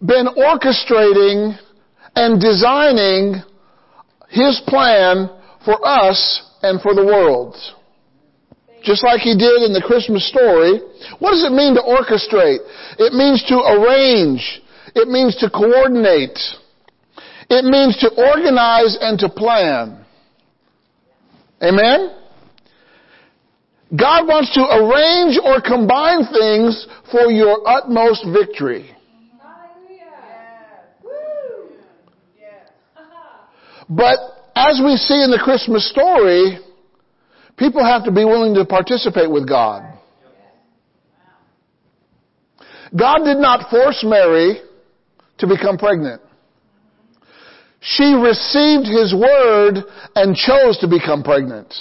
been 0.05 0.26
orchestrating 0.37 1.59
and 2.14 2.41
designing 2.41 3.43
His 4.28 4.61
plan 4.66 5.30
for 5.64 5.78
us 5.87 6.43
and 6.62 6.80
for 6.80 6.95
the 6.95 7.05
world 7.05 7.57
just 8.83 9.05
like 9.05 9.20
he 9.20 9.37
did 9.39 9.62
in 9.62 9.72
the 9.72 9.83
Christmas 9.85 10.28
story. 10.28 10.80
What 11.18 11.30
does 11.30 11.45
it 11.45 11.53
mean 11.53 11.74
to 11.74 11.83
orchestrate? 11.83 12.59
It 12.99 13.12
means 13.14 13.43
to 13.49 13.57
arrange. 13.59 14.61
It 14.95 15.09
means 15.09 15.37
to 15.37 15.49
coordinate. 15.49 16.39
It 17.49 17.64
means 17.64 17.97
to 17.99 18.11
organize 18.11 18.99
and 19.01 19.18
to 19.20 19.28
plan. 19.28 20.05
Amen? 21.62 22.11
God 23.99 24.26
wants 24.26 24.53
to 24.55 24.62
arrange 24.62 25.38
or 25.43 25.61
combine 25.61 26.24
things 26.32 26.86
for 27.11 27.30
your 27.30 27.66
utmost 27.68 28.24
victory. 28.32 28.90
But 33.88 34.18
as 34.57 34.80
we 34.82 34.97
see 34.97 35.22
in 35.22 35.30
the 35.30 35.40
Christmas 35.43 35.88
story, 35.90 36.59
People 37.62 37.84
have 37.84 38.05
to 38.05 38.11
be 38.11 38.24
willing 38.24 38.55
to 38.55 38.64
participate 38.64 39.30
with 39.30 39.49
God. 39.49 39.84
God 42.99 43.18
did 43.24 43.38
not 43.38 43.70
force 43.70 44.05
Mary 44.07 44.61
to 45.38 45.47
become 45.47 45.78
pregnant. 45.78 46.20
She 47.80 48.14
received 48.14 48.86
His 48.86 49.14
word 49.14 49.84
and 50.14 50.36
chose 50.36 50.78
to 50.78 50.88
become 50.88 51.22
pregnant. 51.22 51.72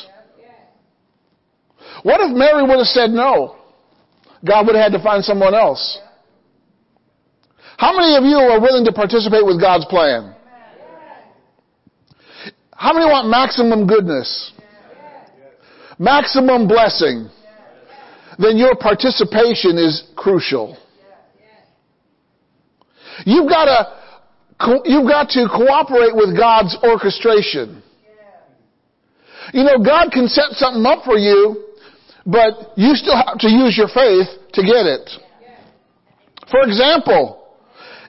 What 2.03 2.21
if 2.21 2.35
Mary 2.35 2.63
would 2.63 2.77
have 2.77 2.87
said 2.87 3.11
no? 3.11 3.57
God 4.45 4.65
would 4.65 4.75
have 4.75 4.91
had 4.91 4.97
to 4.97 5.03
find 5.03 5.23
someone 5.23 5.53
else. 5.53 5.99
How 7.77 7.95
many 7.95 8.15
of 8.15 8.23
you 8.23 8.37
are 8.37 8.59
willing 8.59 8.85
to 8.85 8.91
participate 8.91 9.45
with 9.45 9.59
God's 9.59 9.85
plan? 9.85 10.35
How 12.75 12.93
many 12.93 13.05
want 13.05 13.29
maximum 13.29 13.85
goodness? 13.87 14.51
maximum 16.01 16.67
blessing, 16.67 17.29
then 18.39 18.57
your 18.57 18.75
participation 18.75 19.77
is 19.77 20.03
crucial. 20.15 20.75
You've 23.23 23.47
got 23.47 23.65
to, 23.65 24.79
you've 24.85 25.07
got 25.07 25.29
to 25.29 25.47
cooperate 25.47 26.15
with 26.15 26.35
God's 26.35 26.75
orchestration. 26.83 27.83
You 29.53 29.63
know, 29.63 29.77
God 29.77 30.11
can 30.11 30.27
set 30.27 30.53
something 30.53 30.83
up 30.85 31.05
for 31.05 31.17
you, 31.17 31.70
but 32.25 32.73
you 32.77 32.93
still 32.95 33.15
have 33.15 33.39
to 33.39 33.49
use 33.49 33.77
your 33.77 33.87
faith 33.87 34.27
to 34.53 34.61
get 34.61 34.85
it. 34.85 35.09
For 36.49 36.61
example, 36.61 37.41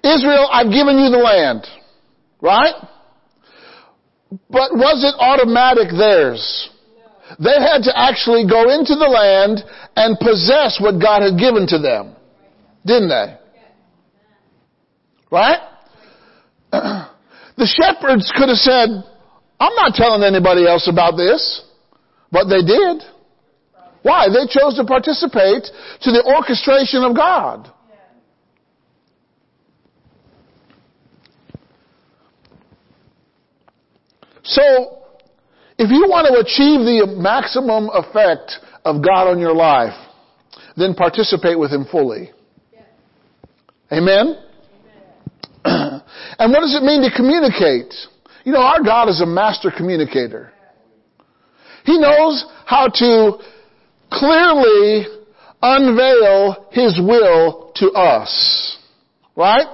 Israel, 0.02 0.48
I've 0.50 0.70
given 0.72 0.98
you 0.98 1.10
the 1.10 1.22
land. 1.22 1.66
Right? 2.40 2.74
But 4.50 4.74
was 4.74 5.04
it 5.04 5.14
automatic 5.18 5.88
theirs? 5.96 6.70
They 7.38 7.54
had 7.54 7.84
to 7.84 7.92
actually 7.94 8.46
go 8.48 8.68
into 8.68 8.94
the 8.94 9.08
land 9.08 9.62
and 9.96 10.18
possess 10.18 10.78
what 10.80 11.00
God 11.00 11.22
had 11.22 11.38
given 11.38 11.66
to 11.68 11.78
them. 11.78 12.16
Didn't 12.84 13.08
they? 13.08 13.38
Right? 15.30 15.60
The 17.54 17.66
shepherds 17.66 18.32
could 18.34 18.48
have 18.48 18.58
said, 18.58 18.88
I'm 19.60 19.74
not 19.76 19.94
telling 19.94 20.24
anybody 20.24 20.66
else 20.66 20.88
about 20.88 21.16
this. 21.18 21.62
But 22.32 22.48
they 22.48 22.64
did. 22.64 23.02
Why? 24.03 24.28
They 24.28 24.46
chose 24.48 24.76
to 24.76 24.84
participate 24.84 25.64
to 26.03 26.11
the 26.11 26.22
orchestration 26.26 27.03
of 27.05 27.14
God. 27.16 27.70
So, 34.44 34.98
if 35.78 35.90
you 35.90 36.07
want 36.09 36.26
to 36.26 36.40
achieve 36.40 36.80
the 36.84 37.14
maximum 37.16 37.88
effect 37.92 38.59
of 38.84 39.03
God 39.05 39.30
on 39.30 39.38
your 39.38 39.55
life, 39.55 39.94
then 40.76 40.94
participate 40.94 41.59
with 41.59 41.70
Him 41.70 41.86
fully. 41.90 42.30
Amen? 43.92 44.36
and 45.64 46.53
what 46.53 46.61
does 46.61 46.74
it 46.74 46.82
mean 46.82 47.03
to 47.03 47.11
communicate? 47.14 47.94
You 48.44 48.53
know, 48.53 48.62
our 48.62 48.82
God 48.82 49.09
is 49.09 49.20
a 49.20 49.26
master 49.26 49.70
communicator. 49.74 50.53
He 51.84 51.98
knows 51.98 52.44
how 52.64 52.88
to 52.88 53.38
clearly 54.18 55.06
unveil 55.60 56.68
His 56.72 57.00
will 57.00 57.72
to 57.76 57.90
us. 57.92 58.78
Right? 59.36 59.66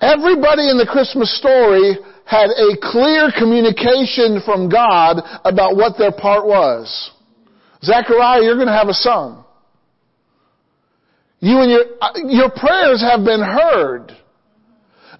Everybody 0.00 0.68
in 0.68 0.76
the 0.76 0.86
Christmas 0.90 1.36
story 1.38 1.96
had 2.26 2.48
a 2.50 2.76
clear 2.80 3.30
communication 3.36 4.40
from 4.44 4.68
God 4.68 5.22
about 5.44 5.76
what 5.76 5.96
their 5.98 6.12
part 6.12 6.46
was. 6.46 7.10
Zechariah, 7.82 8.42
you're 8.42 8.56
going 8.56 8.66
to 8.66 8.72
have 8.72 8.88
a 8.88 8.94
son. 8.94 9.44
You 11.40 11.58
and 11.58 11.70
your, 11.70 11.84
your 12.30 12.50
prayers 12.50 13.02
have 13.02 13.24
been 13.24 13.42
heard. 13.42 14.12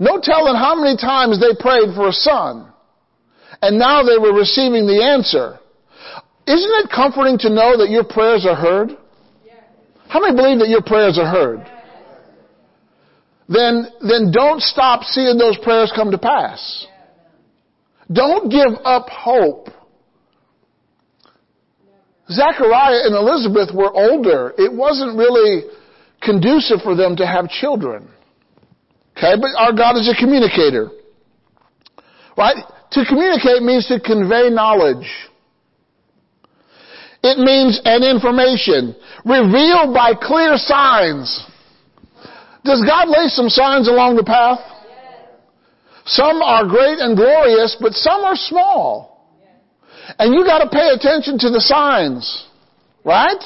No 0.00 0.18
telling 0.20 0.56
how 0.56 0.74
many 0.74 0.96
times 0.96 1.40
they 1.40 1.54
prayed 1.58 1.94
for 1.94 2.08
a 2.08 2.12
son. 2.12 2.72
And 3.60 3.78
now 3.78 4.02
they 4.02 4.18
were 4.18 4.32
receiving 4.32 4.86
the 4.86 5.04
answer. 5.04 5.58
Isn't 6.46 6.70
it 6.84 6.90
comforting 6.94 7.38
to 7.38 7.48
know 7.48 7.78
that 7.78 7.88
your 7.90 8.04
prayers 8.04 8.46
are 8.46 8.54
heard? 8.54 8.90
How 10.08 10.20
many 10.20 10.36
believe 10.36 10.58
that 10.58 10.68
your 10.68 10.82
prayers 10.82 11.18
are 11.18 11.26
heard? 11.26 11.66
Then, 13.48 13.88
then 14.00 14.30
don't 14.32 14.60
stop 14.60 15.02
seeing 15.04 15.38
those 15.38 15.58
prayers 15.62 15.92
come 15.94 16.10
to 16.10 16.18
pass. 16.18 16.86
Don't 18.12 18.50
give 18.50 18.78
up 18.84 19.08
hope. 19.08 19.68
Zachariah 22.30 23.04
and 23.04 23.14
Elizabeth 23.14 23.74
were 23.74 23.92
older. 23.92 24.52
It 24.56 24.72
wasn't 24.72 25.18
really 25.18 25.64
conducive 26.22 26.80
for 26.82 26.94
them 26.94 27.16
to 27.16 27.26
have 27.26 27.48
children. 27.48 28.08
Okay, 29.16 29.34
but 29.40 29.50
our 29.58 29.72
God 29.72 29.96
is 29.96 30.08
a 30.08 30.18
communicator. 30.18 30.90
Right? 32.36 32.56
To 32.92 33.04
communicate 33.04 33.62
means 33.62 33.86
to 33.88 34.00
convey 34.00 34.48
knowledge. 34.50 35.06
It 37.24 37.38
means 37.38 37.80
an 37.86 38.04
information 38.04 38.94
revealed 39.24 39.94
by 39.94 40.12
clear 40.12 40.58
signs. 40.58 41.40
Does 42.64 42.84
God 42.84 43.08
lay 43.08 43.28
some 43.28 43.48
signs 43.48 43.88
along 43.88 44.16
the 44.16 44.24
path? 44.24 44.60
Some 46.04 46.42
are 46.42 46.66
great 46.68 46.98
and 46.98 47.16
glorious, 47.16 47.78
but 47.80 47.94
some 47.94 48.20
are 48.24 48.36
small. 48.36 49.24
And 50.18 50.34
you 50.34 50.44
gotta 50.44 50.68
pay 50.68 50.90
attention 50.92 51.38
to 51.38 51.48
the 51.48 51.62
signs. 51.62 52.46
Right? 53.04 53.42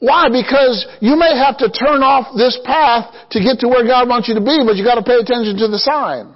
Why? 0.00 0.28
Because 0.28 0.86
you 1.00 1.16
may 1.16 1.32
have 1.36 1.56
to 1.58 1.70
turn 1.70 2.02
off 2.02 2.36
this 2.36 2.58
path 2.64 3.08
to 3.30 3.40
get 3.40 3.60
to 3.60 3.68
where 3.68 3.86
God 3.86 4.06
wants 4.06 4.28
you 4.28 4.34
to 4.34 4.40
be, 4.40 4.60
but 4.66 4.76
you 4.76 4.84
gotta 4.84 5.02
pay 5.02 5.16
attention 5.16 5.56
to 5.56 5.68
the 5.68 5.78
sign. 5.78 6.34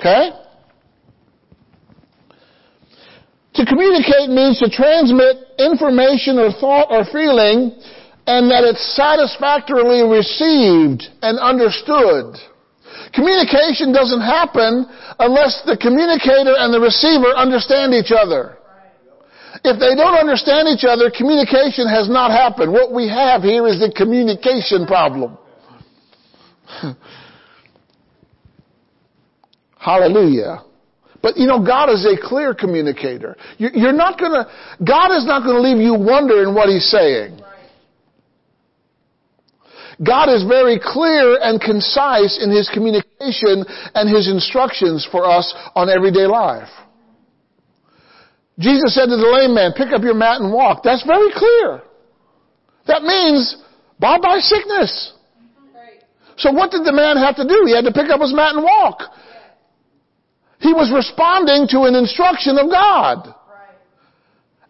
Okay? 0.00 0.30
To 3.54 3.64
communicate 3.64 4.30
means 4.30 4.58
to 4.58 4.68
transmit 4.68 5.36
information 5.58 6.38
or 6.38 6.50
thought 6.50 6.90
or 6.90 7.04
feeling 7.06 7.70
and 8.26 8.50
that 8.50 8.64
it's 8.64 8.82
satisfactorily 8.96 10.02
received 10.02 11.06
and 11.22 11.38
understood. 11.38 12.34
Communication 13.14 13.92
doesn't 13.92 14.22
happen 14.22 14.86
unless 15.18 15.62
the 15.66 15.76
communicator 15.78 16.58
and 16.58 16.74
the 16.74 16.80
receiver 16.80 17.30
understand 17.36 17.94
each 17.94 18.10
other. 18.10 18.58
If 19.62 19.78
they 19.78 19.94
don't 19.94 20.18
understand 20.18 20.66
each 20.68 20.84
other, 20.84 21.12
communication 21.14 21.86
has 21.86 22.10
not 22.10 22.32
happened. 22.32 22.72
What 22.72 22.92
we 22.92 23.08
have 23.08 23.42
here 23.42 23.68
is 23.68 23.78
the 23.78 23.92
communication 23.94 24.84
problem. 24.84 25.38
Hallelujah. 29.78 30.64
But 31.24 31.38
you 31.38 31.46
know, 31.46 31.64
God 31.64 31.88
is 31.88 32.04
a 32.04 32.20
clear 32.20 32.52
communicator. 32.52 33.34
You're 33.56 33.94
not 33.94 34.20
gonna, 34.20 34.44
God 34.86 35.16
is 35.16 35.24
not 35.24 35.40
gonna 35.42 35.60
leave 35.60 35.78
you 35.78 35.94
wondering 35.94 36.54
what 36.54 36.68
He's 36.68 36.84
saying. 36.90 37.40
God 40.06 40.28
is 40.28 40.44
very 40.44 40.78
clear 40.78 41.38
and 41.40 41.58
concise 41.58 42.38
in 42.42 42.50
His 42.50 42.68
communication 42.68 43.64
and 43.94 44.14
His 44.14 44.28
instructions 44.28 45.08
for 45.10 45.24
us 45.24 45.54
on 45.74 45.88
everyday 45.88 46.26
life. 46.26 46.68
Jesus 48.58 48.94
said 48.94 49.06
to 49.06 49.16
the 49.16 49.38
lame 49.40 49.54
man, 49.54 49.72
pick 49.74 49.94
up 49.94 50.02
your 50.02 50.12
mat 50.12 50.42
and 50.42 50.52
walk. 50.52 50.82
That's 50.84 51.06
very 51.06 51.32
clear. 51.32 51.80
That 52.86 53.02
means, 53.02 53.56
bye 53.98 54.18
bye 54.20 54.40
sickness. 54.40 55.14
So 56.36 56.52
what 56.52 56.70
did 56.70 56.84
the 56.84 56.92
man 56.92 57.16
have 57.16 57.36
to 57.36 57.48
do? 57.48 57.64
He 57.64 57.74
had 57.74 57.86
to 57.86 57.92
pick 57.92 58.10
up 58.10 58.20
his 58.20 58.34
mat 58.34 58.54
and 58.54 58.62
walk. 58.62 59.00
He 60.64 60.72
was 60.72 60.88
responding 60.88 61.68
to 61.76 61.84
an 61.84 61.94
instruction 61.94 62.56
of 62.56 62.70
God. 62.70 63.34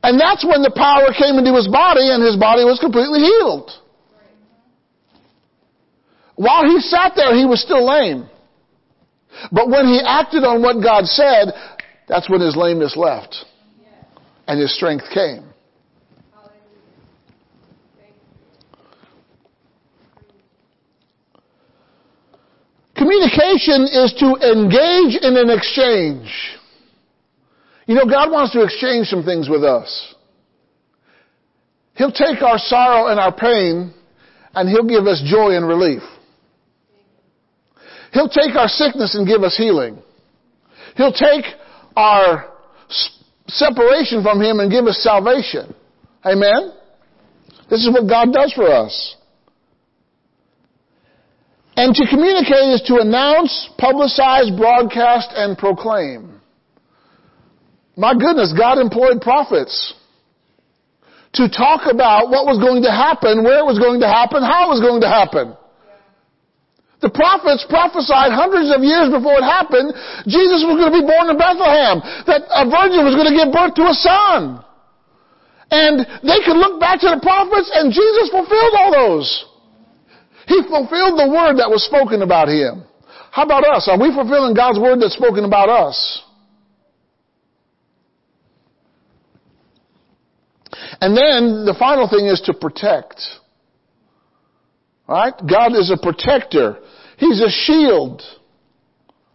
And 0.02 0.18
that's 0.18 0.44
when 0.44 0.60
the 0.60 0.74
power 0.74 1.14
came 1.16 1.38
into 1.38 1.54
his 1.54 1.68
body 1.68 2.10
and 2.10 2.20
his 2.20 2.34
body 2.34 2.64
was 2.64 2.82
completely 2.82 3.20
healed. 3.20 3.70
While 6.34 6.66
he 6.66 6.80
sat 6.80 7.12
there, 7.14 7.32
he 7.32 7.46
was 7.46 7.62
still 7.62 7.86
lame. 7.86 8.28
But 9.52 9.70
when 9.70 9.86
he 9.86 10.02
acted 10.04 10.42
on 10.42 10.62
what 10.62 10.82
God 10.82 11.06
said, 11.06 11.54
that's 12.08 12.28
when 12.28 12.40
his 12.40 12.56
lameness 12.56 12.96
left. 12.96 13.46
And 14.48 14.60
his 14.60 14.74
strength 14.74 15.04
came. 15.14 15.53
Communication 22.96 23.88
is 23.90 24.14
to 24.18 24.36
engage 24.52 25.20
in 25.20 25.36
an 25.36 25.50
exchange. 25.50 26.30
You 27.86 27.96
know, 27.96 28.06
God 28.06 28.30
wants 28.30 28.52
to 28.52 28.62
exchange 28.62 29.08
some 29.08 29.24
things 29.24 29.48
with 29.48 29.64
us. 29.64 30.14
He'll 31.96 32.12
take 32.12 32.42
our 32.42 32.58
sorrow 32.58 33.08
and 33.08 33.20
our 33.20 33.34
pain 33.34 33.92
and 34.54 34.68
He'll 34.68 34.86
give 34.86 35.06
us 35.06 35.22
joy 35.26 35.56
and 35.56 35.66
relief. 35.66 36.02
He'll 38.12 38.28
take 38.28 38.54
our 38.54 38.68
sickness 38.68 39.16
and 39.16 39.26
give 39.26 39.42
us 39.42 39.56
healing. 39.56 39.98
He'll 40.96 41.12
take 41.12 41.44
our 41.96 42.52
separation 43.48 44.22
from 44.22 44.40
Him 44.40 44.60
and 44.60 44.70
give 44.70 44.86
us 44.86 44.98
salvation. 45.02 45.74
Amen? 46.24 46.72
This 47.68 47.80
is 47.80 47.92
what 47.92 48.08
God 48.08 48.32
does 48.32 48.52
for 48.52 48.70
us. 48.70 49.16
And 51.76 51.94
to 51.94 52.06
communicate 52.06 52.78
is 52.78 52.82
to 52.86 53.02
announce, 53.02 53.50
publicize, 53.78 54.56
broadcast, 54.56 55.30
and 55.34 55.58
proclaim. 55.58 56.40
My 57.96 58.14
goodness, 58.14 58.54
God 58.56 58.78
employed 58.78 59.20
prophets 59.20 59.94
to 61.34 61.50
talk 61.50 61.90
about 61.90 62.30
what 62.30 62.46
was 62.46 62.62
going 62.62 62.82
to 62.86 62.90
happen, 62.94 63.42
where 63.42 63.58
it 63.58 63.66
was 63.66 63.78
going 63.78 63.98
to 64.00 64.10
happen, 64.10 64.42
how 64.42 64.70
it 64.70 64.78
was 64.78 64.82
going 64.82 65.02
to 65.02 65.10
happen. 65.10 65.58
The 67.02 67.10
prophets 67.10 67.66
prophesied 67.68 68.30
hundreds 68.30 68.70
of 68.70 68.80
years 68.86 69.10
before 69.10 69.42
it 69.42 69.46
happened, 69.46 69.92
Jesus 70.30 70.62
was 70.62 70.78
going 70.78 70.94
to 70.94 70.98
be 71.02 71.04
born 71.04 71.26
in 71.28 71.36
Bethlehem, 71.36 72.00
that 72.30 72.46
a 72.54 72.64
virgin 72.70 73.02
was 73.02 73.18
going 73.18 73.28
to 73.28 73.36
give 73.36 73.50
birth 73.50 73.74
to 73.76 73.84
a 73.90 73.96
son. 73.98 74.62
And 75.74 76.06
they 76.22 76.38
could 76.46 76.56
look 76.56 76.78
back 76.78 77.02
to 77.02 77.10
the 77.10 77.20
prophets 77.20 77.66
and 77.74 77.90
Jesus 77.90 78.30
fulfilled 78.30 78.74
all 78.78 78.90
those. 78.94 79.26
He 80.46 80.62
fulfilled 80.68 81.18
the 81.18 81.30
word 81.30 81.56
that 81.58 81.70
was 81.70 81.84
spoken 81.84 82.22
about 82.22 82.48
him. 82.48 82.84
How 83.30 83.44
about 83.44 83.66
us? 83.66 83.88
Are 83.90 83.98
we 83.98 84.12
fulfilling 84.14 84.54
God's 84.54 84.78
word 84.78 85.00
that's 85.00 85.14
spoken 85.14 85.44
about 85.44 85.68
us? 85.68 86.22
And 91.00 91.16
then 91.16 91.64
the 91.64 91.74
final 91.78 92.08
thing 92.08 92.26
is 92.26 92.40
to 92.42 92.54
protect. 92.54 93.20
Right? 95.08 95.34
God 95.48 95.72
is 95.72 95.90
a 95.90 96.00
protector. 96.00 96.78
He's 97.18 97.40
a 97.40 97.50
shield. 97.50 98.22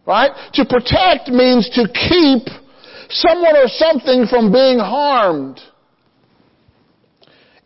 Right? 0.06 0.30
To 0.54 0.64
protect 0.64 1.28
means 1.28 1.68
to 1.74 1.86
keep 1.86 2.48
someone 3.10 3.56
or 3.56 3.68
something 3.68 4.26
from 4.26 4.52
being 4.52 4.78
harmed. 4.78 5.60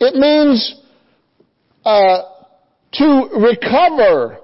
It 0.01 0.15
means 0.17 0.75
uh, 1.85 2.23
to 2.95 3.29
recover, 3.39 4.39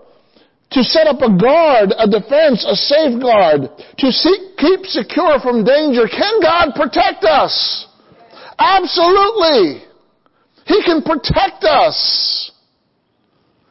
to 0.70 0.82
set 0.84 1.06
up 1.06 1.20
a 1.22 1.36
guard, 1.36 1.90
a 1.96 2.08
defense, 2.08 2.64
a 2.68 2.76
safeguard, 2.76 3.70
to 3.98 4.12
see, 4.12 4.54
keep 4.58 4.86
secure 4.86 5.40
from 5.40 5.64
danger. 5.64 6.06
Can 6.06 6.40
God 6.40 6.74
protect 6.74 7.24
us? 7.24 7.86
Absolutely. 8.58 9.82
He 10.66 10.82
can 10.84 11.02
protect 11.02 11.64
us. 11.64 12.52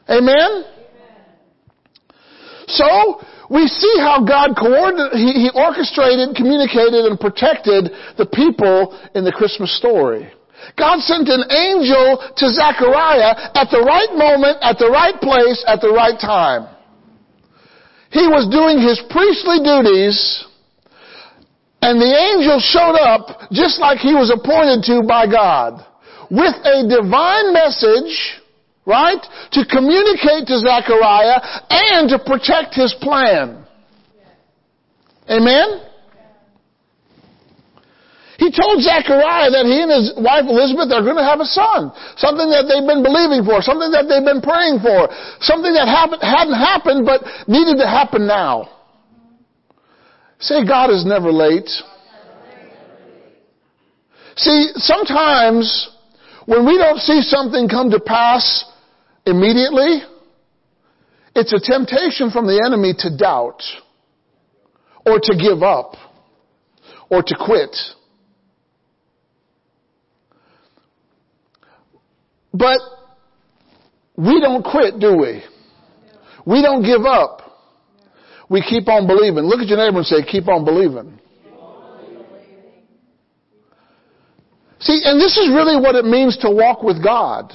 Amen? 0.08 0.64
So, 2.66 3.22
we 3.48 3.66
see 3.66 3.94
how 3.98 4.24
God 4.24 4.54
coordinated, 4.56 5.18
he, 5.18 5.32
he 5.32 5.50
orchestrated, 5.54 6.36
communicated, 6.36 7.04
and 7.06 7.18
protected 7.18 7.90
the 8.16 8.26
people 8.26 8.98
in 9.14 9.24
the 9.24 9.32
Christmas 9.32 9.76
story. 9.76 10.30
God 10.76 11.00
sent 11.00 11.28
an 11.28 11.44
angel 11.50 12.18
to 12.36 12.44
Zechariah 12.50 13.52
at 13.54 13.70
the 13.70 13.80
right 13.80 14.12
moment, 14.14 14.58
at 14.62 14.78
the 14.78 14.88
right 14.88 15.18
place, 15.20 15.64
at 15.66 15.80
the 15.80 15.90
right 15.90 16.18
time. 16.18 16.68
He 18.10 18.26
was 18.26 18.50
doing 18.50 18.82
his 18.82 19.00
priestly 19.10 19.62
duties, 19.62 20.44
and 21.82 22.00
the 22.00 22.10
angel 22.10 22.58
showed 22.58 22.98
up 22.98 23.50
just 23.52 23.80
like 23.80 23.98
he 23.98 24.14
was 24.14 24.30
appointed 24.30 24.82
to 24.90 25.06
by 25.06 25.26
God, 25.30 25.86
with 26.30 26.54
a 26.64 26.88
divine 26.88 27.52
message 27.52 28.40
right? 28.86 29.22
To 29.52 29.64
communicate 29.66 30.46
to 30.48 30.58
Zechariah 30.58 31.38
and 31.70 32.08
to 32.10 32.18
protect 32.18 32.74
his 32.74 32.94
plan. 33.00 33.64
Amen? 35.28 35.89
He 38.40 38.48
told 38.48 38.80
Zechariah 38.80 39.52
that 39.52 39.68
he 39.68 39.84
and 39.84 39.92
his 39.92 40.16
wife 40.16 40.48
Elizabeth 40.48 40.88
are 40.96 41.04
going 41.04 41.20
to 41.20 41.28
have 41.28 41.44
a 41.44 41.50
son. 41.52 41.92
Something 42.16 42.48
that 42.48 42.64
they've 42.64 42.88
been 42.88 43.04
believing 43.04 43.44
for. 43.44 43.60
Something 43.60 43.92
that 43.92 44.08
they've 44.08 44.24
been 44.24 44.40
praying 44.40 44.80
for. 44.80 45.12
Something 45.44 45.76
that 45.76 45.84
hadn't 45.84 46.56
happened 46.56 47.04
but 47.04 47.20
needed 47.44 47.76
to 47.76 47.84
happen 47.84 48.24
now. 48.26 48.72
Say 50.40 50.64
God 50.64 50.88
is 50.88 51.04
never 51.04 51.30
late. 51.30 51.68
See, 54.40 54.72
sometimes 54.76 55.90
when 56.46 56.64
we 56.64 56.78
don't 56.78 56.96
see 56.96 57.20
something 57.20 57.68
come 57.68 57.90
to 57.90 58.00
pass 58.00 58.64
immediately, 59.26 60.00
it's 61.36 61.52
a 61.52 61.60
temptation 61.60 62.30
from 62.30 62.46
the 62.46 62.56
enemy 62.64 62.94
to 63.04 63.14
doubt 63.14 63.60
or 65.04 65.20
to 65.20 65.36
give 65.36 65.62
up 65.62 65.92
or 67.10 67.22
to 67.22 67.36
quit. 67.36 67.76
But 72.52 72.80
we 74.16 74.40
don't 74.40 74.62
quit, 74.62 74.98
do 74.98 75.16
we? 75.16 75.42
We 76.46 76.62
don't 76.62 76.82
give 76.82 77.02
up. 77.02 77.42
We 78.48 78.62
keep 78.62 78.88
on 78.88 79.06
believing. 79.06 79.44
Look 79.44 79.60
at 79.60 79.68
your 79.68 79.78
neighbor 79.78 79.98
and 79.98 80.06
say, 80.06 80.22
keep 80.24 80.48
on 80.48 80.64
believing. 80.64 81.18
See, 84.80 85.00
and 85.04 85.20
this 85.20 85.36
is 85.36 85.48
really 85.48 85.76
what 85.80 85.94
it 85.94 86.04
means 86.04 86.38
to 86.38 86.50
walk 86.50 86.82
with 86.82 87.04
God. 87.04 87.52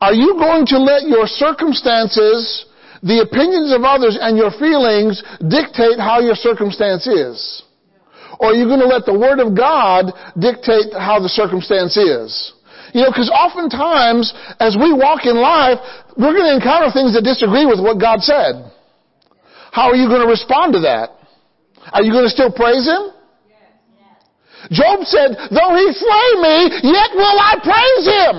Are 0.00 0.12
you 0.12 0.34
going 0.38 0.66
to 0.66 0.78
let 0.78 1.08
your 1.08 1.26
circumstances, 1.26 2.66
the 3.02 3.26
opinions 3.26 3.72
of 3.74 3.82
others, 3.82 4.16
and 4.20 4.36
your 4.36 4.52
feelings 4.52 5.22
dictate 5.40 5.98
how 5.98 6.20
your 6.20 6.36
circumstance 6.36 7.06
is? 7.06 7.62
Or 8.38 8.50
are 8.50 8.54
you 8.54 8.66
going 8.66 8.78
to 8.78 8.86
let 8.86 9.04
the 9.04 9.18
Word 9.18 9.40
of 9.40 9.56
God 9.56 10.12
dictate 10.38 10.92
how 10.92 11.18
the 11.18 11.28
circumstance 11.28 11.96
is? 11.96 12.52
You 12.94 13.02
know, 13.04 13.10
because 13.10 13.28
oftentimes, 13.28 14.32
as 14.60 14.76
we 14.76 14.92
walk 14.92 15.26
in 15.26 15.36
life, 15.36 15.78
we're 16.16 16.32
going 16.32 16.48
to 16.48 16.56
encounter 16.56 16.88
things 16.92 17.12
that 17.14 17.22
disagree 17.22 17.66
with 17.66 17.80
what 17.80 18.00
God 18.00 18.20
said. 18.20 18.72
How 19.72 19.92
are 19.92 19.96
you 19.96 20.08
going 20.08 20.24
to 20.24 20.30
respond 20.30 20.72
to 20.74 20.80
that? 20.88 21.12
Are 21.92 22.02
you 22.02 22.12
going 22.12 22.24
to 22.24 22.32
still 22.32 22.52
praise 22.52 22.88
Him? 22.88 23.12
Job 24.72 25.04
said, 25.04 25.36
though 25.52 25.72
He 25.76 25.86
slay 25.92 26.28
me, 26.40 26.56
yet 26.92 27.10
will 27.14 27.38
I 27.38 27.52
praise 27.60 28.04
Him. 28.08 28.36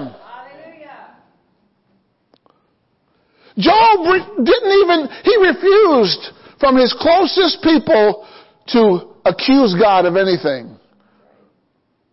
Job 3.59 4.07
didn't 4.39 4.73
even, 4.84 5.09
he 5.23 5.35
refused 5.35 6.31
from 6.61 6.77
his 6.77 6.95
closest 6.97 7.61
people 7.61 8.26
to 8.67 9.15
accuse 9.26 9.76
God 9.77 10.05
of 10.05 10.15
anything. 10.15 10.77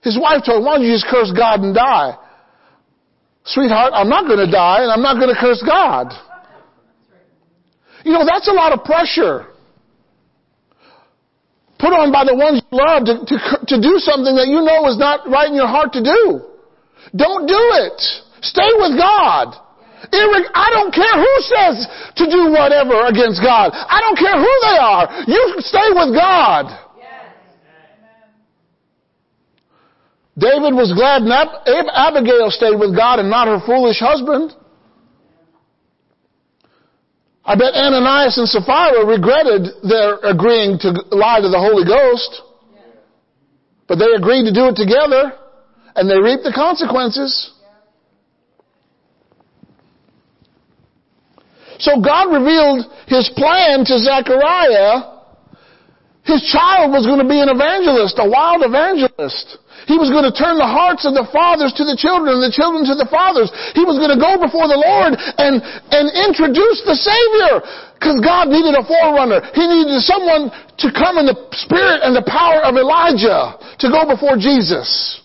His 0.02 0.18
wife 0.18 0.42
told 0.44 0.58
him, 0.58 0.64
why 0.64 0.76
don't 0.76 0.86
you 0.86 0.92
just 0.92 1.06
curse 1.06 1.32
God 1.36 1.60
and 1.60 1.74
die? 1.74 2.18
Sweetheart, 3.46 3.92
I'm 3.94 4.08
not 4.08 4.26
going 4.26 4.42
to 4.42 4.50
die 4.50 4.82
and 4.82 4.90
I'm 4.90 5.02
not 5.02 5.22
going 5.22 5.32
to 5.32 5.38
curse 5.38 5.62
God. 5.62 6.10
You 8.04 8.12
know, 8.12 8.26
that's 8.26 8.48
a 8.48 8.52
lot 8.52 8.72
of 8.74 8.82
pressure. 8.82 9.46
Put 11.78 11.94
on 11.94 12.10
by 12.10 12.24
the 12.24 12.34
ones 12.34 12.62
you 12.62 12.74
love 12.74 13.06
to, 13.06 13.22
to, 13.22 13.36
to 13.70 13.76
do 13.78 14.02
something 14.02 14.34
that 14.34 14.50
you 14.50 14.64
know 14.66 14.88
is 14.90 14.98
not 14.98 15.28
right 15.30 15.46
in 15.46 15.54
your 15.54 15.68
heart 15.68 15.92
to 15.94 16.02
do. 16.02 16.42
Don't 17.14 17.46
do 17.46 17.62
it. 17.86 17.98
Stay 18.42 18.70
with 18.82 18.98
God. 18.98 19.54
I 20.06 20.68
don't 20.74 20.94
care 20.94 21.16
who 21.18 21.32
says 21.46 21.86
to 22.18 22.24
do 22.30 22.50
whatever 22.50 23.06
against 23.06 23.42
God. 23.42 23.70
I 23.74 24.00
don't 24.02 24.18
care 24.18 24.38
who 24.38 24.52
they 24.66 24.78
are. 24.78 25.04
You 25.26 25.42
stay 25.62 25.88
with 25.94 26.14
God. 26.14 26.85
David 30.38 30.76
was 30.76 30.92
glad 30.92 31.24
Ab- 31.24 31.64
Abigail 31.66 32.50
stayed 32.50 32.76
with 32.76 32.94
God 32.94 33.18
and 33.18 33.30
not 33.30 33.48
her 33.48 33.64
foolish 33.64 33.98
husband. 33.98 34.52
I 37.42 37.54
bet 37.54 37.72
Ananias 37.72 38.36
and 38.36 38.48
Sapphira 38.48 39.06
regretted 39.06 39.80
their 39.88 40.18
agreeing 40.20 40.78
to 40.80 40.92
lie 41.14 41.40
to 41.40 41.48
the 41.48 41.58
Holy 41.58 41.86
Ghost. 41.86 42.42
But 43.86 43.96
they 43.96 44.12
agreed 44.12 44.44
to 44.44 44.52
do 44.52 44.66
it 44.66 44.76
together 44.76 45.32
and 45.94 46.10
they 46.10 46.18
reaped 46.18 46.42
the 46.42 46.52
consequences. 46.52 47.52
So 51.78 52.00
God 52.00 52.34
revealed 52.34 52.84
His 53.06 53.30
plan 53.36 53.84
to 53.86 53.98
Zechariah. 53.98 55.16
His 56.24 56.42
child 56.50 56.90
was 56.90 57.06
going 57.06 57.22
to 57.22 57.28
be 57.28 57.40
an 57.40 57.48
evangelist, 57.48 58.18
a 58.18 58.28
wild 58.28 58.64
evangelist. 58.64 59.58
He 59.86 59.94
was 59.94 60.10
going 60.10 60.26
to 60.26 60.34
turn 60.34 60.58
the 60.58 60.66
hearts 60.66 61.06
of 61.06 61.14
the 61.14 61.22
fathers 61.30 61.70
to 61.78 61.86
the 61.86 61.94
children 61.94 62.34
and 62.34 62.42
the 62.42 62.50
children 62.50 62.82
to 62.90 62.98
the 62.98 63.06
fathers. 63.06 63.54
He 63.78 63.86
was 63.86 64.02
going 64.02 64.10
to 64.10 64.18
go 64.18 64.34
before 64.34 64.66
the 64.66 64.74
Lord 64.74 65.14
and, 65.14 65.62
and 65.94 66.06
introduce 66.26 66.82
the 66.82 66.98
Savior. 66.98 67.62
Because 67.94 68.18
God 68.18 68.50
needed 68.50 68.74
a 68.74 68.82
forerunner. 68.82 69.46
He 69.54 69.62
needed 69.62 70.02
someone 70.02 70.50
to 70.50 70.88
come 70.90 71.22
in 71.22 71.30
the 71.30 71.38
spirit 71.54 72.02
and 72.02 72.18
the 72.18 72.26
power 72.26 72.66
of 72.66 72.74
Elijah 72.74 73.56
to 73.78 73.86
go 73.86 74.04
before 74.10 74.34
Jesus. 74.34 75.22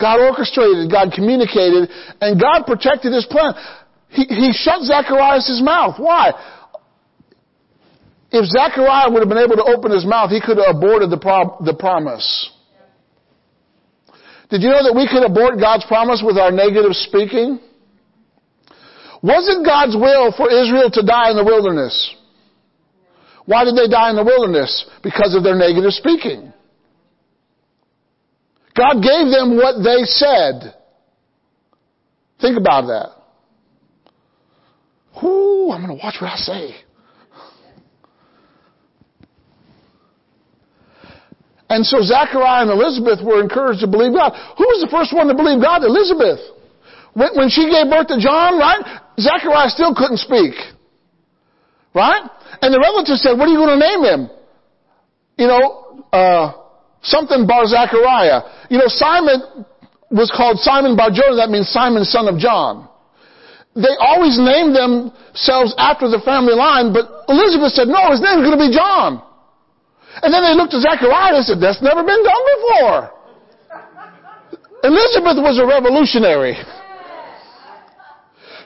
God 0.00 0.18
orchestrated, 0.18 0.90
God 0.90 1.12
communicated, 1.14 1.86
and 2.18 2.40
God 2.40 2.66
protected 2.66 3.12
his 3.12 3.28
plan. 3.28 3.54
He, 4.08 4.24
he 4.24 4.50
shut 4.52 4.82
Zacharias' 4.82 5.60
mouth. 5.62 6.00
Why? 6.00 6.32
If 8.32 8.46
Zechariah 8.46 9.10
would 9.10 9.20
have 9.20 9.28
been 9.28 9.44
able 9.44 9.56
to 9.56 9.64
open 9.64 9.92
his 9.92 10.06
mouth, 10.06 10.30
he 10.30 10.40
could 10.40 10.56
have 10.56 10.76
aborted 10.76 11.10
the, 11.10 11.20
the 11.60 11.74
promise. 11.74 12.50
Did 14.48 14.62
you 14.62 14.70
know 14.70 14.82
that 14.82 14.96
we 14.96 15.06
could 15.06 15.24
abort 15.24 15.60
God's 15.60 15.84
promise 15.84 16.22
with 16.24 16.38
our 16.38 16.50
negative 16.50 16.92
speaking? 16.92 17.60
Was 19.22 19.48
it 19.48 19.64
God's 19.64 19.94
will 19.94 20.32
for 20.32 20.50
Israel 20.50 20.90
to 20.90 21.02
die 21.04 21.30
in 21.30 21.36
the 21.36 21.44
wilderness? 21.44 22.16
Why 23.44 23.64
did 23.64 23.76
they 23.76 23.88
die 23.88 24.10
in 24.10 24.16
the 24.16 24.24
wilderness? 24.24 24.84
Because 25.02 25.34
of 25.36 25.42
their 25.42 25.54
negative 25.54 25.92
speaking. 25.92 26.52
God 28.74 29.02
gave 29.02 29.28
them 29.28 29.56
what 29.56 29.84
they 29.84 30.04
said. 30.04 30.74
Think 32.40 32.58
about 32.58 32.86
that. 32.88 33.10
Ooh, 35.22 35.70
I'm 35.70 35.84
going 35.84 35.96
to 35.98 36.02
watch 36.02 36.16
what 36.20 36.30
I 36.32 36.36
say. 36.36 36.74
And 41.72 41.80
so 41.88 42.04
Zachariah 42.04 42.68
and 42.68 42.70
Elizabeth 42.70 43.24
were 43.24 43.40
encouraged 43.40 43.80
to 43.80 43.88
believe 43.88 44.12
God. 44.12 44.36
Who 44.60 44.68
was 44.68 44.84
the 44.84 44.92
first 44.92 45.16
one 45.16 45.32
to 45.32 45.34
believe 45.34 45.56
God? 45.56 45.80
Elizabeth. 45.80 46.44
When, 47.16 47.32
when 47.32 47.48
she 47.48 47.64
gave 47.64 47.88
birth 47.88 48.12
to 48.12 48.20
John, 48.20 48.60
right? 48.60 48.84
Zachariah 49.16 49.72
still 49.72 49.96
couldn't 49.96 50.20
speak. 50.20 50.52
Right? 51.96 52.28
And 52.60 52.76
the 52.76 52.80
relatives 52.80 53.24
said, 53.24 53.40
what 53.40 53.48
are 53.48 53.54
you 53.56 53.60
going 53.64 53.72
to 53.72 53.80
name 53.80 54.02
him? 54.04 54.20
You 55.40 55.48
know, 55.48 56.04
uh, 56.12 56.60
Something 57.02 57.46
Bar 57.48 57.66
Zachariah. 57.66 58.68
You 58.70 58.78
know, 58.78 58.86
Simon 58.86 59.66
was 60.10 60.30
called 60.30 60.60
Simon 60.60 60.94
Bar 60.94 61.10
Jonah. 61.10 61.40
That 61.40 61.50
means 61.50 61.68
Simon, 61.72 62.04
son 62.04 62.28
of 62.28 62.38
John. 62.38 62.88
They 63.74 63.96
always 63.98 64.38
named 64.38 64.76
themselves 64.76 65.74
after 65.80 66.06
the 66.06 66.20
family 66.20 66.52
line, 66.52 66.92
but 66.92 67.08
Elizabeth 67.32 67.72
said, 67.72 67.88
no, 67.88 68.12
his 68.12 68.20
name's 68.20 68.44
going 68.44 68.54
to 68.54 68.60
be 68.60 68.70
John. 68.70 69.24
And 70.22 70.30
then 70.30 70.42
they 70.46 70.54
looked 70.54 70.72
at 70.74 70.82
Zachariah 70.86 71.42
and 71.42 71.44
said, 71.44 71.58
that's 71.58 71.82
never 71.82 72.06
been 72.06 72.22
done 72.22 72.42
before. 72.54 73.00
Elizabeth 74.82 75.38
was 75.42 75.58
a 75.58 75.66
revolutionary. 75.66 76.58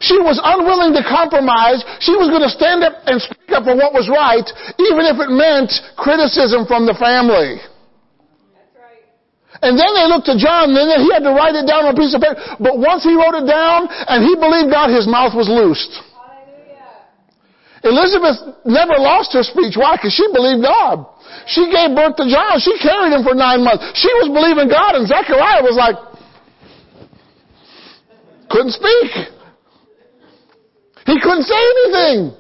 She 0.01 0.21
was 0.21 0.37
unwilling 0.37 0.93
to 0.93 1.01
compromise. 1.01 1.81
She 2.05 2.13
was 2.13 2.29
going 2.29 2.45
to 2.45 2.53
stand 2.53 2.85
up 2.85 3.01
and 3.09 3.17
speak 3.21 3.49
up 3.57 3.65
for 3.65 3.73
what 3.73 3.97
was 3.97 4.13
right, 4.13 4.45
even 4.77 5.09
if 5.09 5.17
it 5.17 5.33
meant 5.33 5.73
criticism 5.97 6.69
from 6.69 6.85
the 6.85 6.93
family. 7.01 7.61
And 9.65 9.73
then 9.73 9.97
they 9.97 10.05
looked 10.05 10.29
to 10.29 10.37
John, 10.37 10.77
and 10.77 10.85
then 10.85 11.01
he 11.01 11.09
had 11.09 11.25
to 11.25 11.33
write 11.33 11.57
it 11.57 11.65
down 11.65 11.89
on 11.89 11.97
a 11.97 11.99
piece 11.99 12.13
of 12.13 12.21
paper. 12.21 12.37
But 12.61 12.77
once 12.77 13.09
he 13.09 13.17
wrote 13.17 13.41
it 13.41 13.49
down 13.49 13.89
and 13.89 14.21
he 14.21 14.37
believed 14.37 14.69
God, 14.69 14.93
his 14.93 15.09
mouth 15.09 15.33
was 15.33 15.49
loosed. 15.49 15.97
Hallelujah. 16.13 17.89
Elizabeth 17.89 18.37
never 18.69 19.01
lost 19.01 19.33
her 19.33 19.41
speech. 19.41 19.81
Why? 19.81 19.97
Because 19.97 20.13
she 20.13 20.29
believed 20.29 20.61
God. 20.61 21.09
She 21.47 21.71
gave 21.71 21.95
birth 21.95 22.17
to 22.17 22.27
John. 22.29 22.59
She 22.59 22.77
carried 22.83 23.15
him 23.15 23.23
for 23.23 23.35
nine 23.35 23.63
months. 23.63 23.85
She 23.95 24.09
was 24.19 24.29
believing 24.29 24.69
God, 24.69 24.97
and 24.97 25.07
Zechariah 25.07 25.63
was 25.63 25.79
like, 25.79 25.97
couldn't 28.51 28.73
speak. 28.73 29.11
He 31.07 31.21
couldn't 31.21 31.45
say 31.45 31.55
anything. 31.55 32.37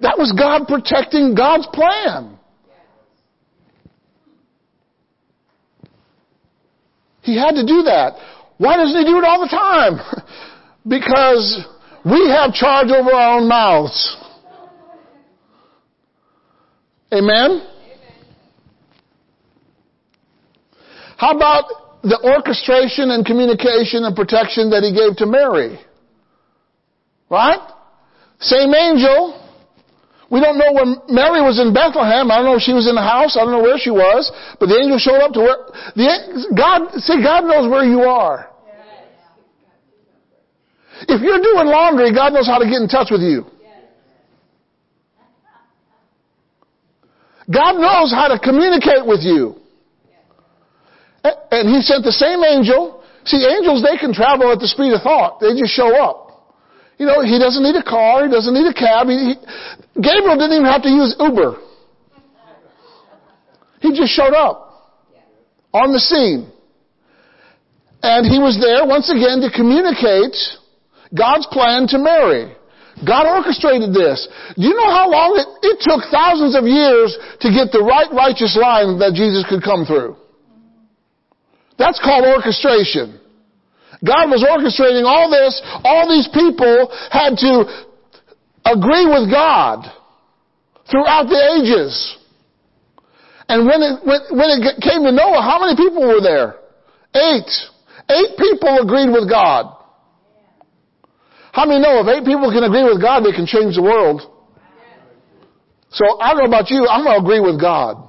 That 0.00 0.16
was 0.16 0.32
God 0.32 0.68
protecting 0.68 1.34
God's 1.34 1.66
plan. 1.72 2.38
He 7.22 7.36
had 7.36 7.52
to 7.52 7.66
do 7.66 7.82
that. 7.82 8.14
Why 8.58 8.76
doesn't 8.76 8.96
he 8.96 9.04
do 9.04 9.18
it 9.18 9.24
all 9.24 9.40
the 9.40 9.48
time? 9.48 9.98
because 10.88 11.66
we 12.04 12.28
have 12.30 12.52
charge 12.54 12.88
over 12.88 13.10
our 13.12 13.38
own 13.38 13.48
mouths. 13.48 14.16
Amen? 17.12 17.66
How 21.16 21.34
about 21.34 22.02
the 22.02 22.20
orchestration 22.22 23.10
and 23.10 23.24
communication 23.26 24.04
and 24.04 24.14
protection 24.14 24.70
that 24.70 24.84
he 24.84 24.94
gave 24.94 25.16
to 25.18 25.26
Mary? 25.26 25.80
Right? 27.30 27.60
Same 28.40 28.72
angel. 28.74 29.34
We 30.30 30.40
don't 30.40 30.58
know 30.58 30.72
when 30.72 31.00
Mary 31.08 31.40
was 31.40 31.58
in 31.58 31.72
Bethlehem. 31.72 32.30
I 32.30 32.36
don't 32.36 32.44
know 32.44 32.56
if 32.56 32.62
she 32.62 32.76
was 32.76 32.86
in 32.86 32.94
the 32.94 33.02
house. 33.02 33.36
I 33.36 33.44
don't 33.44 33.50
know 33.50 33.64
where 33.64 33.78
she 33.80 33.90
was. 33.90 34.30
But 34.60 34.68
the 34.68 34.76
angel 34.76 34.98
showed 34.98 35.24
up 35.24 35.32
to 35.32 35.40
where, 35.40 35.58
the, 35.96 36.52
God, 36.54 36.92
see, 37.00 37.18
God 37.24 37.48
knows 37.48 37.68
where 37.68 37.84
you 37.84 38.04
are. 38.04 38.52
If 41.08 41.22
you're 41.22 41.40
doing 41.40 41.66
laundry, 41.66 42.12
God 42.12 42.32
knows 42.32 42.46
how 42.46 42.58
to 42.58 42.66
get 42.66 42.82
in 42.82 42.88
touch 42.88 43.08
with 43.10 43.22
you. 43.22 43.46
God 47.50 47.80
knows 47.80 48.12
how 48.12 48.28
to 48.28 48.38
communicate 48.38 49.06
with 49.06 49.20
you. 49.24 49.56
And 51.24 51.68
he 51.68 51.80
sent 51.80 52.04
the 52.04 52.12
same 52.12 52.44
angel. 52.44 53.02
See, 53.24 53.40
angels, 53.40 53.82
they 53.82 53.96
can 53.96 54.12
travel 54.12 54.52
at 54.52 54.60
the 54.60 54.68
speed 54.68 54.92
of 54.92 55.02
thought. 55.02 55.40
They 55.40 55.56
just 55.58 55.72
show 55.72 55.96
up. 55.96 56.28
You 56.98 57.06
know, 57.06 57.22
he 57.22 57.38
doesn't 57.38 57.62
need 57.62 57.76
a 57.76 57.82
car. 57.82 58.26
He 58.26 58.30
doesn't 58.30 58.52
need 58.52 58.68
a 58.68 58.74
cab. 58.74 59.08
He, 59.08 59.32
he, 59.32 59.34
Gabriel 60.00 60.36
didn't 60.36 60.60
even 60.60 60.66
have 60.66 60.82
to 60.82 60.90
use 60.90 61.16
Uber. 61.18 61.56
He 63.80 63.96
just 63.96 64.12
showed 64.12 64.34
up 64.34 65.00
on 65.72 65.92
the 65.92 66.00
scene. 66.00 66.50
And 68.02 68.26
he 68.26 68.38
was 68.38 68.58
there 68.60 68.86
once 68.86 69.10
again 69.10 69.40
to 69.40 69.50
communicate 69.54 70.36
God's 71.16 71.46
plan 71.50 71.86
to 71.88 71.98
Mary. 71.98 72.54
God 73.06 73.26
orchestrated 73.26 73.94
this. 73.94 74.26
Do 74.56 74.66
you 74.66 74.74
know 74.74 74.90
how 74.90 75.10
long 75.10 75.38
it, 75.38 75.48
it 75.62 75.76
took 75.82 76.06
thousands 76.10 76.56
of 76.56 76.64
years 76.64 77.14
to 77.40 77.48
get 77.52 77.70
the 77.70 77.82
right 77.84 78.10
righteous 78.10 78.58
line 78.58 78.98
that 78.98 79.14
Jesus 79.14 79.44
could 79.48 79.62
come 79.62 79.84
through? 79.84 80.16
That's 81.78 82.00
called 82.02 82.26
orchestration. 82.26 83.20
God 84.02 84.30
was 84.30 84.42
orchestrating 84.42 85.06
all 85.06 85.30
this. 85.30 85.58
All 85.84 86.08
these 86.10 86.28
people 86.30 86.90
had 87.10 87.38
to 87.38 87.66
agree 88.66 89.06
with 89.06 89.30
God 89.30 89.86
throughout 90.90 91.26
the 91.30 91.38
ages. 91.58 92.16
And 93.48 93.66
when 93.66 93.80
it, 93.80 93.94
when, 94.04 94.20
when 94.34 94.48
it 94.58 94.82
came 94.82 95.02
to 95.04 95.12
Noah, 95.12 95.40
how 95.40 95.58
many 95.62 95.74
people 95.74 96.06
were 96.06 96.20
there? 96.20 96.56
Eight. 97.14 97.50
Eight 98.10 98.36
people 98.36 98.78
agreed 98.82 99.10
with 99.10 99.28
God. 99.28 99.77
How 101.52 101.66
many 101.66 101.80
know 101.80 102.00
if 102.00 102.08
eight 102.08 102.24
people 102.24 102.50
can 102.52 102.64
agree 102.64 102.84
with 102.84 103.00
God, 103.00 103.24
they 103.24 103.32
can 103.32 103.46
change 103.46 103.76
the 103.76 103.82
world? 103.82 104.22
So 105.90 106.20
I 106.20 106.34
don't 106.34 106.44
know 106.44 106.48
about 106.48 106.70
you, 106.70 106.86
I'm 106.86 107.04
going 107.04 107.16
to 107.16 107.24
agree 107.24 107.40
with 107.40 107.60
God. 107.60 108.08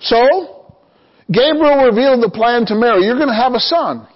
So, 0.00 0.64
Gabriel 1.30 1.84
revealed 1.84 2.22
the 2.22 2.30
plan 2.30 2.66
to 2.66 2.74
Mary. 2.74 3.04
You're 3.04 3.16
going 3.16 3.28
to 3.28 3.34
have 3.34 3.54
a 3.54 3.60
son. 3.60 4.06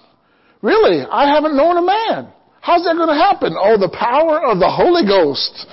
Really? 0.61 1.05
I 1.09 1.33
haven't 1.33 1.55
known 1.55 1.77
a 1.77 1.81
man. 1.81 2.33
How's 2.61 2.83
that 2.85 2.95
going 2.95 3.09
to 3.09 3.15
happen? 3.15 3.55
Oh, 3.57 3.77
the 3.77 3.89
power 3.89 4.41
of 4.41 4.59
the 4.59 4.69
Holy 4.69 5.05
Ghost. 5.05 5.67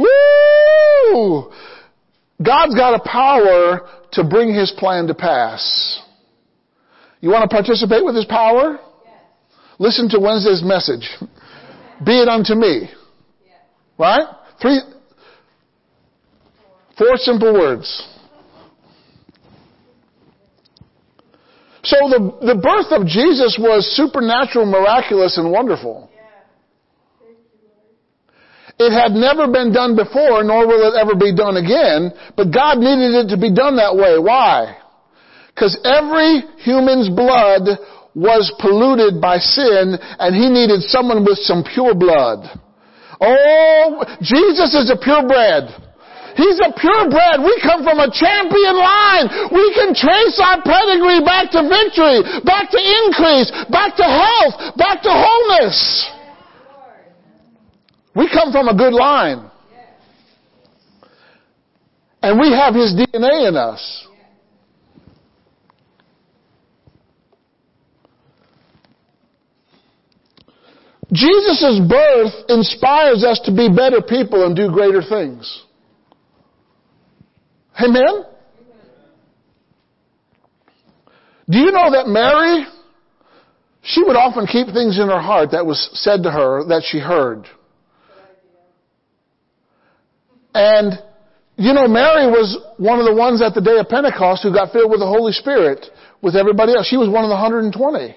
Woo! 0.00 1.52
God's 2.42 2.74
got 2.74 2.94
a 2.94 3.02
power 3.06 3.86
to 4.12 4.24
bring 4.24 4.54
His 4.54 4.72
plan 4.78 5.06
to 5.08 5.14
pass. 5.14 6.02
You 7.20 7.28
want 7.28 7.48
to 7.48 7.54
participate 7.54 8.04
with 8.04 8.16
His 8.16 8.24
power? 8.24 8.80
Listen 9.80 10.10
to 10.10 10.20
Wednesday's 10.20 10.62
message. 10.62 11.08
Be 12.04 12.20
it 12.20 12.28
unto 12.28 12.54
me. 12.54 12.90
Right? 13.98 14.26
Three, 14.60 14.78
four 16.98 17.16
simple 17.16 17.54
words. 17.54 17.88
So 21.82 21.96
the, 22.10 22.52
the 22.52 22.60
birth 22.60 22.92
of 22.92 23.06
Jesus 23.06 23.56
was 23.58 23.88
supernatural, 23.96 24.66
miraculous, 24.66 25.38
and 25.38 25.50
wonderful. 25.50 26.10
It 28.78 28.92
had 28.92 29.12
never 29.12 29.50
been 29.50 29.72
done 29.72 29.96
before, 29.96 30.44
nor 30.44 30.66
will 30.66 30.92
it 30.92 31.00
ever 31.00 31.14
be 31.14 31.34
done 31.34 31.56
again, 31.56 32.12
but 32.36 32.52
God 32.52 32.78
needed 32.78 33.24
it 33.24 33.28
to 33.34 33.40
be 33.40 33.52
done 33.52 33.76
that 33.76 33.96
way. 33.96 34.18
Why? 34.18 34.76
Because 35.54 35.80
every 35.84 36.44
human's 36.58 37.08
blood 37.08 37.62
was 38.14 38.52
polluted 38.58 39.20
by 39.20 39.38
sin, 39.38 39.94
and 39.94 40.34
he 40.34 40.48
needed 40.48 40.82
someone 40.82 41.24
with 41.24 41.38
some 41.38 41.62
pure 41.62 41.94
blood. 41.94 42.46
Oh, 43.20 44.04
Jesus 44.20 44.74
is 44.74 44.90
a 44.90 44.96
purebred. 44.96 45.70
He's 46.36 46.58
a 46.58 46.72
purebred. 46.72 47.44
We 47.44 47.54
come 47.60 47.84
from 47.84 48.00
a 48.00 48.08
champion 48.08 48.76
line. 48.80 49.26
We 49.52 49.66
can 49.74 49.92
trace 49.94 50.40
our 50.40 50.62
pedigree 50.62 51.20
back 51.20 51.50
to 51.52 51.68
victory, 51.68 52.24
back 52.44 52.70
to 52.70 52.80
increase, 52.80 53.50
back 53.68 53.96
to 53.96 54.06
health, 54.06 54.76
back 54.76 55.02
to 55.02 55.10
wholeness. 55.12 55.76
We 58.16 58.28
come 58.32 58.52
from 58.52 58.68
a 58.68 58.76
good 58.76 58.94
line. 58.94 59.50
And 62.22 62.38
we 62.38 62.50
have 62.52 62.74
His 62.74 62.94
DNA 62.94 63.48
in 63.48 63.56
us. 63.56 64.06
Jesus' 71.12 71.80
birth 71.88 72.32
inspires 72.48 73.24
us 73.24 73.40
to 73.44 73.52
be 73.54 73.68
better 73.68 74.00
people 74.00 74.46
and 74.46 74.54
do 74.54 74.70
greater 74.70 75.02
things. 75.02 75.64
Amen? 77.82 78.24
Do 81.48 81.58
you 81.58 81.72
know 81.72 81.90
that 81.90 82.06
Mary, 82.06 82.64
she 83.82 84.02
would 84.04 84.16
often 84.16 84.46
keep 84.46 84.68
things 84.68 84.98
in 84.98 85.08
her 85.08 85.20
heart 85.20 85.50
that 85.50 85.66
was 85.66 85.90
said 85.94 86.22
to 86.22 86.30
her 86.30 86.64
that 86.68 86.84
she 86.86 86.98
heard. 87.00 87.46
And, 90.54 90.92
you 91.56 91.72
know, 91.72 91.88
Mary 91.88 92.26
was 92.26 92.56
one 92.76 93.00
of 93.00 93.06
the 93.06 93.14
ones 93.14 93.42
at 93.42 93.54
the 93.54 93.60
day 93.60 93.78
of 93.78 93.88
Pentecost 93.88 94.42
who 94.42 94.52
got 94.52 94.72
filled 94.72 94.90
with 94.90 95.00
the 95.00 95.06
Holy 95.06 95.32
Spirit 95.32 95.86
with 96.22 96.36
everybody 96.36 96.74
else. 96.74 96.86
She 96.86 96.96
was 96.96 97.08
one 97.08 97.24
of 97.24 97.30
the 97.30 97.34
120. 97.34 98.16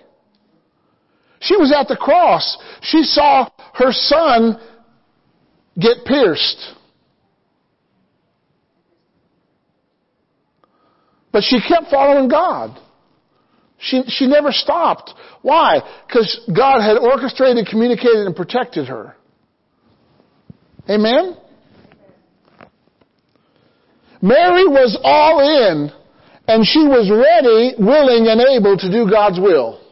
She 1.43 1.57
was 1.57 1.73
at 1.77 1.89
the 1.89 1.97
cross. 1.97 2.57
She 2.81 3.03
saw 3.03 3.49
her 3.73 3.91
son 3.91 4.59
get 5.77 6.05
pierced. 6.05 6.73
But 11.33 11.43
she 11.43 11.59
kept 11.67 11.89
following 11.89 12.29
God. 12.29 12.79
She, 13.77 14.03
she 14.07 14.25
never 14.25 14.53
stopped. 14.53 15.13
Why? 15.41 15.81
Because 16.07 16.39
God 16.55 16.79
had 16.79 16.97
orchestrated, 16.97 17.67
communicated, 17.67 18.25
and 18.25 18.35
protected 18.35 18.87
her. 18.87 19.15
Amen? 20.89 21.35
Mary 24.21 24.65
was 24.65 24.97
all 25.03 25.41
in 25.41 25.91
and 26.47 26.65
she 26.65 26.79
was 26.79 27.09
ready, 27.09 27.73
willing, 27.77 28.27
and 28.27 28.39
able 28.39 28.77
to 28.77 28.89
do 28.89 29.09
God's 29.09 29.39
will. 29.39 29.82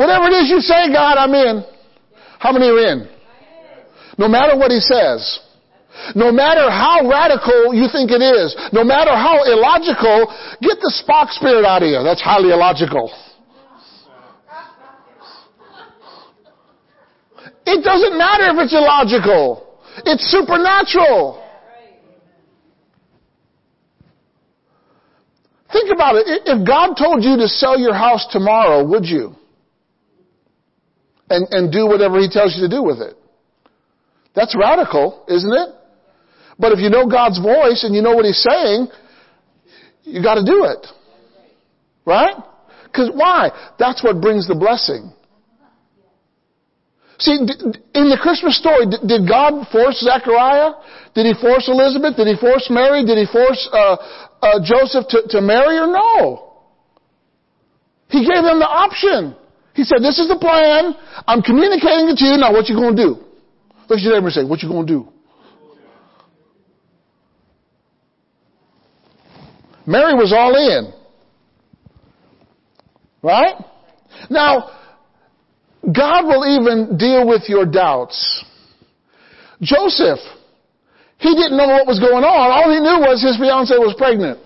Whatever 0.00 0.32
it 0.32 0.40
is 0.40 0.48
you 0.48 0.60
say, 0.60 0.88
God, 0.88 1.18
I'm 1.18 1.34
in. 1.34 1.62
How 2.38 2.52
many 2.52 2.72
are 2.72 2.80
in? 2.92 3.06
No 4.16 4.28
matter 4.28 4.56
what 4.56 4.70
he 4.70 4.80
says. 4.80 5.20
No 6.14 6.32
matter 6.32 6.70
how 6.70 7.04
radical 7.06 7.74
you 7.74 7.84
think 7.92 8.10
it 8.10 8.22
is, 8.24 8.56
no 8.72 8.82
matter 8.82 9.10
how 9.10 9.44
illogical, 9.44 10.32
get 10.62 10.80
the 10.80 10.90
Spock 11.04 11.28
spirit 11.28 11.66
out 11.66 11.82
of 11.82 11.90
you. 11.90 12.00
That's 12.02 12.22
highly 12.22 12.48
illogical. 12.48 13.12
It 17.66 17.84
doesn't 17.84 18.16
matter 18.16 18.56
if 18.56 18.64
it's 18.64 18.72
illogical. 18.72 19.76
It's 20.06 20.24
supernatural. 20.30 21.44
Think 25.70 25.92
about 25.92 26.16
it. 26.16 26.24
If 26.46 26.66
God 26.66 26.94
told 26.94 27.22
you 27.22 27.36
to 27.36 27.46
sell 27.48 27.78
your 27.78 27.92
house 27.92 28.26
tomorrow, 28.32 28.82
would 28.82 29.04
you? 29.04 29.36
And, 31.30 31.46
and 31.50 31.72
do 31.72 31.86
whatever 31.86 32.18
He 32.18 32.28
tells 32.28 32.56
you 32.56 32.68
to 32.68 32.68
do 32.68 32.82
with 32.82 33.00
it. 33.00 33.16
That's 34.34 34.54
radical, 34.58 35.24
isn't 35.28 35.52
it? 35.52 35.68
But 36.58 36.72
if 36.72 36.80
you 36.80 36.90
know 36.90 37.06
God's 37.06 37.40
voice 37.40 37.84
and 37.84 37.94
you 37.94 38.02
know 38.02 38.14
what 38.14 38.24
He's 38.26 38.44
saying, 38.46 38.88
you 40.02 40.22
gotta 40.22 40.44
do 40.44 40.64
it. 40.64 40.86
Right? 42.04 42.34
Cause 42.94 43.10
why? 43.14 43.50
That's 43.78 44.02
what 44.02 44.20
brings 44.20 44.48
the 44.48 44.54
blessing. 44.54 45.12
See, 47.20 47.36
in 47.36 48.08
the 48.08 48.18
Christmas 48.20 48.56
story, 48.58 48.86
did 48.88 49.28
God 49.28 49.68
force 49.68 50.00
Zechariah? 50.00 50.72
Did 51.14 51.26
he 51.26 51.34
force 51.36 51.68
Elizabeth? 51.68 52.16
Did 52.16 52.26
he 52.26 52.36
force 52.40 52.66
Mary? 52.70 53.04
Did 53.04 53.18
he 53.18 53.28
force 53.30 53.68
uh, 53.70 53.96
uh, 54.40 54.58
Joseph 54.64 55.04
to, 55.10 55.28
to 55.28 55.40
marry 55.42 55.76
or 55.76 55.86
no? 55.86 56.50
He 58.08 58.24
gave 58.24 58.42
them 58.42 58.58
the 58.58 58.66
option. 58.66 59.36
He 59.74 59.84
said, 59.84 60.02
this 60.02 60.18
is 60.18 60.28
the 60.28 60.38
plan. 60.38 60.94
I'm 61.26 61.42
communicating 61.42 62.08
it 62.08 62.16
to 62.18 62.24
you. 62.24 62.36
Now 62.36 62.52
what 62.52 62.68
you 62.68 62.74
going 62.74 62.96
to 62.96 63.02
do? 63.02 63.10
Look 63.88 63.98
at 63.98 64.02
your 64.02 64.14
neighbor 64.14 64.26
and 64.26 64.34
say, 64.34 64.44
what 64.44 64.62
you 64.62 64.68
going 64.68 64.86
to 64.86 64.92
do? 64.92 65.08
Mary 69.86 70.14
was 70.14 70.32
all 70.32 70.54
in. 70.54 70.92
Right? 73.22 73.56
Now, 74.28 74.70
God 75.84 76.26
will 76.26 76.44
even 76.46 76.96
deal 76.96 77.26
with 77.26 77.48
your 77.48 77.66
doubts. 77.66 78.44
Joseph, 79.60 80.20
he 81.18 81.34
didn't 81.34 81.56
know 81.56 81.66
what 81.66 81.86
was 81.86 81.98
going 81.98 82.24
on. 82.24 82.50
All 82.50 82.70
he 82.70 82.80
knew 82.80 83.00
was 83.00 83.22
his 83.22 83.36
fiancee 83.36 83.78
was 83.78 83.94
pregnant. 83.98 84.38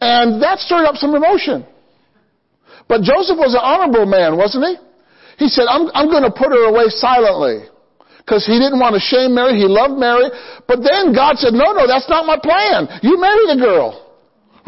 And 0.00 0.42
that 0.42 0.58
stirred 0.58 0.84
up 0.84 0.96
some 0.96 1.14
emotion. 1.14 1.64
But 2.92 3.08
Joseph 3.08 3.40
was 3.40 3.56
an 3.56 3.64
honorable 3.64 4.04
man, 4.04 4.36
wasn't 4.36 4.68
he? 4.68 4.76
He 5.40 5.48
said, 5.48 5.64
I'm, 5.64 5.88
I'm 5.96 6.12
going 6.12 6.28
to 6.28 6.34
put 6.34 6.52
her 6.52 6.68
away 6.68 6.92
silently. 6.92 7.64
Because 8.20 8.44
he 8.44 8.60
didn't 8.60 8.84
want 8.84 8.92
to 8.92 9.00
shame 9.00 9.32
Mary. 9.32 9.56
He 9.56 9.64
loved 9.64 9.96
Mary. 9.96 10.28
But 10.68 10.84
then 10.84 11.16
God 11.16 11.40
said, 11.40 11.56
no, 11.56 11.72
no, 11.72 11.88
that's 11.88 12.04
not 12.12 12.28
my 12.28 12.36
plan. 12.36 13.00
You 13.00 13.16
marry 13.16 13.48
the 13.48 13.56
girl. 13.56 14.12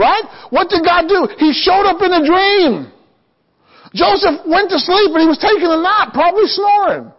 Right? 0.01 0.25
What 0.49 0.73
did 0.73 0.89
God 0.89 1.05
do? 1.05 1.29
He 1.37 1.53
showed 1.53 1.85
up 1.85 2.01
in 2.01 2.17
a 2.17 2.25
dream. 2.25 2.89
Joseph 3.93 4.41
went 4.49 4.73
to 4.73 4.81
sleep 4.81 5.13
and 5.13 5.21
he 5.21 5.29
was 5.29 5.37
taking 5.37 5.69
a 5.69 5.77
nap, 5.85 6.17
probably 6.17 6.49
snoring. 6.49 7.13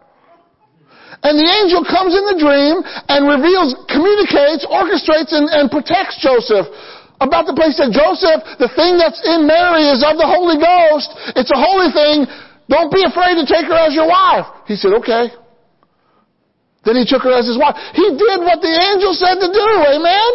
And 1.21 1.33
the 1.37 1.45
angel 1.45 1.85
comes 1.85 2.17
in 2.17 2.25
the 2.33 2.37
dream 2.41 2.81
and 3.13 3.29
reveals, 3.29 3.77
communicates, 3.93 4.65
orchestrates, 4.65 5.37
and, 5.37 5.53
and 5.53 5.69
protects 5.69 6.17
Joseph 6.17 6.65
about 7.21 7.47
the 7.47 7.55
place 7.55 7.79
that 7.79 7.95
Joseph, 7.95 8.43
the 8.59 8.67
thing 8.75 8.99
that's 8.99 9.21
in 9.23 9.47
Mary 9.47 9.87
is 9.87 10.03
of 10.03 10.19
the 10.19 10.27
Holy 10.27 10.59
Ghost. 10.59 11.09
It's 11.39 11.51
a 11.51 11.59
holy 11.59 11.91
thing. 11.95 12.27
Don't 12.67 12.91
be 12.91 13.05
afraid 13.07 13.39
to 13.39 13.45
take 13.47 13.69
her 13.71 13.77
as 13.77 13.95
your 13.95 14.09
wife. 14.09 14.67
He 14.67 14.75
said, 14.75 14.91
okay. 14.99 15.31
Then 16.83 16.99
he 16.99 17.05
took 17.07 17.23
her 17.23 17.33
as 17.33 17.47
his 17.47 17.57
wife. 17.57 17.77
He 17.95 18.07
did 18.13 18.39
what 18.43 18.59
the 18.61 18.73
angel 18.73 19.15
said 19.15 19.41
to 19.41 19.49
do. 19.49 19.69
Amen? 19.95 20.31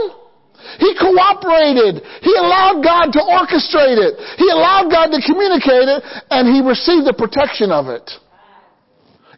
He 0.79 0.95
cooperated. 0.97 2.03
He 2.23 2.33
allowed 2.37 2.83
God 2.83 3.13
to 3.13 3.21
orchestrate 3.23 3.99
it. 3.99 4.17
He 4.39 4.49
allowed 4.51 4.91
God 4.91 5.13
to 5.13 5.21
communicate 5.21 5.89
it, 5.89 6.01
and 6.31 6.49
he 6.49 6.65
received 6.65 7.07
the 7.07 7.15
protection 7.17 7.71
of 7.71 7.87
it. 7.89 8.09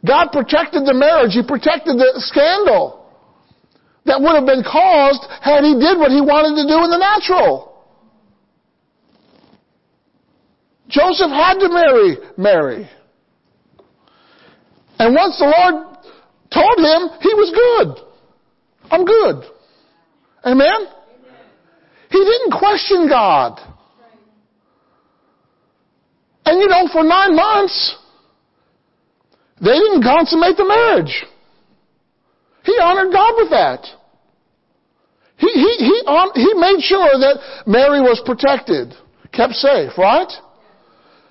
God 0.05 0.31
protected 0.32 0.85
the 0.85 0.94
marriage. 0.94 1.32
He 1.32 1.43
protected 1.43 1.97
the 1.97 2.19
scandal 2.19 3.01
that 4.04 4.20
would 4.20 4.34
have 4.34 4.46
been 4.46 4.64
caused 4.64 5.22
had 5.40 5.62
he 5.62 5.74
did 5.74 5.98
what 5.98 6.10
he 6.10 6.20
wanted 6.20 6.60
to 6.60 6.66
do 6.66 6.82
in 6.84 6.90
the 6.90 6.98
natural. 6.98 7.72
Joseph 10.88 11.30
had 11.30 11.58
to 11.58 11.68
marry 11.68 12.16
Mary. 12.36 12.88
And 14.98 15.14
once 15.14 15.38
the 15.38 15.46
Lord 15.46 15.96
told 16.52 16.78
him, 16.78 17.18
he 17.20 17.32
was 17.34 17.50
good. 17.50 18.04
I'm 18.90 19.04
good. 19.04 19.50
Amen? 20.44 20.86
He 22.10 22.18
didn't 22.18 22.52
question 22.58 23.08
God. 23.08 23.58
And 26.44 26.60
you 26.60 26.68
know, 26.68 26.88
for 26.92 27.02
nine 27.02 27.34
months, 27.34 27.96
they 29.60 29.78
didn't 29.78 30.02
consummate 30.02 30.56
the 30.56 30.66
marriage. 30.66 31.24
He 32.64 32.78
honored 32.80 33.12
God 33.12 33.34
with 33.36 33.51
that. 33.51 33.84
He, 35.36 35.48
he, 35.48 35.76
he, 35.78 36.02
he 36.34 36.55
made 36.55 36.80
sure 36.80 37.18
that 37.18 37.64
Mary 37.66 38.01
was 38.01 38.22
protected, 38.24 38.94
kept 39.32 39.55
safe, 39.55 39.98
right? 39.98 40.30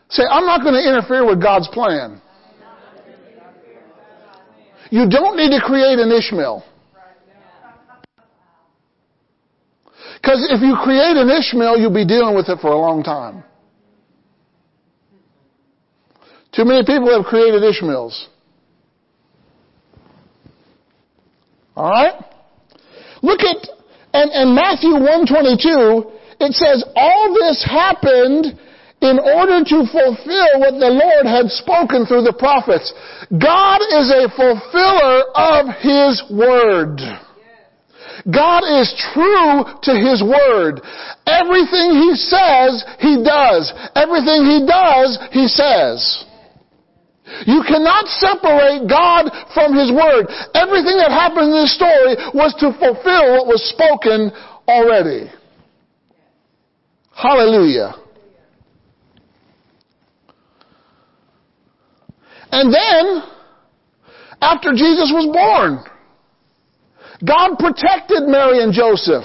Say, 0.09 0.23
I'm 0.29 0.45
not 0.45 0.61
going 0.61 0.73
to 0.73 0.83
interfere 0.83 1.25
with 1.25 1.41
God's 1.41 1.69
plan. 1.69 2.21
You 4.89 5.07
don't 5.09 5.37
need 5.37 5.57
to 5.57 5.63
create 5.63 5.99
an 5.99 6.11
Ishmael. 6.11 6.65
Because 10.21 10.45
if 10.51 10.61
you 10.61 10.75
create 10.83 11.15
an 11.15 11.29
Ishmael, 11.29 11.79
you'll 11.79 11.93
be 11.93 12.05
dealing 12.05 12.35
with 12.35 12.49
it 12.49 12.59
for 12.59 12.67
a 12.67 12.77
long 12.77 13.01
time. 13.01 13.43
Too 16.53 16.65
many 16.65 16.85
people 16.85 17.09
have 17.15 17.25
created 17.25 17.63
Ishmaels. 17.63 18.27
Alright? 21.75 22.13
Look 23.21 23.41
at, 23.41 23.67
and, 24.13 24.31
and 24.31 24.55
Matthew 24.55 24.91
122, 24.93 26.11
it 26.39 26.53
says, 26.53 26.83
all 26.95 27.33
this 27.33 27.63
happened 27.63 28.59
in 29.01 29.17
order 29.17 29.65
to 29.65 29.77
fulfill 29.89 30.61
what 30.61 30.77
the 30.77 30.93
Lord 30.93 31.25
had 31.25 31.49
spoken 31.49 32.05
through 32.05 32.21
the 32.21 32.37
prophets. 32.37 32.93
God 33.33 33.81
is 33.81 34.13
a 34.13 34.29
fulfiller 34.29 35.25
of 35.33 35.73
His 35.81 36.21
Word. 36.29 37.01
God 38.29 38.61
is 38.61 38.93
true 39.13 39.65
to 39.81 39.93
His 39.97 40.21
Word. 40.21 40.81
Everything 41.25 41.97
He 41.97 42.13
says, 42.13 42.85
He 42.99 43.23
does. 43.25 43.73
Everything 43.95 44.45
He 44.45 44.65
does, 44.69 45.17
He 45.31 45.47
says. 45.47 46.25
You 47.45 47.63
cannot 47.67 48.07
separate 48.07 48.87
God 48.87 49.31
from 49.53 49.73
His 49.73 49.91
Word. 49.91 50.27
Everything 50.53 50.97
that 50.97 51.11
happened 51.11 51.49
in 51.49 51.63
this 51.63 51.75
story 51.75 52.15
was 52.33 52.53
to 52.59 52.71
fulfill 52.77 53.37
what 53.37 53.47
was 53.47 53.63
spoken 53.69 54.31
already. 54.67 55.31
Hallelujah. 57.15 57.95
And 62.51 62.73
then, 62.73 63.23
after 64.41 64.71
Jesus 64.71 65.11
was 65.13 65.31
born, 65.31 65.85
God 67.25 67.57
protected 67.57 68.23
Mary 68.27 68.61
and 68.61 68.73
Joseph. 68.73 69.23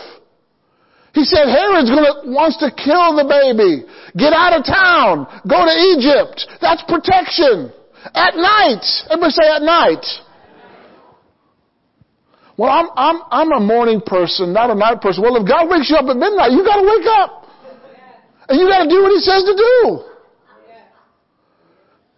He 1.13 1.25
said, 1.25 1.49
Herod's 1.49 1.89
gonna, 1.89 2.29
wants 2.29 2.59
to 2.61 2.69
kill 2.69 3.17
the 3.17 3.25
baby. 3.25 3.89
Get 4.15 4.37
out 4.37 4.53
of 4.53 4.69
town. 4.69 5.25
Go 5.49 5.65
to 5.65 5.75
Egypt. 5.97 6.45
That's 6.61 6.85
protection. 6.85 7.73
At 8.15 8.37
night. 8.37 8.85
Everybody 9.11 9.33
say 9.33 9.49
at 9.49 9.63
night. 9.63 10.05
Well, 12.57 12.71
I'm, 12.71 12.89
I'm, 12.97 13.23
I'm 13.31 13.53
a 13.53 13.61
morning 13.61 14.01
person, 14.01 14.53
not 14.53 14.71
a 14.71 14.75
night 14.75 15.01
person. 15.01 15.23
Well, 15.23 15.37
if 15.37 15.47
God 15.47 15.69
wakes 15.69 15.91
you 15.91 15.97
up 15.97 16.09
at 16.09 16.17
midnight, 16.17 16.53
you 16.53 16.65
gotta 16.65 16.87
wake 16.87 17.07
up. 17.07 17.45
And 18.49 18.59
you 18.59 18.67
gotta 18.67 18.89
do 18.89 19.03
what 19.03 19.13
He 19.13 19.21
says 19.21 19.45
to 19.45 19.55
do. 19.55 20.01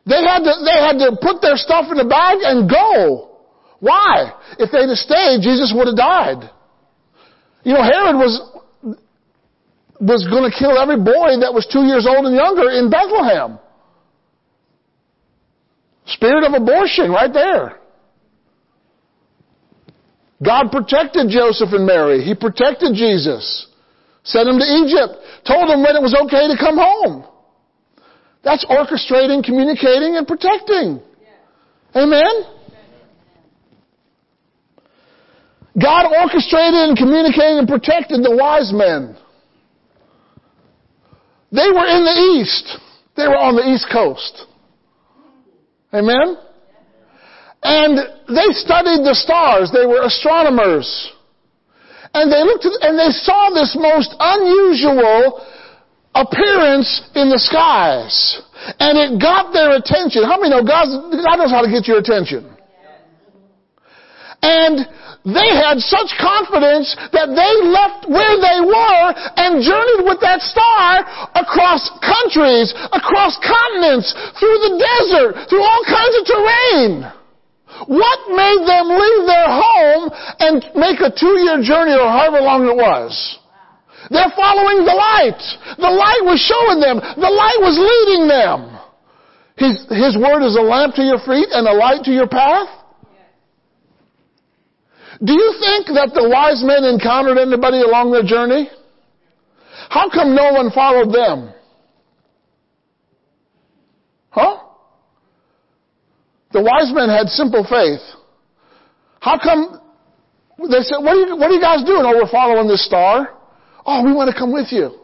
They 0.06 0.22
had 0.24 0.40
to, 0.40 0.52
they 0.64 0.78
had 0.78 0.96
to 1.04 1.18
put 1.20 1.42
their 1.42 1.56
stuff 1.56 1.90
in 1.90 1.98
the 1.98 2.08
bag 2.08 2.38
and 2.40 2.70
go. 2.70 3.44
Why? 3.80 4.32
If 4.58 4.72
they'd 4.72 4.88
have 4.88 4.96
stayed, 4.96 5.42
Jesus 5.42 5.72
would 5.76 5.86
have 5.86 5.96
died. 5.96 6.50
You 7.62 7.74
know, 7.74 7.82
Herod 7.82 8.16
was, 8.16 8.40
was 10.00 10.24
going 10.30 10.48
to 10.48 10.54
kill 10.56 10.78
every 10.78 10.96
boy 10.96 11.36
that 11.44 11.52
was 11.52 11.68
two 11.68 11.84
years 11.84 12.06
old 12.08 12.24
and 12.24 12.34
younger 12.34 12.70
in 12.70 12.88
Bethlehem. 12.88 13.58
Spirit 16.08 16.44
of 16.44 16.54
abortion 16.54 17.10
right 17.10 17.32
there. 17.32 17.78
God 20.44 20.70
protected 20.70 21.28
Joseph 21.28 21.70
and 21.72 21.84
Mary. 21.84 22.22
He 22.22 22.34
protected 22.34 22.94
Jesus. 22.94 23.66
Sent 24.24 24.48
him 24.48 24.58
to 24.58 24.64
Egypt. 24.64 25.20
Told 25.46 25.68
him 25.68 25.82
when 25.82 25.96
it 25.96 26.02
was 26.02 26.14
okay 26.24 26.48
to 26.48 26.56
come 26.58 26.76
home. 26.76 27.26
That's 28.44 28.64
orchestrating, 28.66 29.44
communicating, 29.44 30.16
and 30.16 30.26
protecting. 30.26 31.02
Amen? 31.94 32.44
God 35.80 36.06
orchestrated 36.06 36.88
and 36.88 36.96
communicated 36.96 37.58
and 37.58 37.68
protected 37.68 38.22
the 38.22 38.34
wise 38.34 38.72
men. 38.72 39.16
They 41.50 41.68
were 41.68 41.86
in 41.86 42.04
the 42.04 42.40
east. 42.40 42.78
They 43.16 43.26
were 43.26 43.36
on 43.36 43.56
the 43.56 43.68
east 43.72 43.86
coast. 43.92 44.47
Amen? 45.92 46.36
And 47.62 47.98
they 48.28 48.48
studied 48.52 49.02
the 49.04 49.14
stars. 49.14 49.70
They 49.72 49.86
were 49.86 50.04
astronomers. 50.04 50.86
And 52.14 52.32
they 52.32 52.42
looked 52.42 52.64
and 52.64 52.98
they 52.98 53.10
saw 53.10 53.50
this 53.50 53.76
most 53.78 54.14
unusual 54.18 55.44
appearance 56.14 57.08
in 57.14 57.30
the 57.30 57.38
skies. 57.38 58.42
And 58.80 58.98
it 58.98 59.20
got 59.20 59.52
their 59.52 59.76
attention. 59.76 60.24
How 60.24 60.40
many 60.40 60.50
know 60.50 60.64
God, 60.64 60.88
God 61.12 61.36
knows 61.36 61.50
how 61.50 61.62
to 61.62 61.70
get 61.70 61.86
your 61.86 61.98
attention? 61.98 62.57
And 64.42 64.86
they 65.26 65.50
had 65.50 65.82
such 65.82 66.14
confidence 66.16 66.94
that 67.10 67.28
they 67.34 67.52
left 67.66 68.06
where 68.06 68.36
they 68.38 68.58
were 68.62 69.06
and 69.34 69.60
journeyed 69.60 70.06
with 70.06 70.22
that 70.22 70.40
star 70.40 71.02
across 71.34 71.90
countries, 72.00 72.70
across 72.94 73.34
continents, 73.42 74.14
through 74.38 74.58
the 74.62 74.74
desert, 74.78 75.50
through 75.50 75.64
all 75.66 75.82
kinds 75.84 76.14
of 76.16 76.24
terrain. 76.24 76.92
What 77.90 78.18
made 78.30 78.62
them 78.64 78.86
leave 78.94 79.22
their 79.26 79.50
home 79.50 80.10
and 80.38 80.56
make 80.74 81.02
a 81.02 81.10
two-year 81.10 81.62
journey 81.62 81.98
or 81.98 82.08
however 82.08 82.40
long 82.40 82.66
it 82.66 82.74
was? 82.78 83.12
They're 84.10 84.32
following 84.38 84.86
the 84.86 84.94
light. 84.94 85.42
The 85.76 85.92
light 85.92 86.22
was 86.24 86.40
showing 86.40 86.80
them. 86.80 87.02
The 87.02 87.28
light 87.28 87.60
was 87.60 87.76
leading 87.76 88.30
them. 88.30 88.78
His, 89.58 89.82
his 89.90 90.14
word 90.16 90.46
is 90.46 90.54
a 90.54 90.62
lamp 90.62 90.94
to 90.94 91.02
your 91.02 91.18
feet 91.18 91.50
and 91.50 91.66
a 91.66 91.74
light 91.74 92.04
to 92.04 92.12
your 92.14 92.28
path. 92.28 92.77
Do 95.24 95.32
you 95.32 95.54
think 95.58 95.86
that 95.98 96.12
the 96.14 96.28
wise 96.28 96.62
men 96.64 96.84
encountered 96.84 97.38
anybody 97.38 97.82
along 97.82 98.12
their 98.12 98.22
journey? 98.22 98.70
How 99.90 100.08
come 100.10 100.34
no 100.34 100.52
one 100.52 100.70
followed 100.70 101.12
them? 101.12 101.52
Huh? 104.30 104.62
The 106.52 106.62
wise 106.62 106.92
men 106.94 107.08
had 107.08 107.28
simple 107.28 107.64
faith. 107.64 108.00
How 109.20 109.38
come 109.42 109.80
they 110.58 110.82
said, 110.82 110.98
what 110.98 111.16
are 111.16 111.26
you, 111.26 111.36
what 111.36 111.50
are 111.50 111.54
you 111.54 111.60
guys 111.60 111.84
doing? 111.84 112.02
Oh, 112.04 112.14
we're 112.14 112.30
following 112.30 112.68
this 112.68 112.84
star. 112.84 113.36
Oh, 113.84 114.04
we 114.04 114.12
want 114.12 114.32
to 114.32 114.38
come 114.38 114.52
with 114.52 114.70
you. 114.70 114.98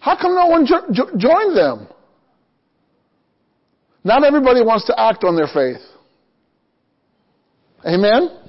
How 0.00 0.16
come 0.20 0.34
no 0.34 0.46
one 0.46 0.66
jo- 0.66 0.86
jo- 0.92 1.10
joined 1.16 1.56
them? 1.56 1.88
Not 4.04 4.24
everybody 4.24 4.62
wants 4.62 4.86
to 4.86 4.98
act 4.98 5.24
on 5.24 5.36
their 5.36 5.48
faith. 5.52 5.84
Amen? 7.84 8.47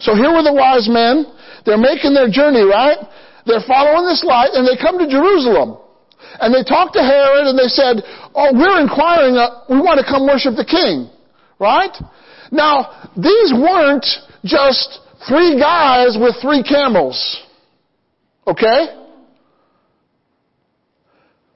So 0.00 0.14
here 0.14 0.32
were 0.32 0.44
the 0.44 0.52
wise 0.52 0.88
men. 0.88 1.26
They're 1.64 1.80
making 1.80 2.14
their 2.14 2.28
journey, 2.28 2.62
right? 2.62 2.98
They're 3.46 3.64
following 3.66 4.06
this 4.06 4.24
light 4.24 4.50
and 4.52 4.66
they 4.66 4.76
come 4.76 4.98
to 4.98 5.08
Jerusalem. 5.08 5.78
And 6.40 6.52
they 6.52 6.62
talked 6.62 6.94
to 6.94 7.02
Herod 7.02 7.46
and 7.46 7.58
they 7.58 7.68
said, 7.68 8.02
oh, 8.34 8.52
we're 8.52 8.80
inquiring, 8.80 9.36
uh, 9.36 9.64
we 9.70 9.80
want 9.80 9.98
to 10.00 10.06
come 10.06 10.26
worship 10.26 10.56
the 10.56 10.66
king. 10.66 11.08
Right? 11.58 11.94
Now, 12.52 13.10
these 13.16 13.52
weren't 13.52 14.04
just 14.44 15.00
three 15.28 15.58
guys 15.58 16.16
with 16.20 16.36
three 16.42 16.62
camels. 16.62 17.16
Okay? 18.46 19.06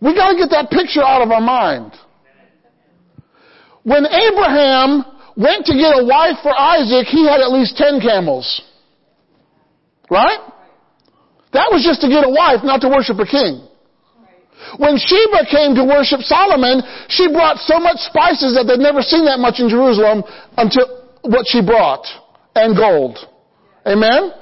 We 0.00 0.14
gotta 0.14 0.36
get 0.36 0.50
that 0.50 0.70
picture 0.70 1.02
out 1.02 1.22
of 1.22 1.30
our 1.30 1.40
mind. 1.40 1.92
When 3.82 4.06
Abraham 4.06 5.04
went 5.36 5.66
to 5.66 5.74
get 5.74 5.98
a 5.98 6.04
wife 6.04 6.38
for 6.42 6.52
Isaac, 6.52 7.06
he 7.06 7.26
had 7.26 7.40
at 7.40 7.50
least 7.52 7.76
ten 7.76 8.00
camels. 8.00 8.62
Right? 10.10 10.40
That 11.52 11.70
was 11.70 11.82
just 11.82 12.00
to 12.02 12.08
get 12.08 12.26
a 12.26 12.30
wife, 12.30 12.62
not 12.62 12.80
to 12.82 12.88
worship 12.88 13.18
a 13.18 13.26
king. 13.26 13.66
When 14.78 14.98
Sheba 14.98 15.50
came 15.50 15.74
to 15.74 15.84
worship 15.84 16.20
Solomon, 16.20 16.82
she 17.08 17.26
brought 17.32 17.58
so 17.58 17.80
much 17.80 17.98
spices 18.06 18.54
that 18.54 18.68
they'd 18.68 18.82
never 18.82 19.02
seen 19.02 19.24
that 19.24 19.40
much 19.40 19.58
in 19.58 19.68
Jerusalem 19.68 20.22
until 20.56 20.86
what 21.22 21.46
she 21.48 21.64
brought. 21.64 22.06
And 22.54 22.76
gold. 22.76 23.18
Amen? 23.86 24.34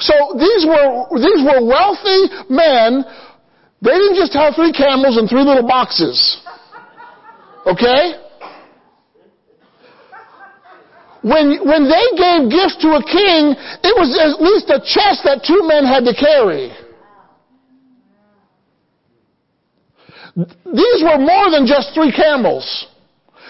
So 0.00 0.14
these 0.40 0.64
were, 0.64 1.06
these 1.20 1.44
were 1.44 1.60
wealthy 1.60 2.20
men. 2.48 3.04
They 3.80 3.92
didn't 3.92 4.16
just 4.16 4.32
have 4.32 4.56
three 4.56 4.72
camels 4.72 5.16
and 5.16 5.28
three 5.28 5.44
little 5.44 5.66
boxes. 5.66 6.40
Okay? 7.66 8.16
When, 11.22 11.60
when 11.68 11.84
they 11.84 12.06
gave 12.16 12.48
gifts 12.48 12.80
to 12.80 12.96
a 12.96 13.02
king, 13.04 13.52
it 13.84 13.94
was 13.96 14.16
at 14.16 14.40
least 14.40 14.72
a 14.72 14.80
chest 14.80 15.20
that 15.28 15.44
two 15.44 15.68
men 15.68 15.84
had 15.84 16.04
to 16.08 16.14
carry. 16.16 16.72
These 20.64 21.00
were 21.04 21.18
more 21.18 21.50
than 21.50 21.66
just 21.66 21.92
three 21.92 22.12
camels. 22.12 22.64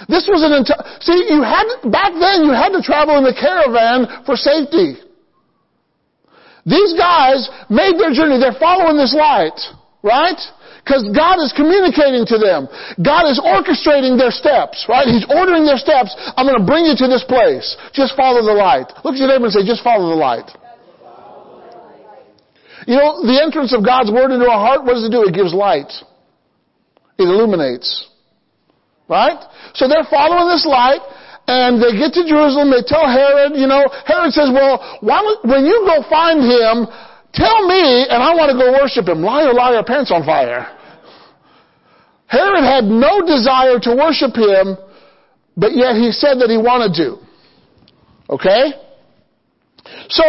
This 0.09 0.26
was 0.26 0.42
an 0.42 0.52
entire, 0.52 0.82
see, 1.01 1.28
you 1.28 1.42
had, 1.42 1.68
back 1.92 2.16
then 2.18 2.42
you 2.42 2.51
had 2.51 2.70
to 2.72 2.82
travel 2.82 3.18
in 3.18 3.24
the 3.24 3.36
caravan 3.36 4.24
for 4.24 4.34
safety. 4.34 4.97
These 6.64 6.97
guys 6.98 7.48
made 7.68 8.01
their 8.01 8.12
journey. 8.12 8.40
They're 8.40 8.59
following 8.59 8.97
this 8.97 9.14
light, 9.14 9.59
right? 10.02 10.40
Because 10.81 11.05
God 11.12 11.39
is 11.44 11.52
communicating 11.52 12.24
to 12.24 12.39
them. 12.40 12.66
God 12.98 13.28
is 13.28 13.36
orchestrating 13.36 14.16
their 14.16 14.32
steps, 14.32 14.89
right? 14.89 15.07
He's 15.07 15.28
ordering 15.28 15.69
their 15.69 15.78
steps. 15.78 16.16
I'm 16.36 16.48
going 16.48 16.59
to 16.59 16.66
bring 16.66 16.89
you 16.89 16.97
to 16.97 17.07
this 17.07 17.24
place. 17.28 17.77
Just 17.93 18.16
follow 18.16 18.40
the 18.40 18.57
light. 18.57 18.89
Look 19.05 19.15
at 19.15 19.20
your 19.20 19.28
neighbor 19.28 19.47
and 19.47 19.52
say, 19.52 19.65
just 19.65 19.85
follow 19.85 20.09
the 20.09 20.19
light. 20.19 20.48
You 22.89 22.97
know, 22.97 23.20
the 23.23 23.36
entrance 23.36 23.77
of 23.77 23.85
God's 23.85 24.11
Word 24.11 24.32
into 24.32 24.48
our 24.48 24.59
heart, 24.59 24.89
what 24.89 24.97
does 24.97 25.05
it 25.05 25.12
do? 25.12 25.28
It 25.28 25.36
gives 25.36 25.52
light. 25.52 25.93
It 27.20 27.28
illuminates. 27.28 28.09
Right? 29.05 29.36
So 29.77 29.85
they're 29.86 30.09
following 30.09 30.48
this 30.48 30.65
light, 30.65 31.05
and 31.44 31.77
they 31.77 31.93
get 31.93 32.16
to 32.16 32.24
Jerusalem, 32.24 32.73
they 32.73 32.81
tell 32.86 33.05
Herod, 33.05 33.52
you 33.59 33.66
know, 33.66 33.85
Herod 34.07 34.32
says, 34.32 34.48
well, 34.48 34.81
why, 35.05 35.20
when 35.44 35.66
you 35.66 35.85
go 35.85 36.01
find 36.09 36.40
him, 36.40 36.89
tell 37.32 37.66
me, 37.66 38.07
and 38.09 38.23
I 38.23 38.35
want 38.35 38.51
to 38.52 38.59
go 38.59 38.73
worship 38.73 39.09
him. 39.09 39.23
Liar, 39.23 39.52
liar, 39.52 39.82
pants 39.86 40.11
on 40.11 40.24
fire. 40.24 40.77
Herod 42.27 42.62
had 42.62 42.85
no 42.85 43.27
desire 43.27 43.78
to 43.81 43.97
worship 43.97 44.36
him, 44.36 44.77
but 45.57 45.74
yet 45.74 45.97
he 45.97 46.12
said 46.12 46.39
that 46.39 46.48
he 46.48 46.57
wanted 46.57 46.94
to. 46.94 47.19
Okay? 48.31 48.73
So, 50.09 50.24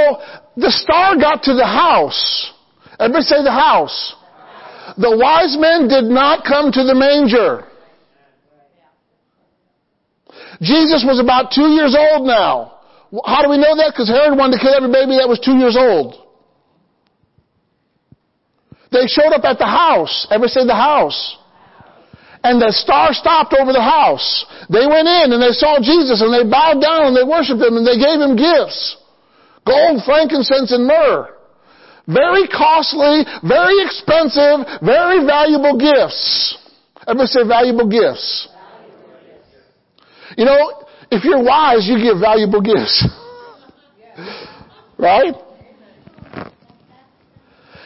the 0.58 0.72
star 0.72 1.16
got 1.18 1.44
to 1.44 1.54
the 1.54 1.66
house. 1.66 2.52
Everybody 3.00 3.24
say 3.24 3.44
the 3.44 3.52
house. 3.52 4.16
The 4.98 5.16
wise 5.16 5.56
men 5.60 5.88
did 5.88 6.06
not 6.06 6.44
come 6.44 6.72
to 6.72 6.84
the 6.84 6.96
manger. 6.96 7.68
Jesus 10.62 11.04
was 11.06 11.20
about 11.20 11.52
two 11.52 11.74
years 11.74 11.96
old 11.98 12.28
now. 12.28 12.80
How 13.26 13.42
do 13.42 13.50
we 13.50 13.58
know 13.58 13.76
that? 13.76 13.94
Because 13.94 14.10
Herod 14.10 14.38
wanted 14.38 14.58
to 14.58 14.62
kill 14.62 14.76
every 14.76 14.92
baby 14.92 15.18
that 15.18 15.28
was 15.28 15.40
two 15.40 15.58
years 15.58 15.76
old. 15.78 16.21
They 18.92 19.08
showed 19.08 19.32
up 19.32 19.44
at 19.44 19.58
the 19.58 19.66
house. 19.66 20.28
Everybody 20.30 20.52
say 20.52 20.66
the 20.68 20.76
house. 20.76 21.38
And 22.44 22.62
the 22.62 22.74
star 22.74 23.14
stopped 23.14 23.56
over 23.58 23.72
the 23.72 23.82
house. 23.82 24.46
They 24.70 24.86
went 24.86 25.08
in 25.08 25.32
and 25.32 25.42
they 25.42 25.54
saw 25.54 25.80
Jesus 25.80 26.22
and 26.22 26.34
they 26.34 26.44
bowed 26.44 26.82
down 26.82 27.14
and 27.14 27.16
they 27.16 27.24
worshiped 27.24 27.62
him 27.62 27.78
and 27.78 27.86
they 27.86 28.02
gave 28.02 28.20
him 28.20 28.36
gifts. 28.36 28.98
Gold, 29.66 30.02
frankincense, 30.04 30.74
and 30.74 30.88
myrrh. 30.88 31.38
Very 32.08 32.48
costly, 32.50 33.24
very 33.48 33.78
expensive, 33.86 34.66
very 34.82 35.24
valuable 35.24 35.78
gifts. 35.78 36.58
Everybody 37.08 37.28
say 37.28 37.48
valuable 37.48 37.88
gifts. 37.88 38.50
You 40.36 40.46
know, 40.46 40.84
if 41.12 41.24
you're 41.24 41.44
wise, 41.44 41.86
you 41.88 42.02
give 42.02 42.20
valuable 42.20 42.62
gifts. 42.62 43.08
right? 44.98 45.36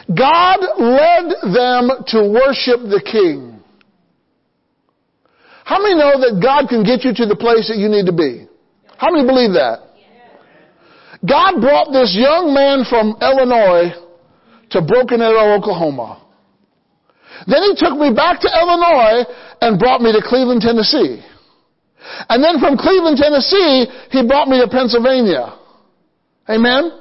God 0.07 0.59
led 0.77 1.53
them 1.53 1.89
to 2.13 2.29
worship 2.29 2.81
the 2.85 3.01
King. 3.03 3.59
How 5.65 5.81
many 5.81 5.95
know 5.95 6.21
that 6.21 6.37
God 6.37 6.69
can 6.69 6.83
get 6.83 7.03
you 7.03 7.13
to 7.13 7.25
the 7.25 7.35
place 7.35 7.69
that 7.73 7.77
you 7.77 7.89
need 7.89 8.05
to 8.05 8.13
be? 8.13 8.45
How 8.97 9.11
many 9.11 9.25
believe 9.25 9.53
that? 9.57 9.81
God 11.25 11.57
brought 11.59 11.89
this 11.89 12.13
young 12.13 12.53
man 12.53 12.85
from 12.85 13.17
Illinois 13.17 13.97
to 14.69 14.81
Broken 14.85 15.21
Arrow, 15.21 15.57
Oklahoma. 15.57 16.21
Then 17.47 17.63
he 17.63 17.73
took 17.75 17.97
me 17.97 18.13
back 18.13 18.39
to 18.41 18.49
Illinois 18.49 19.25
and 19.61 19.79
brought 19.79 20.01
me 20.01 20.13
to 20.13 20.21
Cleveland, 20.21 20.61
Tennessee. 20.61 21.25
And 22.29 22.43
then 22.43 22.59
from 22.59 22.77
Cleveland, 22.77 23.17
Tennessee, 23.17 23.89
he 24.11 24.21
brought 24.27 24.47
me 24.47 24.61
to 24.61 24.69
Pennsylvania. 24.69 25.57
Amen? 26.47 26.91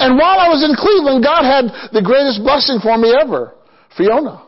And 0.00 0.16
while 0.16 0.40
I 0.40 0.48
was 0.48 0.64
in 0.64 0.72
Cleveland, 0.74 1.22
God 1.22 1.44
had 1.44 1.92
the 1.92 2.00
greatest 2.00 2.40
blessing 2.40 2.80
for 2.80 2.96
me 2.96 3.12
ever. 3.12 3.52
Fiona. 3.98 4.42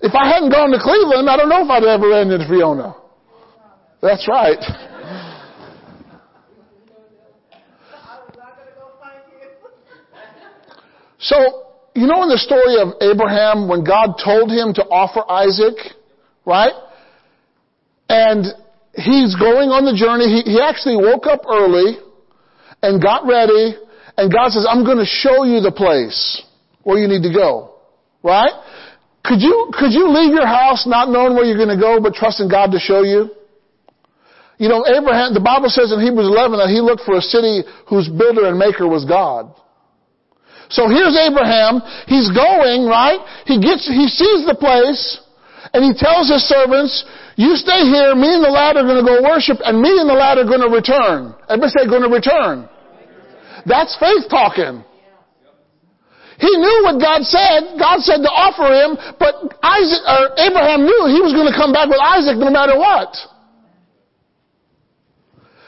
If 0.00 0.12
I 0.14 0.28
hadn't 0.28 0.52
gone 0.52 0.68
to 0.70 0.78
Cleveland, 0.78 1.30
I 1.30 1.38
don't 1.38 1.48
know 1.48 1.64
if 1.64 1.70
I'd 1.70 1.84
ever 1.84 2.12
ended 2.12 2.42
Fiona. 2.46 2.94
That's 4.02 4.28
right. 4.28 4.60
So, 11.18 11.36
you 11.94 12.06
know 12.06 12.22
in 12.24 12.28
the 12.28 12.36
story 12.36 12.76
of 12.76 13.00
Abraham 13.00 13.66
when 13.66 13.82
God 13.82 14.20
told 14.22 14.50
him 14.50 14.74
to 14.74 14.84
offer 14.92 15.24
Isaac, 15.32 15.96
right? 16.44 16.74
And 18.10 18.44
he's 18.92 19.34
going 19.36 19.72
on 19.72 19.88
the 19.88 19.96
journey. 19.96 20.28
He, 20.28 20.52
he 20.52 20.60
actually 20.60 21.00
woke 21.00 21.24
up 21.26 21.48
early 21.48 21.96
and 22.84 23.02
got 23.02 23.26
ready 23.26 23.76
and 24.16 24.32
God 24.32 24.52
says, 24.52 24.66
I'm 24.68 24.84
going 24.84 24.98
to 24.98 25.08
show 25.08 25.44
you 25.44 25.60
the 25.60 25.72
place 25.72 26.42
where 26.82 26.98
you 26.98 27.08
need 27.08 27.26
to 27.26 27.32
go. 27.34 27.74
Right? 28.22 28.52
Could 29.24 29.40
you, 29.40 29.72
could 29.72 29.92
you 29.92 30.08
leave 30.08 30.32
your 30.32 30.46
house 30.46 30.86
not 30.86 31.08
knowing 31.08 31.34
where 31.34 31.44
you're 31.44 31.58
going 31.58 31.72
to 31.72 31.80
go 31.80 31.98
but 32.00 32.14
trusting 32.14 32.48
God 32.48 32.70
to 32.72 32.78
show 32.78 33.02
you? 33.02 33.32
You 34.56 34.68
know, 34.68 34.86
Abraham, 34.86 35.34
the 35.34 35.42
Bible 35.42 35.66
says 35.68 35.90
in 35.90 35.98
Hebrews 35.98 36.30
11 36.30 36.62
that 36.62 36.70
he 36.70 36.78
looked 36.78 37.02
for 37.02 37.18
a 37.18 37.24
city 37.24 37.66
whose 37.90 38.06
builder 38.06 38.46
and 38.46 38.54
maker 38.54 38.86
was 38.86 39.02
God. 39.04 39.50
So 40.70 40.86
here's 40.86 41.18
Abraham. 41.18 41.82
He's 42.06 42.30
going, 42.30 42.86
right? 42.86 43.18
He 43.50 43.58
gets, 43.58 43.84
he 43.84 44.06
sees 44.06 44.46
the 44.46 44.54
place 44.54 45.20
and 45.74 45.82
he 45.82 45.92
tells 45.92 46.30
his 46.30 46.46
servants, 46.46 47.02
you 47.36 47.56
stay 47.56 47.82
here, 47.90 48.14
me 48.14 48.34
and 48.34 48.44
the 48.44 48.50
lad 48.50 48.76
are 48.76 48.86
going 48.86 49.02
to 49.02 49.06
go 49.06 49.22
worship 49.22 49.58
and 49.64 49.82
me 49.82 49.90
and 49.90 50.08
the 50.08 50.14
lad 50.14 50.38
are 50.38 50.46
going 50.46 50.62
to 50.62 50.70
return. 50.70 51.34
Everybody 51.50 51.72
say 51.74 51.86
going 51.90 52.06
to 52.06 52.12
return. 52.12 52.68
That's 53.66 53.96
faith 53.98 54.30
talking. 54.30 54.84
He 56.38 56.50
knew 56.50 56.78
what 56.86 57.00
God 57.00 57.22
said. 57.22 57.78
God 57.78 58.02
said 58.02 58.22
to 58.22 58.30
offer 58.30 58.66
him, 58.70 58.98
but 59.18 59.54
Isaac, 59.62 60.02
or 60.02 60.22
Abraham 60.38 60.82
knew 60.86 61.00
he 61.10 61.22
was 61.22 61.32
going 61.34 61.46
to 61.50 61.56
come 61.56 61.72
back 61.72 61.88
with 61.88 62.02
Isaac 62.02 62.38
no 62.38 62.50
matter 62.50 62.78
what. 62.78 63.14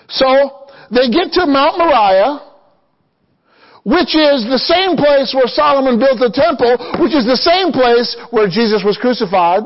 So, 0.08 0.70
they 0.90 1.10
get 1.10 1.34
to 1.34 1.46
Mount 1.46 1.78
Moriah, 1.78 2.46
which 3.82 4.14
is 4.14 4.46
the 4.46 4.58
same 4.58 4.94
place 4.98 5.34
where 5.34 5.46
Solomon 5.46 5.98
built 5.98 6.18
the 6.18 6.30
temple, 6.30 6.78
which 7.02 7.14
is 7.14 7.26
the 7.26 7.38
same 7.38 7.70
place 7.70 8.14
where 8.30 8.46
Jesus 8.50 8.82
was 8.86 8.98
crucified. 8.98 9.62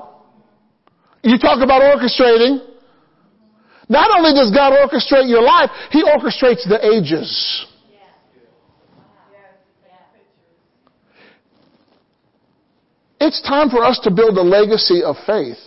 You 1.23 1.39
talk 1.39 1.63
about 1.63 1.83
orchestrating. 1.83 2.67
Not 3.89 4.11
only 4.17 4.33
does 4.33 4.51
God 4.55 4.73
orchestrate 4.73 5.29
your 5.29 5.43
life, 5.43 5.71
He 5.91 6.03
orchestrates 6.03 6.67
the 6.69 6.79
ages. 6.83 7.67
It's 13.21 13.43
time 13.43 13.69
for 13.69 13.85
us 13.85 14.01
to 14.05 14.11
build 14.11 14.39
a 14.39 14.43
legacy 14.43 15.03
of 15.03 15.17
faith. 15.27 15.59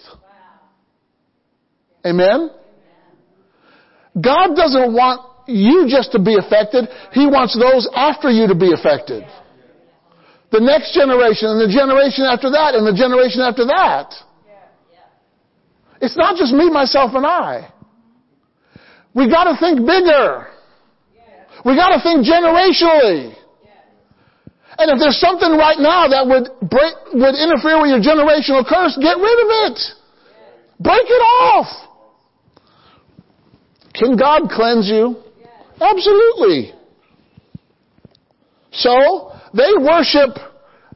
Amen? 2.06 2.50
God 4.20 4.56
doesn't 4.56 4.94
want 4.94 5.22
you 5.48 5.86
just 5.88 6.12
to 6.14 6.20
be 6.20 6.36
affected. 6.38 6.88
He 7.12 7.28
wants 7.28 7.58
those 7.58 7.88
after 7.94 8.30
you 8.30 8.48
to 8.48 8.56
be 8.56 8.74
affected. 8.74 9.24
The 10.52 10.60
next 10.60 10.94
generation 10.94 11.50
and 11.50 11.62
the 11.62 11.72
generation 11.74 12.26
after 12.26 12.50
that 12.52 12.74
and 12.76 12.86
the 12.86 12.94
generation 12.94 13.42
after 13.42 13.66
that. 13.66 14.14
It's 16.04 16.18
not 16.18 16.36
just 16.36 16.52
me, 16.52 16.70
myself, 16.70 17.16
and 17.16 17.26
I. 17.26 17.72
We 19.16 19.30
gotta 19.30 19.56
think 19.58 19.80
bigger. 19.88 20.48
We 21.64 21.78
gotta 21.80 22.04
think 22.04 22.28
generationally. 22.28 23.32
And 24.78 24.92
if 24.92 25.00
there's 25.00 25.20
something 25.20 25.56
right 25.56 25.80
now 25.80 26.10
that 26.10 26.28
would 26.28 26.52
break, 26.68 26.94
would 27.14 27.36
interfere 27.40 27.80
with 27.80 27.96
your 27.96 28.04
generational 28.04 28.68
curse, 28.68 29.00
get 29.00 29.16
rid 29.16 29.38
of 29.46 29.50
it. 29.72 29.80
Break 30.82 31.08
it 31.08 31.24
off. 31.24 31.72
Can 33.94 34.18
God 34.18 34.50
cleanse 34.50 34.90
you? 34.90 35.24
Absolutely. 35.80 36.74
So, 38.72 39.32
they 39.54 39.72
worship 39.80 40.36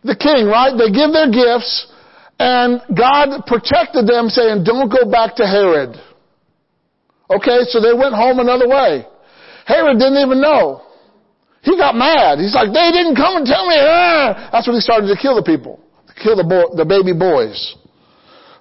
the 0.03 0.17
king, 0.17 0.47
right? 0.47 0.75
They 0.75 0.91
give 0.91 1.13
their 1.13 1.31
gifts, 1.31 1.87
and 2.39 2.81
God 2.93 3.45
protected 3.47 4.05
them 4.05 4.29
saying, 4.29 4.63
don't 4.63 4.89
go 4.89 5.09
back 5.09 5.35
to 5.37 5.45
Herod. 5.45 5.97
Okay, 7.29 7.65
so 7.67 7.81
they 7.81 7.93
went 7.93 8.13
home 8.13 8.39
another 8.39 8.67
way. 8.67 9.05
Herod 9.65 9.99
didn't 9.99 10.21
even 10.21 10.39
know. 10.39 10.83
He 11.61 11.75
got 11.75 11.95
mad. 11.95 12.39
He's 12.39 12.55
like, 12.55 12.71
they 12.71 12.91
didn't 12.93 13.15
come 13.15 13.35
and 13.37 13.45
tell 13.45 13.67
me. 13.67 13.75
Ah! 13.75 14.49
That's 14.51 14.67
when 14.67 14.75
he 14.75 14.81
started 14.81 15.07
to 15.07 15.17
kill 15.19 15.35
the 15.35 15.43
people, 15.43 15.81
kill 16.15 16.37
the, 16.37 16.45
the 16.77 16.85
baby 16.85 17.11
boys. 17.11 17.75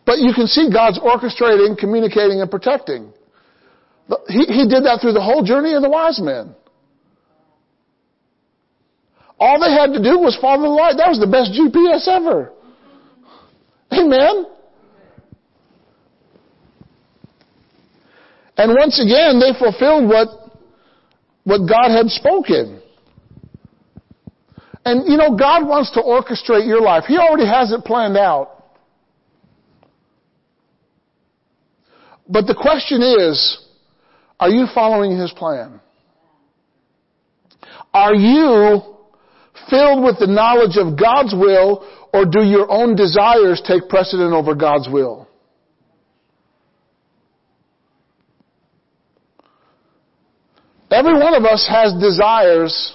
But 0.04 0.18
you 0.18 0.32
can 0.34 0.46
see 0.46 0.70
God's 0.72 0.98
orchestrating, 0.98 1.76
communicating, 1.78 2.40
and 2.40 2.50
protecting. 2.50 3.12
He, 4.28 4.46
he 4.46 4.64
did 4.66 4.82
that 4.86 4.98
through 5.02 5.12
the 5.12 5.22
whole 5.22 5.44
journey 5.44 5.74
of 5.74 5.82
the 5.82 5.90
wise 5.90 6.20
men. 6.20 6.54
All 9.38 9.60
they 9.60 9.70
had 9.70 9.92
to 9.92 10.02
do 10.02 10.18
was 10.18 10.38
follow 10.40 10.62
the 10.62 10.68
light. 10.68 10.96
That 10.96 11.10
was 11.10 11.20
the 11.20 11.26
best 11.26 11.52
GPS 11.52 12.08
ever. 12.08 12.55
Amen. 13.92 14.46
And 18.56 18.74
once 18.78 19.00
again, 19.00 19.38
they 19.38 19.58
fulfilled 19.58 20.08
what, 20.08 20.28
what 21.44 21.68
God 21.68 21.94
had 21.94 22.08
spoken. 22.08 22.80
And 24.84 25.08
you 25.08 25.16
know, 25.16 25.36
God 25.36 25.66
wants 25.66 25.90
to 25.92 26.00
orchestrate 26.00 26.66
your 26.66 26.80
life. 26.80 27.04
He 27.06 27.18
already 27.18 27.46
has 27.46 27.72
it 27.72 27.84
planned 27.84 28.16
out. 28.16 28.64
But 32.28 32.46
the 32.46 32.54
question 32.54 33.02
is, 33.02 33.58
are 34.40 34.48
you 34.48 34.66
following 34.74 35.18
His 35.18 35.32
plan? 35.32 35.80
Are 37.92 38.14
you 38.14 38.80
filled 39.70 40.04
with 40.04 40.18
the 40.18 40.26
knowledge 40.26 40.76
of 40.76 40.98
God's 40.98 41.34
will 41.34 41.86
or 42.16 42.24
do 42.24 42.42
your 42.42 42.70
own 42.70 42.96
desires 42.96 43.62
take 43.66 43.90
precedent 43.90 44.32
over 44.32 44.54
God's 44.54 44.88
will? 44.90 45.28
Every 50.90 51.12
one 51.12 51.34
of 51.34 51.44
us 51.44 51.66
has 51.68 51.92
desires, 52.00 52.94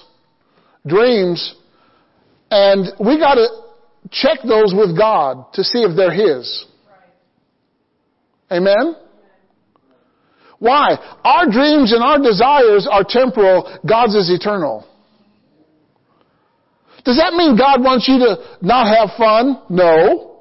dreams, 0.84 1.54
and 2.50 2.88
we 2.98 3.16
gotta 3.16 3.46
check 4.10 4.38
those 4.42 4.74
with 4.76 4.98
God 4.98 5.52
to 5.52 5.62
see 5.62 5.82
if 5.82 5.96
they're 5.96 6.10
His. 6.10 6.66
Amen? 8.50 8.96
Why? 10.58 10.96
Our 11.22 11.44
dreams 11.48 11.92
and 11.92 12.02
our 12.02 12.18
desires 12.18 12.88
are 12.90 13.04
temporal, 13.08 13.78
God's 13.88 14.16
is 14.16 14.30
eternal. 14.30 14.88
Does 17.04 17.18
that 17.18 17.34
mean 17.34 17.58
God 17.58 17.82
wants 17.82 18.06
you 18.06 18.18
to 18.18 18.38
not 18.62 18.86
have 18.86 19.16
fun? 19.18 19.58
No. 19.68 20.38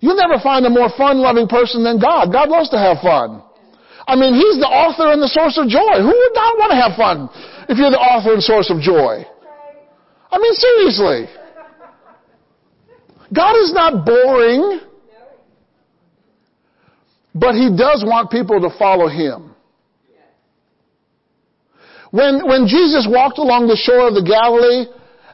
You'll 0.00 0.16
never 0.16 0.40
find 0.40 0.64
a 0.64 0.70
more 0.70 0.88
fun-loving 0.96 1.48
person 1.48 1.84
than 1.84 2.00
God. 2.00 2.32
God 2.32 2.48
loves 2.48 2.70
to 2.70 2.78
have 2.78 3.04
fun. 3.04 3.42
I 4.08 4.16
mean, 4.16 4.32
He's 4.32 4.56
the 4.56 4.66
author 4.66 5.12
and 5.12 5.20
the 5.20 5.28
source 5.28 5.60
of 5.60 5.68
joy. 5.68 6.00
Who 6.00 6.08
would 6.08 6.34
not 6.34 6.56
want 6.56 6.70
to 6.72 6.78
have 6.80 6.96
fun 6.96 7.28
if 7.68 7.76
you're 7.76 7.92
the 7.92 8.00
author 8.00 8.32
and 8.32 8.42
source 8.42 8.72
of 8.72 8.80
joy? 8.80 9.28
I 10.32 10.38
mean, 10.38 10.54
seriously. 10.54 11.28
God 13.32 13.54
is 13.60 13.72
not 13.72 14.06
boring. 14.06 14.80
But 17.34 17.54
He 17.54 17.68
does 17.70 18.02
want 18.04 18.30
people 18.30 18.60
to 18.60 18.76
follow 18.78 19.06
Him. 19.06 19.54
When, 22.10 22.48
when 22.48 22.66
Jesus 22.66 23.06
walked 23.08 23.38
along 23.38 23.68
the 23.68 23.76
shore 23.76 24.08
of 24.08 24.14
the 24.14 24.26
Galilee 24.26 24.90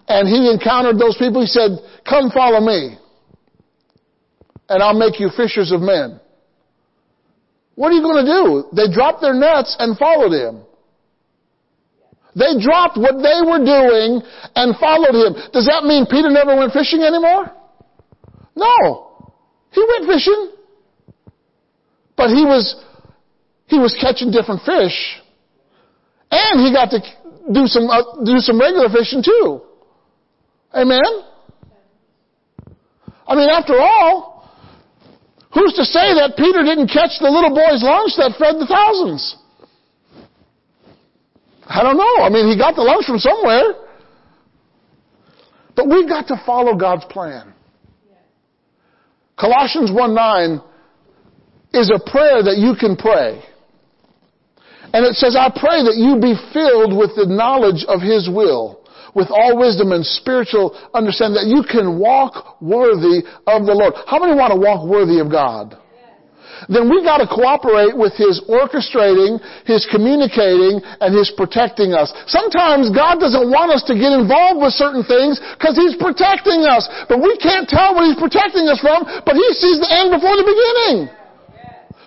and 0.08 0.28
He 0.28 0.50
encountered 0.50 0.98
those 0.98 1.16
people, 1.18 1.40
He 1.40 1.46
said, 1.46 1.78
come 2.04 2.30
follow 2.30 2.60
me 2.60 2.98
and 4.68 4.82
I'll 4.82 4.98
make 4.98 5.20
you 5.20 5.30
fishers 5.36 5.72
of 5.72 5.80
men. 5.80 6.20
What 7.74 7.88
are 7.88 7.94
you 7.94 8.02
going 8.02 8.24
to 8.24 8.30
do? 8.30 8.64
They 8.74 8.92
dropped 8.92 9.20
their 9.20 9.34
nets 9.34 9.76
and 9.78 9.96
followed 9.98 10.32
Him. 10.32 10.62
They 12.34 12.60
dropped 12.60 12.98
what 12.98 13.16
they 13.16 13.40
were 13.44 13.64
doing 13.64 14.22
and 14.54 14.76
followed 14.76 15.14
Him. 15.14 15.34
Does 15.52 15.66
that 15.66 15.84
mean 15.84 16.06
Peter 16.10 16.30
never 16.30 16.56
went 16.56 16.72
fishing 16.72 17.02
anymore? 17.02 17.52
No. 18.54 19.32
He 19.70 19.84
went 19.86 20.10
fishing. 20.10 20.52
But 22.16 22.30
he 22.30 22.44
was, 22.44 22.82
he 23.66 23.78
was 23.78 23.96
catching 24.00 24.30
different 24.30 24.62
fish. 24.62 25.20
And 26.30 26.60
he 26.66 26.72
got 26.72 26.90
to 26.90 27.00
do 27.52 27.66
some, 27.66 27.88
uh, 27.88 28.24
do 28.24 28.38
some 28.38 28.58
regular 28.58 28.88
fishing 28.88 29.22
too. 29.22 29.65
Amen? 30.76 31.24
I 33.26 33.34
mean, 33.34 33.48
after 33.48 33.78
all, 33.80 34.50
who's 35.52 35.72
to 35.74 35.84
say 35.84 36.14
that 36.14 36.34
Peter 36.36 36.62
didn't 36.62 36.88
catch 36.88 37.18
the 37.18 37.30
little 37.30 37.50
boy's 37.50 37.82
lunch 37.82 38.12
that 38.18 38.36
fed 38.38 38.56
the 38.60 38.66
thousands? 38.66 39.36
I 41.66 41.82
don't 41.82 41.96
know. 41.96 42.22
I 42.22 42.28
mean, 42.28 42.48
he 42.48 42.56
got 42.56 42.76
the 42.76 42.82
lunch 42.82 43.06
from 43.06 43.18
somewhere. 43.18 43.74
But 45.74 45.88
we've 45.88 46.08
got 46.08 46.28
to 46.28 46.40
follow 46.46 46.76
God's 46.76 47.04
plan. 47.06 47.52
Colossians 49.38 49.90
1 49.92 50.14
9 50.14 50.60
is 51.74 51.90
a 51.90 52.10
prayer 52.10 52.42
that 52.42 52.56
you 52.56 52.74
can 52.78 52.96
pray. 52.96 53.42
And 54.92 55.04
it 55.04 55.14
says, 55.14 55.36
I 55.36 55.50
pray 55.50 55.82
that 55.84 55.96
you 55.96 56.16
be 56.20 56.34
filled 56.54 56.96
with 56.96 57.16
the 57.16 57.26
knowledge 57.26 57.84
of 57.86 58.00
His 58.00 58.30
will, 58.32 58.85
with 59.16 59.32
all 59.32 59.56
wisdom 59.56 59.96
and 59.96 60.04
spiritual 60.04 60.76
understanding, 60.92 61.40
that 61.40 61.48
you 61.48 61.64
can 61.64 61.98
walk 61.98 62.60
worthy 62.60 63.24
of 63.48 63.64
the 63.64 63.72
Lord. 63.72 63.96
How 64.06 64.20
many 64.20 64.36
want 64.36 64.52
to 64.52 64.60
walk 64.60 64.84
worthy 64.84 65.18
of 65.18 65.32
God? 65.32 65.80
then 66.68 66.88
we 66.88 67.04
got 67.04 67.20
to 67.20 67.28
cooperate 67.28 67.92
with 67.92 68.16
His 68.16 68.40
orchestrating, 68.48 69.38
His 69.68 69.86
communicating, 69.92 70.80
and 71.00 71.12
His 71.12 71.30
protecting 71.36 71.92
us. 71.92 72.10
Sometimes 72.26 72.90
God 72.90 73.20
doesn't 73.20 73.52
want 73.52 73.70
us 73.70 73.84
to 73.86 73.94
get 73.94 74.16
involved 74.16 74.64
with 74.64 74.72
certain 74.74 75.04
things 75.04 75.38
because 75.58 75.76
He's 75.76 75.94
protecting 76.00 76.64
us. 76.64 76.88
But 77.08 77.20
we 77.20 77.36
can't 77.38 77.68
tell 77.68 77.94
what 77.94 78.08
He's 78.08 78.18
protecting 78.18 78.66
us 78.72 78.80
from, 78.80 79.04
but 79.04 79.36
He 79.36 79.48
sees 79.52 79.78
the 79.84 79.90
end 79.90 80.10
before 80.10 80.34
the 80.34 80.46
beginning. 80.48 81.12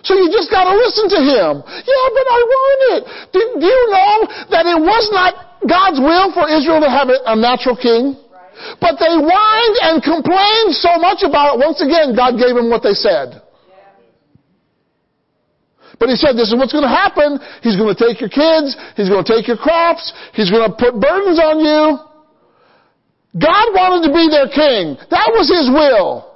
So 0.02 0.16
you 0.16 0.32
just 0.32 0.48
got 0.48 0.64
to 0.64 0.74
listen 0.76 1.12
to 1.12 1.20
Him. 1.20 1.52
Yeah, 1.60 2.06
but 2.16 2.26
I 2.26 2.40
want 2.40 2.80
it. 2.96 3.00
Do, 3.36 3.40
do 3.60 3.66
you 3.68 3.84
know 3.92 4.14
that 4.48 4.64
it 4.64 4.80
was 4.80 5.04
not 5.12 5.60
God's 5.68 6.00
will 6.00 6.32
for 6.32 6.48
Israel 6.48 6.80
to 6.80 6.88
have 6.88 7.12
a, 7.12 7.20
a 7.28 7.36
natural 7.36 7.76
king? 7.76 8.16
But 8.80 8.96
they 9.00 9.12
whined 9.12 9.76
and 9.84 10.00
complained 10.00 10.72
so 10.76 10.96
much 11.00 11.24
about 11.24 11.56
it. 11.56 11.64
Once 11.64 11.80
again, 11.80 12.16
God 12.16 12.36
gave 12.36 12.56
them 12.56 12.68
what 12.68 12.82
they 12.84 12.96
said. 12.96 13.40
But 16.00 16.08
he 16.08 16.16
said, 16.16 16.32
this 16.32 16.48
is 16.48 16.56
what's 16.56 16.72
going 16.72 16.88
to 16.88 16.88
happen. 16.88 17.36
He's 17.60 17.76
going 17.76 17.92
to 17.92 18.00
take 18.00 18.24
your 18.24 18.32
kids. 18.32 18.72
He's 18.96 19.12
going 19.12 19.20
to 19.20 19.28
take 19.28 19.44
your 19.44 19.60
crops. 19.60 20.12
He's 20.32 20.48
going 20.48 20.64
to 20.64 20.72
put 20.72 20.96
burdens 20.96 21.36
on 21.36 21.60
you. 21.60 22.00
God 23.36 23.66
wanted 23.76 24.08
to 24.08 24.12
be 24.12 24.32
their 24.32 24.48
king. 24.48 24.96
That 25.12 25.28
was 25.36 25.52
his 25.52 25.68
will. 25.68 26.29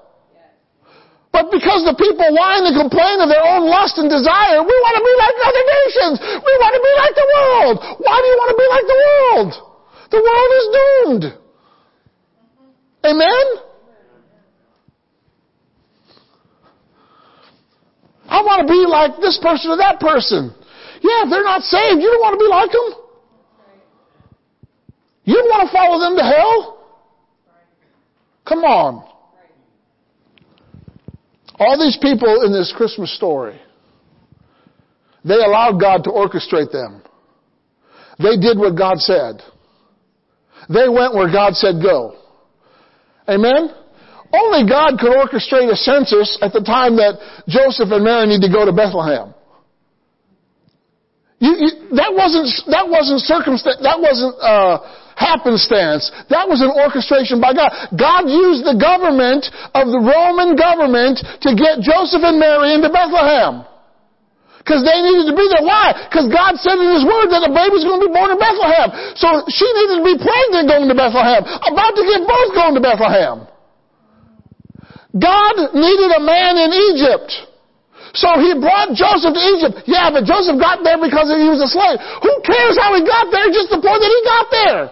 But 1.35 1.51
because 1.51 1.83
the 1.83 1.99
people 1.99 2.31
whine 2.31 2.63
and 2.63 2.79
complain 2.79 3.19
of 3.19 3.27
their 3.27 3.43
own 3.43 3.67
lust 3.67 3.99
and 3.99 4.07
desire, 4.07 4.63
we 4.63 4.71
want 4.71 4.95
to 4.95 5.03
be 5.03 5.15
like 5.19 5.35
other 5.43 5.65
nations. 5.83 6.17
We 6.23 6.53
want 6.63 6.73
to 6.79 6.83
be 6.87 6.95
like 6.95 7.15
the 7.19 7.29
world. 7.35 7.75
Why 8.07 8.17
do 8.23 8.27
you 8.31 8.39
want 8.39 8.51
to 8.55 8.59
be 8.63 8.69
like 8.71 8.87
the 8.87 9.01
world? 9.03 9.51
The 10.15 10.21
world 10.23 10.51
is 10.55 10.67
doomed. 10.79 11.25
Amen? 13.03 13.47
I 18.31 18.39
want 18.47 18.63
to 18.63 18.71
be 18.71 18.87
like 18.87 19.19
this 19.19 19.37
person 19.43 19.73
or 19.73 19.77
that 19.79 19.99
person. 19.99 20.55
Yeah, 21.03 21.27
if 21.27 21.31
they're 21.31 21.43
not 21.43 21.63
saved, 21.63 21.99
you 21.99 22.15
don't 22.15 22.23
want 22.23 22.39
to 22.39 22.43
be 22.47 22.47
like 22.47 22.71
them. 22.71 22.89
You 25.25 25.35
don't 25.35 25.51
want 25.51 25.67
to 25.67 25.73
follow 25.75 25.99
them 25.99 26.15
to 26.15 26.23
hell. 26.23 26.79
Come 28.47 28.63
on. 28.63 29.14
All 31.59 31.79
these 31.79 31.99
people 32.01 32.43
in 32.43 32.53
this 32.53 32.73
Christmas 32.77 33.15
story, 33.17 33.61
they 35.25 35.35
allowed 35.35 35.81
God 35.81 36.05
to 36.05 36.11
orchestrate 36.11 36.73
them. 36.73 37.03
They 38.19 38.37
did 38.37 38.59
what 38.59 38.77
God 38.77 38.99
said. 38.99 39.43
They 40.69 40.89
went 40.89 41.15
where 41.15 41.31
God 41.31 41.55
said 41.55 41.83
go. 41.83 42.17
Amen? 43.29 43.71
Only 44.33 44.69
God 44.69 44.99
could 44.99 45.15
orchestrate 45.15 45.71
a 45.71 45.77
census 45.77 46.39
at 46.43 46.53
the 46.53 46.61
time 46.61 46.97
that 46.97 47.19
Joseph 47.47 47.89
and 47.91 48.05
Mary 48.05 48.27
need 48.27 48.43
to 48.43 48.51
go 48.51 48.65
to 48.65 48.73
Bethlehem. 48.73 49.35
You, 51.39 51.55
you, 51.59 51.71
that 51.97 52.11
wasn't 52.15 52.49
that 52.73 52.89
wasn't 52.89 53.21
circumstance. 53.21 53.79
That 53.83 54.01
wasn't 54.01 54.35
uh, 54.41 54.79
happenstance. 55.15 56.11
That 56.31 56.47
was 56.47 56.63
an 56.63 56.71
orchestration 56.71 57.41
by 57.41 57.55
God. 57.55 57.71
God 57.95 58.27
used 58.31 58.67
the 58.67 58.77
government 58.79 59.49
of 59.75 59.91
the 59.91 60.03
Roman 60.03 60.55
government 60.59 61.23
to 61.43 61.51
get 61.55 61.83
Joseph 61.83 62.23
and 62.23 62.39
Mary 62.39 62.75
into 62.75 62.91
Bethlehem. 62.91 63.67
Because 64.65 64.81
they 64.81 64.97
needed 65.05 65.29
to 65.29 65.37
be 65.37 65.45
there. 65.53 65.61
Why? 65.61 65.93
Because 66.09 66.25
God 66.33 66.57
said 66.57 66.81
in 66.81 66.89
His 66.89 67.05
Word 67.05 67.29
that 67.29 67.45
a 67.45 67.53
baby's 67.53 67.85
going 67.85 68.01
to 68.01 68.09
be 68.09 68.15
born 68.17 68.33
in 68.33 68.41
Bethlehem. 68.41 68.97
So 69.13 69.45
she 69.53 69.69
needed 69.77 70.01
to 70.01 70.05
be 70.09 70.17
pregnant 70.17 70.73
going 70.73 70.89
to 70.89 70.97
Bethlehem. 70.97 71.45
About 71.45 71.93
to 71.93 72.03
give 72.03 72.25
birth 72.25 72.51
going 72.57 72.73
to 72.73 72.81
Bethlehem. 72.81 73.45
God 75.13 75.55
needed 75.77 76.11
a 76.17 76.23
man 76.25 76.57
in 76.57 76.71
Egypt. 76.73 77.29
So 78.17 78.41
he 78.41 78.57
brought 78.57 78.97
Joseph 78.97 79.37
to 79.37 79.43
Egypt. 79.53 79.85
Yeah, 79.85 80.09
but 80.09 80.25
Joseph 80.25 80.57
got 80.57 80.81
there 80.81 80.97
because 80.97 81.29
he 81.29 81.45
was 81.45 81.61
a 81.61 81.69
slave. 81.69 82.01
Who 82.25 82.33
cares 82.41 82.81
how 82.81 82.97
he 82.97 83.05
got 83.05 83.29
there? 83.29 83.53
Just 83.53 83.69
the 83.69 83.85
point 83.85 84.01
that 84.01 84.11
he 84.11 84.21
got 84.25 84.47
there. 84.49 84.83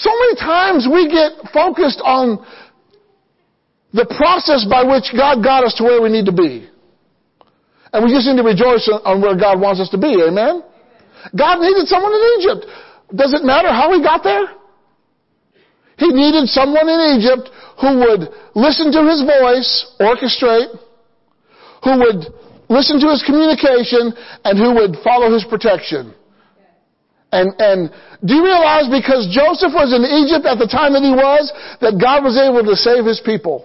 So 0.00 0.10
many 0.10 0.36
times 0.36 0.88
we 0.88 1.08
get 1.08 1.52
focused 1.52 2.00
on 2.00 2.40
the 3.92 4.08
process 4.08 4.64
by 4.64 4.84
which 4.84 5.12
God 5.12 5.44
got 5.44 5.64
us 5.64 5.74
to 5.76 5.84
where 5.84 6.00
we 6.00 6.08
need 6.08 6.26
to 6.26 6.32
be. 6.32 6.68
And 7.92 8.04
we 8.04 8.08
just 8.08 8.24
need 8.24 8.40
to 8.40 8.46
rejoice 8.46 8.88
on 8.88 9.20
where 9.20 9.36
God 9.36 9.60
wants 9.60 9.80
us 9.80 9.90
to 9.90 10.00
be. 10.00 10.16
Amen? 10.16 10.64
God 11.36 11.60
needed 11.60 11.86
someone 11.86 12.12
in 12.12 12.24
Egypt. 12.40 12.64
Does 13.14 13.36
it 13.36 13.44
matter 13.44 13.68
how 13.68 13.92
he 13.92 14.00
got 14.00 14.24
there? 14.24 14.48
He 16.00 16.08
needed 16.08 16.48
someone 16.48 16.88
in 16.88 17.20
Egypt 17.20 17.52
who 17.84 18.00
would 18.00 18.32
listen 18.56 18.90
to 18.96 19.04
his 19.04 19.20
voice, 19.20 19.92
orchestrate, 20.00 20.72
who 21.84 22.00
would 22.00 22.32
listen 22.72 22.98
to 22.98 23.12
his 23.12 23.22
communication, 23.28 24.16
and 24.44 24.56
who 24.56 24.72
would 24.72 24.96
follow 25.04 25.30
his 25.30 25.44
protection. 25.44 26.14
And, 27.32 27.56
and 27.58 27.88
do 28.20 28.36
you 28.36 28.44
realize 28.44 28.92
because 28.92 29.24
Joseph 29.32 29.72
was 29.72 29.96
in 29.96 30.04
Egypt 30.04 30.44
at 30.44 30.60
the 30.60 30.68
time 30.68 30.92
that 30.92 31.00
he 31.00 31.16
was, 31.16 31.48
that 31.80 31.96
God 31.96 32.20
was 32.20 32.36
able 32.36 32.60
to 32.60 32.76
save 32.76 33.08
his 33.08 33.24
people? 33.24 33.64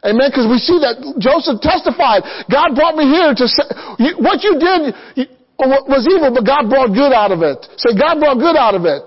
Amen. 0.00 0.32
Because 0.32 0.48
we 0.48 0.56
see 0.56 0.80
that 0.80 0.96
Joseph 1.20 1.60
testified, 1.60 2.24
God 2.48 2.72
brought 2.72 2.96
me 2.96 3.04
here 3.04 3.36
to 3.36 3.44
say, 3.44 3.68
what 4.16 4.40
you 4.40 4.56
did 4.56 4.96
was 5.60 6.08
evil, 6.08 6.32
but 6.32 6.48
God 6.48 6.72
brought 6.72 6.96
good 6.96 7.12
out 7.12 7.36
of 7.36 7.44
it. 7.44 7.60
Say, 7.76 7.92
God 7.92 8.16
brought 8.16 8.40
good 8.40 8.56
out 8.56 8.72
of 8.72 8.88
it. 8.88 9.04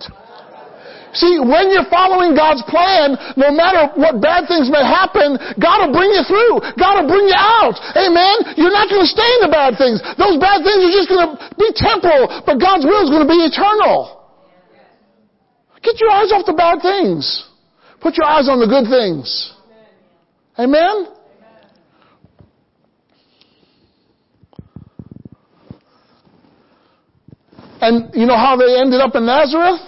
See, 1.14 1.42
when 1.42 1.74
you're 1.74 1.90
following 1.90 2.38
God's 2.38 2.62
plan, 2.70 3.18
no 3.34 3.50
matter 3.50 3.90
what 3.98 4.22
bad 4.22 4.46
things 4.46 4.70
may 4.70 4.86
happen, 4.86 5.42
God 5.58 5.90
will 5.90 5.96
bring 5.96 6.14
you 6.14 6.22
through. 6.22 6.62
God 6.78 7.02
will 7.02 7.10
bring 7.10 7.26
you 7.26 7.38
out. 7.38 7.74
Amen? 7.98 8.54
You're 8.58 8.74
not 8.74 8.94
going 8.94 9.02
to 9.02 9.10
stay 9.10 9.26
in 9.42 9.50
the 9.50 9.54
bad 9.54 9.74
things. 9.82 9.98
Those 10.22 10.38
bad 10.38 10.62
things 10.62 10.86
are 10.86 10.94
just 10.94 11.10
going 11.10 11.26
to 11.26 11.30
be 11.58 11.70
temporal, 11.74 12.30
but 12.46 12.62
God's 12.62 12.86
will 12.86 13.02
is 13.02 13.10
going 13.10 13.26
to 13.26 13.32
be 13.32 13.42
eternal. 13.42 14.22
Get 15.82 15.98
your 16.00 16.12
eyes 16.12 16.30
off 16.32 16.46
the 16.46 16.54
bad 16.54 16.82
things. 16.82 17.26
Put 18.02 18.16
your 18.18 18.28
eyes 18.28 18.48
on 18.48 18.60
the 18.60 18.68
good 18.68 18.86
things. 18.86 19.54
Amen? 20.60 21.08
And 27.82 28.14
you 28.14 28.26
know 28.26 28.38
how 28.38 28.58
they 28.58 28.78
ended 28.78 29.00
up 29.00 29.16
in 29.16 29.26
Nazareth? 29.26 29.80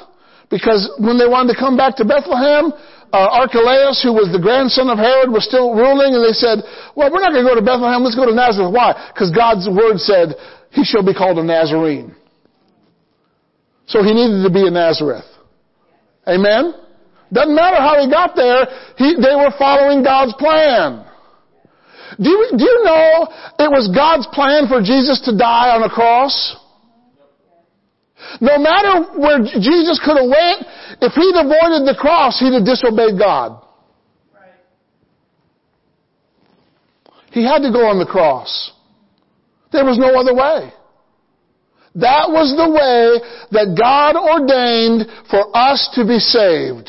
Because 0.52 0.92
when 1.00 1.16
they 1.16 1.26
wanted 1.26 1.56
to 1.56 1.60
come 1.60 1.80
back 1.80 1.96
to 1.96 2.06
Bethlehem, 2.06 2.76
uh, 3.16 3.44
Archelaus, 3.44 4.04
who 4.04 4.12
was 4.12 4.28
the 4.36 4.40
grandson 4.40 4.92
of 4.92 5.00
Herod, 5.00 5.32
was 5.32 5.48
still 5.48 5.72
ruling, 5.72 6.12
and 6.12 6.24
they 6.24 6.36
said, 6.36 6.60
well, 6.92 7.08
we're 7.08 7.24
not 7.24 7.32
going 7.32 7.48
to 7.48 7.50
go 7.50 7.56
to 7.56 7.64
Bethlehem, 7.64 8.04
let's 8.04 8.20
go 8.20 8.28
to 8.28 8.36
Nazareth. 8.36 8.76
Why? 8.76 8.92
Because 9.16 9.32
God's 9.32 9.72
word 9.72 10.00
said, 10.04 10.36
he 10.76 10.84
shall 10.84 11.04
be 11.04 11.16
called 11.16 11.40
a 11.40 11.44
Nazarene. 11.44 12.16
So 13.88 14.04
he 14.04 14.12
needed 14.12 14.44
to 14.44 14.52
be 14.52 14.68
in 14.68 14.76
Nazareth. 14.76 15.28
Amen? 16.28 16.76
Doesn't 17.32 17.56
matter 17.56 17.80
how 17.80 17.96
he 18.00 18.12
got 18.12 18.36
there, 18.36 18.68
he, 19.00 19.16
they 19.16 19.36
were 19.36 19.56
following 19.56 20.04
God's 20.04 20.36
plan. 20.36 21.08
Do 22.20 22.28
you, 22.28 22.60
do 22.60 22.64
you 22.64 22.84
know 22.84 23.28
it 23.56 23.72
was 23.72 23.88
God's 23.96 24.28
plan 24.36 24.68
for 24.68 24.84
Jesus 24.84 25.24
to 25.26 25.36
die 25.36 25.72
on 25.72 25.84
a 25.84 25.90
cross? 25.90 26.60
No 28.40 28.58
matter 28.58 29.20
where 29.20 29.40
Jesus 29.40 30.00
could 30.04 30.18
have 30.18 30.30
went, 30.30 30.66
if 31.02 31.14
he'd 31.14 31.36
avoided 31.36 31.88
the 31.88 31.96
cross, 32.00 32.40
he'd 32.40 32.54
have 32.54 32.66
disobeyed 32.66 33.18
God. 33.18 33.62
He 37.32 37.44
had 37.44 37.60
to 37.60 37.72
go 37.72 37.88
on 37.88 37.98
the 37.98 38.06
cross. 38.06 38.72
There 39.72 39.86
was 39.86 39.98
no 39.98 40.20
other 40.20 40.36
way. 40.36 40.74
That 41.96 42.32
was 42.32 42.56
the 42.56 42.72
way 42.72 43.20
that 43.52 43.76
God 43.76 44.16
ordained 44.16 45.12
for 45.28 45.52
us 45.52 45.92
to 45.96 46.08
be 46.08 46.20
saved. 46.24 46.88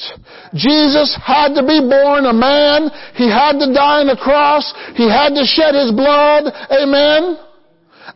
Jesus 0.55 1.19
had 1.19 1.59
to 1.59 1.67
be 1.67 1.83
born 1.83 2.27
a 2.27 2.35
man. 2.35 2.87
He 3.19 3.27
had 3.27 3.59
to 3.59 3.75
die 3.75 4.07
on 4.07 4.07
the 4.07 4.19
cross. 4.19 4.63
He 4.95 5.11
had 5.11 5.35
to 5.35 5.43
shed 5.43 5.75
his 5.75 5.91
blood. 5.91 6.47
Amen. 6.71 7.35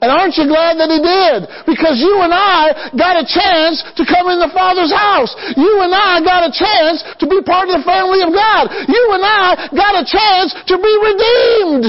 And 0.03 0.13
aren't 0.13 0.37
you 0.37 0.45
glad 0.45 0.77
that 0.77 0.91
he 0.93 1.01
did? 1.01 1.47
Because 1.65 1.97
you 2.03 2.21
and 2.21 2.35
I 2.35 2.93
got 2.99 3.17
a 3.17 3.25
chance 3.25 3.81
to 3.97 4.03
come 4.05 4.29
in 4.29 4.43
the 4.43 4.53
Father's 4.53 4.93
house. 4.93 5.33
You 5.57 5.81
and 5.81 5.95
I 5.95 6.21
got 6.21 6.45
a 6.45 6.53
chance 6.53 7.01
to 7.23 7.25
be 7.25 7.41
part 7.41 7.71
of 7.71 7.81
the 7.81 7.87
family 7.87 8.21
of 8.21 8.35
God. 8.35 8.69
You 8.91 9.05
and 9.17 9.25
I 9.25 9.71
got 9.73 9.97
a 9.97 10.05
chance 10.05 10.53
to 10.69 10.77
be 10.77 10.93
redeemed. 11.01 11.87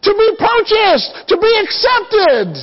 To 0.00 0.12
be 0.16 0.28
purchased. 0.40 1.28
To 1.28 1.36
be 1.38 1.52
accepted. 1.60 2.56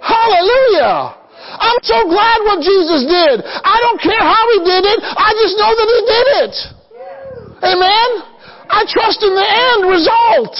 Hallelujah. 0.00 1.20
I'm 1.60 1.80
so 1.86 1.98
glad 2.08 2.36
what 2.48 2.64
Jesus 2.64 3.04
did. 3.04 3.36
I 3.46 3.76
don't 3.84 4.00
care 4.00 4.24
how 4.24 4.44
he 4.56 4.58
did 4.64 4.84
it. 4.90 4.98
I 5.04 5.30
just 5.38 5.54
know 5.60 5.72
that 5.76 5.88
he 5.88 6.00
did 6.08 6.26
it. 6.44 6.54
Amen? 7.68 8.08
I 8.70 8.86
trust 8.88 9.22
in 9.22 9.34
the 9.34 9.44
end 9.44 9.80
result. 9.86 10.56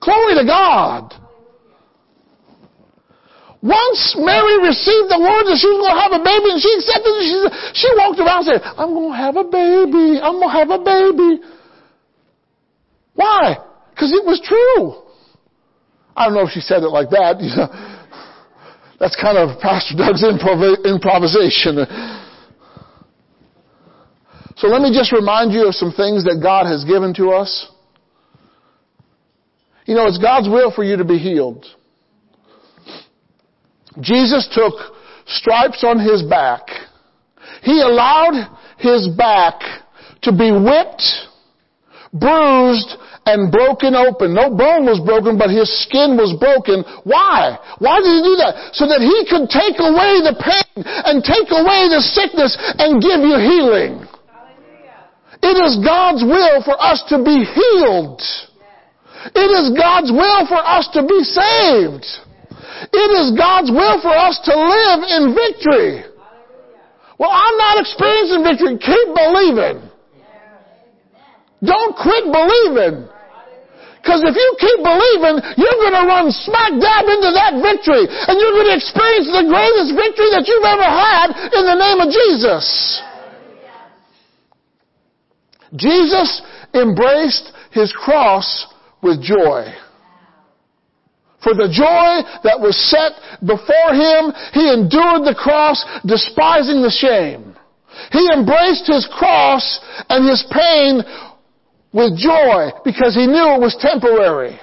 Glory 0.00 0.34
to 0.38 0.44
God. 0.46 1.14
Once 3.58 4.14
Mary 4.14 4.62
received 4.62 5.10
the 5.10 5.18
word 5.18 5.42
that 5.50 5.58
she 5.58 5.66
was 5.66 5.82
going 5.82 5.90
to 5.90 5.98
have 5.98 6.14
a 6.14 6.22
baby 6.22 6.54
and 6.54 6.62
she 6.62 6.70
accepted 6.78 7.10
it, 7.10 7.26
she, 7.26 7.38
she 7.82 7.88
walked 7.98 8.22
around 8.22 8.46
and 8.46 8.54
said, 8.54 8.62
I'm 8.78 8.94
going 8.94 9.10
to 9.10 9.18
have 9.18 9.34
a 9.34 9.42
baby. 9.42 10.22
I'm 10.22 10.38
going 10.38 10.46
to 10.46 10.58
have 10.62 10.70
a 10.70 10.78
baby. 10.78 11.42
Why? 13.18 13.58
Because 13.90 14.14
it 14.14 14.22
was 14.22 14.38
true. 14.46 15.02
I 16.14 16.26
don't 16.26 16.34
know 16.34 16.46
if 16.46 16.54
she 16.54 16.62
said 16.62 16.86
it 16.86 16.94
like 16.94 17.10
that. 17.10 17.42
You 17.42 17.50
know, 17.58 17.66
that's 19.02 19.18
kind 19.18 19.38
of 19.38 19.58
Pastor 19.58 19.98
Doug's 19.98 20.22
improv- 20.22 20.86
improvisation. 20.86 21.82
So 24.54 24.66
let 24.70 24.82
me 24.82 24.94
just 24.94 25.10
remind 25.10 25.50
you 25.50 25.66
of 25.66 25.74
some 25.74 25.90
things 25.90 26.22
that 26.30 26.38
God 26.38 26.66
has 26.66 26.86
given 26.86 27.10
to 27.14 27.30
us. 27.30 27.70
You 29.88 29.94
know, 29.94 30.04
it's 30.04 30.18
God's 30.18 30.50
will 30.50 30.70
for 30.70 30.84
you 30.84 30.98
to 30.98 31.04
be 31.04 31.16
healed. 31.16 31.64
Jesus 34.00 34.46
took 34.52 34.74
stripes 35.24 35.82
on 35.82 35.98
his 35.98 36.22
back. 36.28 36.68
He 37.62 37.80
allowed 37.80 38.52
his 38.76 39.08
back 39.16 39.56
to 40.28 40.30
be 40.30 40.52
whipped, 40.52 41.00
bruised, 42.12 43.00
and 43.24 43.50
broken 43.50 43.96
open. 43.96 44.36
No 44.36 44.52
bone 44.52 44.84
was 44.84 45.00
broken, 45.00 45.40
but 45.40 45.48
his 45.48 45.72
skin 45.88 46.20
was 46.20 46.36
broken. 46.36 46.84
Why? 47.08 47.56
Why 47.80 48.04
did 48.04 48.12
he 48.12 48.20
do 48.28 48.36
that? 48.44 48.76
So 48.76 48.84
that 48.92 49.00
he 49.00 49.24
could 49.24 49.48
take 49.48 49.80
away 49.80 50.20
the 50.20 50.36
pain 50.36 50.84
and 50.84 51.24
take 51.24 51.48
away 51.48 51.88
the 51.88 52.04
sickness 52.04 52.52
and 52.76 53.00
give 53.00 53.24
you 53.24 53.40
healing. 53.40 54.04
It 55.40 55.56
is 55.64 55.80
God's 55.80 56.20
will 56.28 56.60
for 56.60 56.76
us 56.76 57.02
to 57.08 57.24
be 57.24 57.40
healed. 57.40 58.20
It 59.34 59.50
is 59.50 59.74
God's 59.74 60.12
will 60.12 60.46
for 60.46 60.62
us 60.62 60.88
to 60.94 61.02
be 61.02 61.20
saved. 61.26 62.06
It 62.92 63.10
is 63.18 63.34
God's 63.34 63.70
will 63.70 63.98
for 64.00 64.14
us 64.14 64.38
to 64.46 64.54
live 64.54 65.00
in 65.10 65.34
victory. 65.34 66.06
Well, 67.18 67.30
I'm 67.34 67.56
not 67.58 67.82
experiencing 67.82 68.42
victory. 68.46 68.78
Keep 68.78 69.08
believing. 69.14 69.82
Don't 71.58 71.94
quit 71.98 72.30
believing. 72.30 73.10
Because 73.98 74.22
if 74.22 74.38
you 74.38 74.48
keep 74.62 74.78
believing, 74.78 75.42
you're 75.58 75.80
going 75.82 75.98
to 75.98 76.06
run 76.06 76.30
smack 76.30 76.78
dab 76.78 77.04
into 77.10 77.34
that 77.34 77.58
victory. 77.58 78.06
And 78.06 78.38
you're 78.38 78.54
going 78.54 78.70
to 78.70 78.78
experience 78.78 79.26
the 79.26 79.44
greatest 79.50 79.90
victory 79.98 80.30
that 80.38 80.46
you've 80.46 80.64
ever 80.64 80.86
had 80.86 81.28
in 81.58 81.66
the 81.66 81.74
name 81.74 81.98
of 81.98 82.08
Jesus. 82.14 82.64
Jesus 85.74 86.40
embraced 86.72 87.52
his 87.72 87.92
cross 87.92 88.46
with 89.02 89.22
joy. 89.22 89.72
For 91.42 91.54
the 91.54 91.70
joy 91.70 92.26
that 92.42 92.58
was 92.58 92.74
set 92.90 93.14
before 93.46 93.94
him, 93.94 94.34
he 94.52 94.74
endured 94.74 95.22
the 95.22 95.38
cross, 95.38 95.78
despising 96.02 96.82
the 96.82 96.90
shame. 96.90 97.54
He 98.10 98.26
embraced 98.34 98.86
his 98.86 99.06
cross 99.06 99.62
and 100.10 100.28
his 100.28 100.42
pain 100.50 101.02
with 101.92 102.18
joy 102.18 102.74
because 102.84 103.14
he 103.14 103.26
knew 103.26 103.54
it 103.54 103.62
was 103.62 103.78
temporary. 103.78 104.58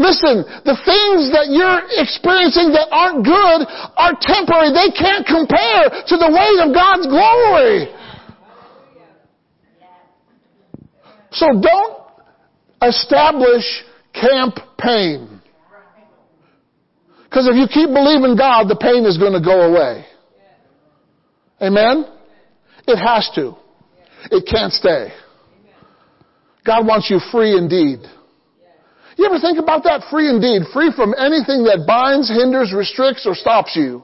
Listen, 0.00 0.48
the 0.64 0.80
things 0.88 1.28
that 1.36 1.52
you're 1.52 1.84
experiencing 2.00 2.72
that 2.72 2.88
aren't 2.88 3.24
good 3.28 3.60
are 4.00 4.16
temporary. 4.16 4.72
They 4.72 4.88
can't 4.96 5.26
compare 5.28 5.92
to 6.08 6.14
the 6.16 6.32
weight 6.32 6.58
of 6.64 6.72
God's 6.72 7.06
glory. 7.06 7.92
So 11.32 11.46
don't 11.60 12.01
establish 12.88 13.64
camp 14.12 14.56
pain. 14.78 15.40
Because 17.24 17.48
if 17.48 17.56
you 17.56 17.66
keep 17.66 17.88
believing 17.88 18.36
God, 18.36 18.68
the 18.68 18.76
pain 18.76 19.06
is 19.06 19.16
going 19.16 19.32
to 19.32 19.40
go 19.40 19.72
away. 19.72 20.04
Amen? 21.62 22.04
It 22.86 22.96
has 22.96 23.30
to. 23.36 23.56
It 24.30 24.46
can't 24.46 24.72
stay. 24.72 25.08
God 26.64 26.86
wants 26.86 27.08
you 27.10 27.18
free 27.30 27.56
indeed. 27.56 28.00
You 29.16 29.26
ever 29.26 29.38
think 29.38 29.58
about 29.58 29.84
that? 29.84 30.04
Free 30.10 30.28
indeed. 30.28 30.62
Free 30.72 30.92
from 30.94 31.14
anything 31.16 31.64
that 31.64 31.84
binds, 31.86 32.28
hinders, 32.28 32.72
restricts, 32.74 33.26
or 33.26 33.34
stops 33.34 33.76
you. 33.76 34.02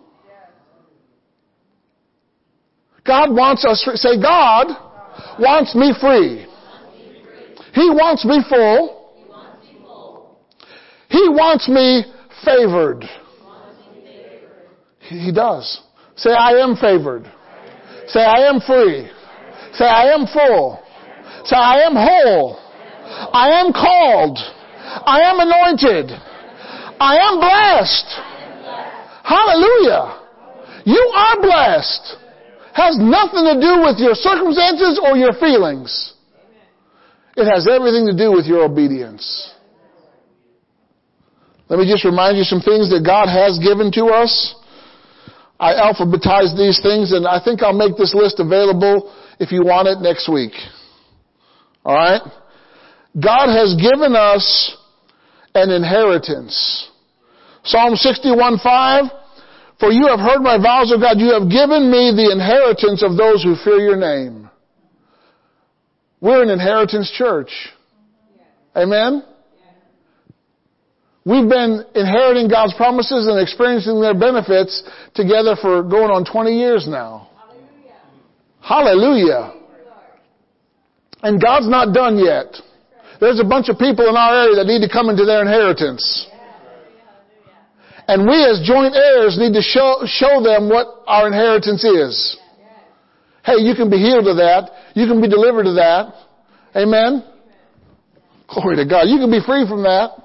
God 3.06 3.34
wants 3.34 3.64
us, 3.64 3.82
free. 3.84 3.96
say, 3.96 4.20
God 4.20 4.68
wants 5.38 5.74
me 5.74 5.94
free. 6.00 6.46
He 7.74 7.90
wants 7.90 8.24
me 8.24 8.42
full. 8.48 8.98
He 11.08 11.28
wants 11.28 11.68
me 11.68 12.04
favored. 12.44 13.04
He 15.00 15.32
does. 15.32 15.80
Say, 16.16 16.30
I 16.30 16.52
am 16.58 16.76
favored. 16.76 17.24
Say, 18.08 18.20
I 18.20 18.48
am 18.48 18.60
free. 18.60 19.08
Say, 19.72 19.84
I 19.84 20.12
am 20.12 20.26
full. 20.26 20.82
Say, 21.44 21.56
I 21.56 21.80
am 21.80 21.94
whole. 21.94 22.58
I 23.32 23.60
am 23.60 23.72
called. 23.72 24.38
I 25.06 25.20
am 25.22 25.40
anointed. 25.40 26.12
I 27.00 27.16
am 27.16 27.38
blessed. 27.38 28.08
Hallelujah. 29.24 30.18
You 30.84 31.12
are 31.14 31.40
blessed. 31.40 32.16
Has 32.74 32.98
nothing 32.98 33.44
to 33.44 33.60
do 33.60 33.82
with 33.82 33.98
your 33.98 34.14
circumstances 34.14 35.00
or 35.02 35.16
your 35.16 35.32
feelings. 35.32 36.14
It 37.38 37.46
has 37.46 37.68
everything 37.70 38.06
to 38.06 38.16
do 38.16 38.32
with 38.32 38.46
your 38.46 38.64
obedience. 38.64 39.22
Let 41.68 41.78
me 41.78 41.86
just 41.86 42.04
remind 42.04 42.36
you 42.36 42.42
some 42.42 42.60
things 42.60 42.90
that 42.90 43.06
God 43.06 43.28
has 43.28 43.62
given 43.62 43.92
to 43.92 44.06
us. 44.06 44.54
I 45.60 45.74
alphabetized 45.74 46.58
these 46.58 46.80
things 46.82 47.12
and 47.12 47.26
I 47.26 47.38
think 47.38 47.62
I'll 47.62 47.76
make 47.76 47.96
this 47.96 48.14
list 48.14 48.40
available 48.40 49.14
if 49.38 49.52
you 49.52 49.62
want 49.62 49.86
it 49.86 50.02
next 50.02 50.28
week. 50.28 50.52
Alright? 51.86 52.22
God 53.14 53.46
has 53.54 53.78
given 53.78 54.16
us 54.16 54.76
an 55.54 55.70
inheritance. 55.70 56.90
Psalm 57.64 57.94
61 57.94 58.58
5, 58.58 59.04
For 59.78 59.92
you 59.92 60.08
have 60.08 60.20
heard 60.20 60.40
my 60.40 60.58
vows, 60.58 60.90
O 60.90 60.98
God, 60.98 61.18
you 61.18 61.38
have 61.38 61.50
given 61.50 61.90
me 61.90 62.10
the 62.14 62.30
inheritance 62.32 63.02
of 63.02 63.16
those 63.16 63.42
who 63.42 63.54
fear 63.62 63.78
your 63.78 63.96
name. 63.96 64.47
We're 66.20 66.42
an 66.42 66.50
inheritance 66.50 67.10
church. 67.10 67.50
Amen? 68.74 69.24
We've 71.24 71.48
been 71.48 71.84
inheriting 71.94 72.48
God's 72.48 72.72
promises 72.74 73.26
and 73.28 73.38
experiencing 73.38 74.00
their 74.00 74.14
benefits 74.14 74.82
together 75.14 75.56
for 75.60 75.82
going 75.82 76.10
on 76.10 76.24
20 76.24 76.56
years 76.56 76.86
now. 76.88 77.28
Hallelujah. 78.62 79.52
And 81.22 81.40
God's 81.40 81.68
not 81.68 81.92
done 81.92 82.16
yet. 82.16 82.56
There's 83.20 83.40
a 83.40 83.44
bunch 83.44 83.68
of 83.68 83.78
people 83.78 84.08
in 84.08 84.16
our 84.16 84.44
area 84.44 84.56
that 84.56 84.66
need 84.66 84.80
to 84.80 84.88
come 84.88 85.10
into 85.10 85.26
their 85.26 85.42
inheritance. 85.42 86.26
And 88.06 88.26
we 88.26 88.42
as 88.48 88.64
joint 88.64 88.94
heirs 88.96 89.36
need 89.38 89.52
to 89.52 89.60
show, 89.60 90.00
show 90.06 90.40
them 90.42 90.70
what 90.70 91.04
our 91.06 91.26
inheritance 91.26 91.84
is. 91.84 92.37
Hey, 93.48 93.64
you 93.64 93.74
can 93.74 93.88
be 93.88 93.96
healed 93.96 94.28
of 94.28 94.36
that. 94.36 94.92
You 94.92 95.08
can 95.08 95.22
be 95.24 95.28
delivered 95.28 95.64
of 95.64 95.80
that. 95.80 96.12
Amen? 96.76 97.24
Glory 98.44 98.76
to 98.76 98.84
God. 98.84 99.08
You 99.08 99.16
can 99.16 99.32
be 99.32 99.40
free 99.40 99.64
from 99.64 99.88
that. 99.88 100.20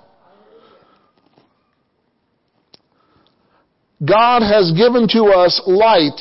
God 4.04 4.44
has 4.44 4.76
given 4.76 5.08
to 5.16 5.32
us 5.32 5.56
light. 5.64 6.20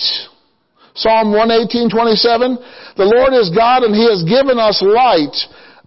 Psalm 0.94 1.34
118, 1.34 1.90
27. 1.90 2.94
The 2.94 3.10
Lord 3.10 3.34
is 3.34 3.50
God 3.50 3.82
and 3.82 3.98
He 3.98 4.06
has 4.06 4.22
given 4.22 4.62
us 4.62 4.78
light, 4.78 5.34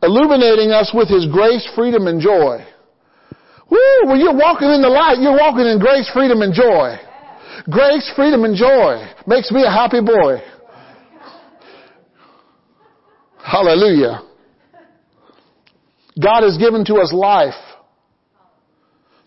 illuminating 0.03 0.75
us 0.75 0.91
with 0.91 1.07
His 1.07 1.31
grace, 1.31 1.63
freedom, 1.79 2.11
and 2.11 2.19
joy. 2.19 2.59
Woo! 3.71 4.11
When 4.11 4.19
you're 4.19 4.35
walking 4.35 4.67
in 4.67 4.83
the 4.83 4.91
light, 4.91 5.23
you're 5.23 5.39
walking 5.39 5.63
in 5.63 5.79
grace, 5.79 6.11
freedom, 6.11 6.41
and 6.41 6.51
joy. 6.51 6.99
Grace, 7.71 8.11
freedom, 8.19 8.43
and 8.43 8.57
joy 8.59 8.99
makes 9.25 9.49
me 9.49 9.63
a 9.63 9.71
happy 9.71 10.03
boy. 10.03 10.43
Hallelujah. 13.45 14.21
God 16.19 16.41
has 16.41 16.57
given 16.57 16.83
to 16.85 16.95
us 16.95 17.13
life. 17.13 17.53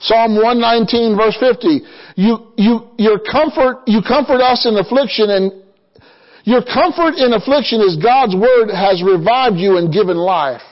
Psalm 0.01 0.35
119 0.35 1.17
verse 1.17 1.37
50. 1.39 1.81
You, 2.17 2.53
you, 2.57 2.91
your 2.99 3.21
comfort, 3.21 3.87
you 3.87 4.01
comfort 4.03 4.41
us 4.41 4.67
in 4.67 4.77
affliction 4.77 5.31
and 5.31 5.63
your 6.43 6.63
comfort 6.63 7.15
in 7.15 7.33
affliction 7.33 7.81
is 7.81 7.97
God's 8.03 8.35
word 8.35 8.71
has 8.75 9.05
revived 9.05 9.57
you 9.57 9.77
and 9.77 9.93
given 9.93 10.17
life. 10.17 10.63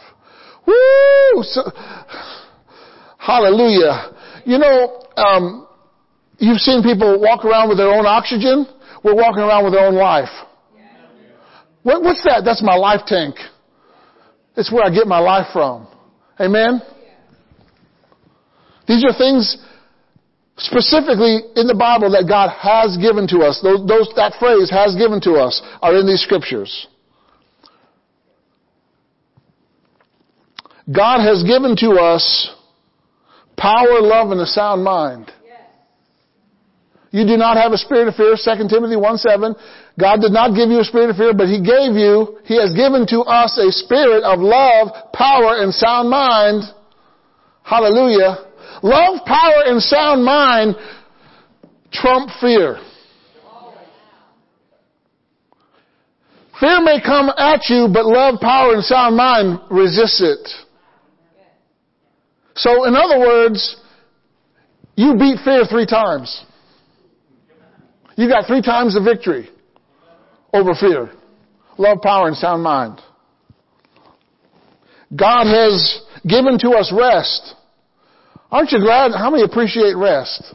Woo! 0.66 1.42
So, 1.42 1.70
hallelujah. 3.18 4.10
You 4.44 4.58
know, 4.58 5.04
um, 5.16 5.68
you've 6.38 6.60
seen 6.60 6.82
people 6.82 7.20
walk 7.20 7.44
around 7.44 7.68
with 7.68 7.78
their 7.78 7.92
own 7.92 8.06
oxygen. 8.06 8.66
We're 9.04 9.14
walking 9.14 9.42
around 9.42 9.64
with 9.64 9.74
our 9.74 9.86
own 9.86 9.94
life. 9.94 10.30
What, 11.86 12.02
what's 12.02 12.24
that? 12.24 12.42
That's 12.44 12.64
my 12.64 12.74
life 12.74 13.02
tank. 13.06 13.36
It's 14.56 14.72
where 14.72 14.84
I 14.84 14.90
get 14.90 15.06
my 15.06 15.20
life 15.20 15.46
from. 15.52 15.86
Amen? 16.40 16.82
These 18.88 19.04
are 19.04 19.16
things 19.16 19.56
specifically 20.56 21.38
in 21.54 21.68
the 21.68 21.76
Bible 21.78 22.10
that 22.10 22.26
God 22.28 22.50
has 22.50 22.96
given 22.96 23.28
to 23.28 23.46
us. 23.46 23.60
Those, 23.62 23.86
those, 23.86 24.12
that 24.16 24.34
phrase 24.40 24.68
has 24.68 24.96
given 24.96 25.20
to 25.20 25.34
us 25.34 25.62
are 25.80 25.94
in 25.96 26.08
these 26.08 26.20
scriptures. 26.22 26.88
God 30.92 31.20
has 31.20 31.44
given 31.44 31.76
to 31.76 32.00
us 32.02 32.50
power, 33.56 34.00
love, 34.00 34.32
and 34.32 34.40
a 34.40 34.46
sound 34.46 34.82
mind. 34.82 35.30
You 37.16 37.26
do 37.26 37.38
not 37.38 37.56
have 37.56 37.72
a 37.72 37.78
spirit 37.78 38.08
of 38.08 38.14
fear, 38.14 38.36
2 38.36 38.68
Timothy 38.68 38.94
1 38.94 39.16
7. 39.16 39.54
God 39.98 40.20
did 40.20 40.32
not 40.32 40.54
give 40.54 40.68
you 40.68 40.80
a 40.80 40.84
spirit 40.84 41.08
of 41.08 41.16
fear, 41.16 41.32
but 41.32 41.48
He 41.48 41.64
gave 41.64 41.96
you, 41.96 42.40
He 42.44 42.60
has 42.60 42.76
given 42.76 43.06
to 43.08 43.20
us 43.20 43.56
a 43.56 43.72
spirit 43.72 44.22
of 44.22 44.38
love, 44.38 44.88
power, 45.14 45.56
and 45.64 45.72
sound 45.72 46.10
mind. 46.10 46.64
Hallelujah. 47.62 48.44
Love, 48.82 49.24
power, 49.24 49.64
and 49.64 49.80
sound 49.80 50.26
mind 50.26 50.76
trump 51.90 52.28
fear. 52.38 52.76
Fear 56.60 56.82
may 56.82 57.00
come 57.00 57.30
at 57.38 57.70
you, 57.70 57.88
but 57.90 58.04
love, 58.04 58.40
power, 58.42 58.74
and 58.74 58.84
sound 58.84 59.16
mind 59.16 59.60
resists 59.70 60.20
it. 60.20 60.50
So, 62.56 62.84
in 62.84 62.94
other 62.94 63.18
words, 63.18 63.80
you 64.96 65.14
beat 65.14 65.38
fear 65.42 65.64
three 65.64 65.86
times. 65.86 66.44
You 68.16 68.28
got 68.28 68.46
three 68.46 68.62
times 68.62 68.94
the 68.94 69.02
victory 69.02 69.48
over 70.52 70.74
fear. 70.74 71.12
Love, 71.78 71.98
power, 72.02 72.28
and 72.28 72.36
sound 72.36 72.62
mind. 72.62 73.00
God 75.14 75.44
has 75.44 76.00
given 76.26 76.58
to 76.60 76.70
us 76.70 76.92
rest. 76.92 77.54
Aren't 78.50 78.72
you 78.72 78.80
glad? 78.80 79.12
How 79.12 79.30
many 79.30 79.44
appreciate 79.44 79.94
rest? 79.96 80.54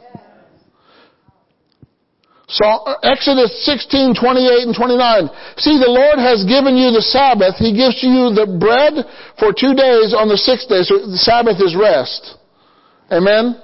So 2.48 2.66
uh, 2.66 3.00
Exodus 3.02 3.64
16, 3.64 4.14
28 4.18 4.66
and 4.68 4.76
29. 4.76 5.30
See, 5.56 5.78
the 5.80 5.88
Lord 5.88 6.18
has 6.18 6.44
given 6.44 6.76
you 6.76 6.92
the 6.92 7.00
Sabbath. 7.00 7.56
He 7.56 7.72
gives 7.72 7.96
you 8.04 8.28
the 8.36 8.44
bread 8.44 9.08
for 9.40 9.56
two 9.56 9.72
days 9.72 10.12
on 10.12 10.28
the 10.28 10.36
sixth 10.36 10.68
day. 10.68 10.84
So 10.84 11.00
the 11.00 11.16
Sabbath 11.16 11.56
is 11.64 11.72
rest. 11.72 12.36
Amen? 13.08 13.56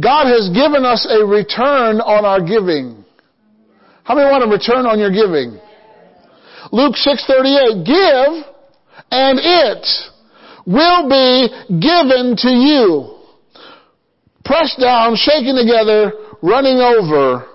God 0.00 0.26
has 0.26 0.50
given 0.50 0.84
us 0.84 1.06
a 1.08 1.24
return 1.24 2.00
on 2.00 2.24
our 2.24 2.40
giving. 2.40 3.04
How 4.02 4.14
many 4.14 4.30
want 4.30 4.44
a 4.44 4.48
return 4.48 4.86
on 4.86 4.98
your 4.98 5.10
giving? 5.10 5.60
Luke 6.72 6.96
6:38 6.96 7.84
Give 7.86 8.44
and 9.10 9.38
it 9.38 9.86
will 10.66 11.08
be 11.08 11.48
given 11.80 12.34
to 12.38 12.50
you. 12.50 13.14
Pressed 14.44 14.80
down, 14.80 15.16
shaken 15.16 15.56
together, 15.56 16.12
running 16.42 16.78
over. 16.80 17.46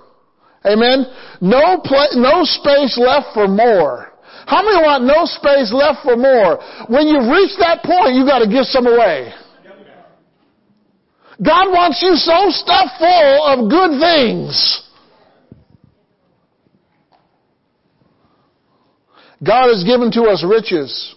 Amen. 0.65 1.05
No 1.41 1.79
pla- 1.83 2.15
no 2.15 2.43
space 2.43 2.97
left 2.97 3.33
for 3.33 3.47
more. 3.47 4.11
How 4.45 4.63
many 4.63 4.81
want 4.81 5.03
no 5.03 5.25
space 5.25 5.71
left 5.71 6.01
for 6.03 6.17
more? 6.17 6.59
When 6.87 7.07
you've 7.07 7.29
reached 7.29 7.59
that 7.59 7.83
point, 7.83 8.15
you 8.15 8.25
got 8.25 8.39
to 8.39 8.49
give 8.49 8.65
some 8.65 8.87
away. 8.87 9.31
God 11.41 11.71
wants 11.71 12.01
you 12.01 12.15
so 12.15 12.49
stuffed 12.49 12.99
full 12.99 13.45
of 13.45 13.69
good 13.69 13.99
things. 13.99 14.85
God 19.41 19.69
has 19.69 19.85
given 19.85 20.11
to 20.11 20.23
us 20.23 20.43
riches. 20.43 21.15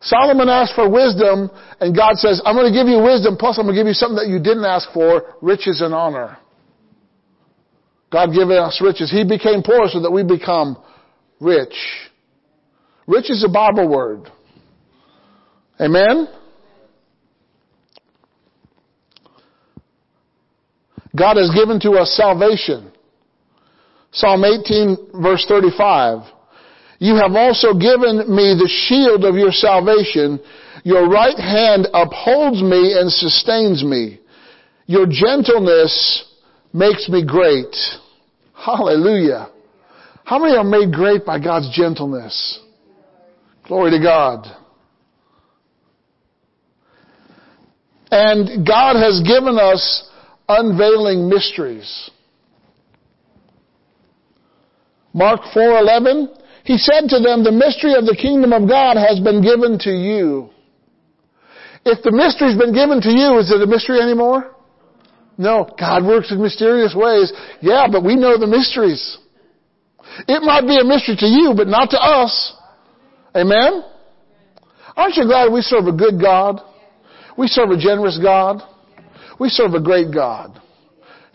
Solomon 0.00 0.48
asked 0.48 0.74
for 0.74 0.88
wisdom, 0.88 1.50
and 1.80 1.96
God 1.96 2.16
says, 2.16 2.42
I'm 2.44 2.54
going 2.54 2.70
to 2.70 2.78
give 2.78 2.88
you 2.88 3.02
wisdom, 3.02 3.36
plus 3.36 3.58
I'm 3.58 3.64
going 3.64 3.74
to 3.74 3.80
give 3.80 3.88
you 3.88 3.94
something 3.94 4.16
that 4.16 4.28
you 4.28 4.38
didn't 4.38 4.64
ask 4.64 4.92
for, 4.92 5.34
riches 5.40 5.80
and 5.80 5.94
honor. 5.94 6.36
God 8.12 8.28
giving 8.32 8.56
us 8.56 8.80
riches. 8.84 9.10
He 9.10 9.24
became 9.24 9.62
poor 9.62 9.88
so 9.88 10.00
that 10.00 10.10
we 10.10 10.22
become 10.22 10.76
rich. 11.40 11.74
Rich 13.06 13.30
is 13.30 13.44
a 13.44 13.50
Bible 13.50 13.88
word. 13.88 14.30
Amen? 15.80 16.28
God 21.16 21.36
has 21.36 21.50
given 21.54 21.80
to 21.80 21.92
us 21.92 22.10
salvation. 22.16 22.92
Psalm 24.12 24.44
18 24.44 25.22
verse 25.22 25.44
35. 25.48 26.22
You 26.98 27.14
have 27.16 27.32
also 27.32 27.74
given 27.74 28.34
me 28.34 28.56
the 28.58 28.68
shield 28.68 29.24
of 29.24 29.36
your 29.36 29.52
salvation. 29.52 30.40
Your 30.84 31.08
right 31.08 31.38
hand 31.38 31.86
upholds 31.92 32.62
me 32.62 32.98
and 32.98 33.10
sustains 33.12 33.84
me. 33.84 34.20
Your 34.86 35.06
gentleness 35.06 36.24
makes 36.72 37.08
me 37.08 37.24
great. 37.24 37.74
Hallelujah. 38.54 39.50
How 40.24 40.38
many 40.38 40.56
are 40.56 40.64
made 40.64 40.92
great 40.92 41.24
by 41.24 41.38
God's 41.38 41.74
gentleness? 41.74 42.58
Glory 43.66 43.92
to 43.92 44.02
God. 44.02 44.46
And 48.10 48.66
God 48.66 48.96
has 48.96 49.20
given 49.20 49.58
us 49.58 50.08
unveiling 50.48 51.28
mysteries. 51.28 52.10
Mark 55.12 55.40
4:11 55.54 56.28
He 56.64 56.78
said 56.78 57.08
to 57.08 57.18
them 57.20 57.44
the 57.44 57.52
mystery 57.52 57.94
of 57.94 58.06
the 58.06 58.16
kingdom 58.16 58.52
of 58.52 58.68
God 58.68 58.96
has 58.96 59.20
been 59.20 59.42
given 59.42 59.78
to 59.80 59.90
you. 59.90 60.50
If 61.84 62.02
the 62.02 62.12
mystery's 62.12 62.58
been 62.58 62.74
given 62.74 63.00
to 63.00 63.10
you, 63.10 63.38
is 63.38 63.50
it 63.50 63.62
a 63.62 63.66
mystery 63.66 64.00
anymore? 64.00 64.54
No, 65.38 65.68
God 65.78 66.04
works 66.04 66.32
in 66.32 66.42
mysterious 66.42 66.94
ways. 66.94 67.32
Yeah, 67.60 67.86
but 67.90 68.04
we 68.04 68.16
know 68.16 68.36
the 68.36 68.46
mysteries. 68.46 69.18
It 70.26 70.42
might 70.42 70.66
be 70.66 70.78
a 70.78 70.84
mystery 70.84 71.16
to 71.16 71.26
you, 71.26 71.54
but 71.56 71.68
not 71.68 71.90
to 71.90 71.98
us. 71.98 72.54
Amen? 73.36 73.84
Aren't 74.96 75.14
you 75.14 75.24
glad 75.24 75.52
we 75.52 75.62
serve 75.62 75.86
a 75.86 75.92
good 75.92 76.20
God? 76.20 76.60
We 77.36 77.46
serve 77.46 77.70
a 77.70 77.78
generous 77.78 78.18
God. 78.20 78.62
We 79.38 79.48
serve 79.48 79.74
a 79.74 79.80
great 79.80 80.12
God. 80.12 80.60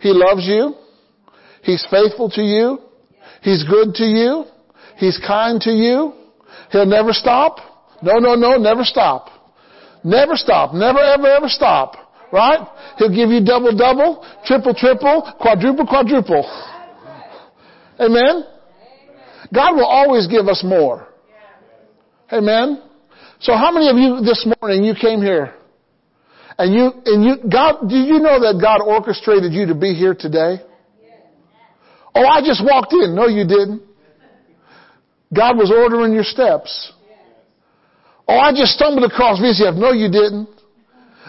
He 0.00 0.10
loves 0.12 0.46
you. 0.46 0.74
He's 1.62 1.86
faithful 1.90 2.28
to 2.30 2.42
you. 2.42 2.78
He's 3.42 3.64
good 3.64 3.94
to 3.94 4.04
you. 4.04 4.44
He's 4.98 5.18
kind 5.26 5.60
to 5.62 5.70
you. 5.70 6.12
He'll 6.70 6.86
never 6.86 7.12
stop. 7.12 7.58
No, 8.02 8.18
no, 8.18 8.34
no, 8.34 8.56
never 8.58 8.84
stop. 8.84 9.30
Never 10.04 10.36
stop. 10.36 10.74
Never, 10.74 10.98
ever, 10.98 11.26
ever 11.26 11.48
stop. 11.48 11.96
Right? 12.30 12.58
He'll 12.98 13.14
give 13.14 13.30
you 13.30 13.44
double, 13.44 13.76
double, 13.76 14.26
triple, 14.44 14.74
triple, 14.74 15.32
quadruple, 15.40 15.86
quadruple. 15.86 16.44
Amen? 17.98 18.44
God 19.54 19.76
will 19.76 19.86
always 19.86 20.26
give 20.26 20.48
us 20.48 20.62
more. 20.64 21.08
Amen? 22.32 22.82
So 23.40 23.54
how 23.54 23.70
many 23.72 23.88
of 23.88 23.96
you 23.96 24.24
this 24.24 24.46
morning, 24.60 24.84
you 24.84 24.94
came 24.94 25.20
here 25.20 25.54
and 26.58 26.72
you, 26.72 26.92
and 27.04 27.24
you, 27.24 27.50
God, 27.50 27.88
do 27.88 27.96
you 27.96 28.20
know 28.20 28.38
that 28.40 28.58
God 28.60 28.80
orchestrated 28.80 29.52
you 29.52 29.66
to 29.66 29.74
be 29.74 29.94
here 29.94 30.14
today? 30.14 30.62
Oh, 32.14 32.24
I 32.24 32.40
just 32.40 32.62
walked 32.64 32.92
in. 32.92 33.14
No, 33.14 33.26
you 33.26 33.42
didn't. 33.46 33.82
God 35.34 35.56
was 35.56 35.72
ordering 35.74 36.14
your 36.14 36.22
steps. 36.22 36.92
Oh, 38.28 38.38
I 38.38 38.52
just 38.52 38.72
stumbled 38.72 39.10
across 39.10 39.40
VCF. 39.40 39.76
No, 39.76 39.90
you 39.92 40.08
didn't. 40.08 40.48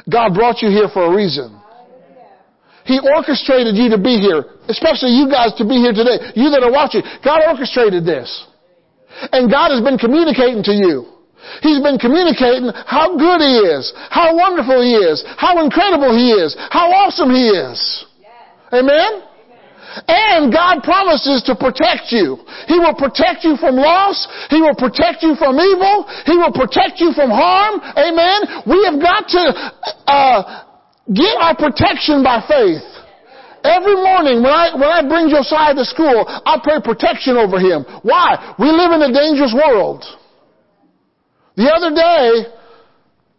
God 0.09 0.35
brought 0.35 0.61
you 0.61 0.69
here 0.69 0.87
for 0.93 1.11
a 1.11 1.15
reason. 1.15 1.59
He 2.85 3.01
orchestrated 3.01 3.73
you 3.75 3.89
to 3.89 3.97
be 3.97 4.21
here, 4.21 4.45
especially 4.69 5.17
you 5.17 5.25
guys 5.25 5.57
to 5.57 5.65
be 5.65 5.81
here 5.81 5.91
today. 5.91 6.37
You 6.37 6.53
that 6.53 6.61
are 6.61 6.71
watching, 6.71 7.01
God 7.25 7.41
orchestrated 7.49 8.05
this. 8.05 8.29
And 9.31 9.49
God 9.49 9.73
has 9.73 9.81
been 9.81 9.97
communicating 9.97 10.61
to 10.63 10.71
you. 10.71 11.14
He's 11.61 11.81
been 11.81 11.97
communicating 11.97 12.71
how 12.85 13.17
good 13.17 13.41
He 13.41 13.55
is, 13.73 13.93
how 14.09 14.35
wonderful 14.35 14.81
He 14.81 14.95
is, 14.95 15.23
how 15.37 15.63
incredible 15.63 16.15
He 16.15 16.31
is, 16.31 16.55
how 16.69 16.91
awesome 16.91 17.31
He 17.31 17.49
is. 17.49 18.05
Amen? 18.73 19.23
And 20.07 20.51
God 20.51 20.83
promises 20.83 21.43
to 21.47 21.55
protect 21.55 22.11
you. 22.11 22.43
He 22.67 22.75
will 22.75 22.95
protect 22.95 23.45
you 23.45 23.55
from 23.55 23.77
loss. 23.77 24.27
He 24.49 24.59
will 24.59 24.75
protect 24.75 25.23
you 25.23 25.35
from 25.35 25.55
evil. 25.55 26.03
He 26.25 26.35
will 26.35 26.51
protect 26.51 26.99
you 26.99 27.13
from 27.13 27.31
harm. 27.31 27.79
Amen. 27.95 28.65
We 28.67 28.83
have 28.91 28.99
got 28.99 29.23
to 29.31 29.43
uh, 30.07 30.65
get 31.13 31.39
our 31.39 31.55
protection 31.55 32.23
by 32.23 32.43
faith. 32.43 32.83
Every 33.63 33.95
morning 33.95 34.43
when 34.43 34.53
I 34.53 34.75
when 34.75 34.91
I 34.91 35.01
bring 35.01 35.29
Josiah 35.29 35.73
to 35.73 35.85
school, 35.85 36.25
I 36.27 36.59
pray 36.61 36.77
protection 36.83 37.35
over 37.35 37.57
him. 37.57 37.83
Why? 38.03 38.53
We 38.59 38.69
live 38.69 38.91
in 38.91 39.01
a 39.01 39.11
dangerous 39.11 39.55
world. 39.55 40.05
The 41.55 41.71
other 41.71 41.95
day, 41.95 42.51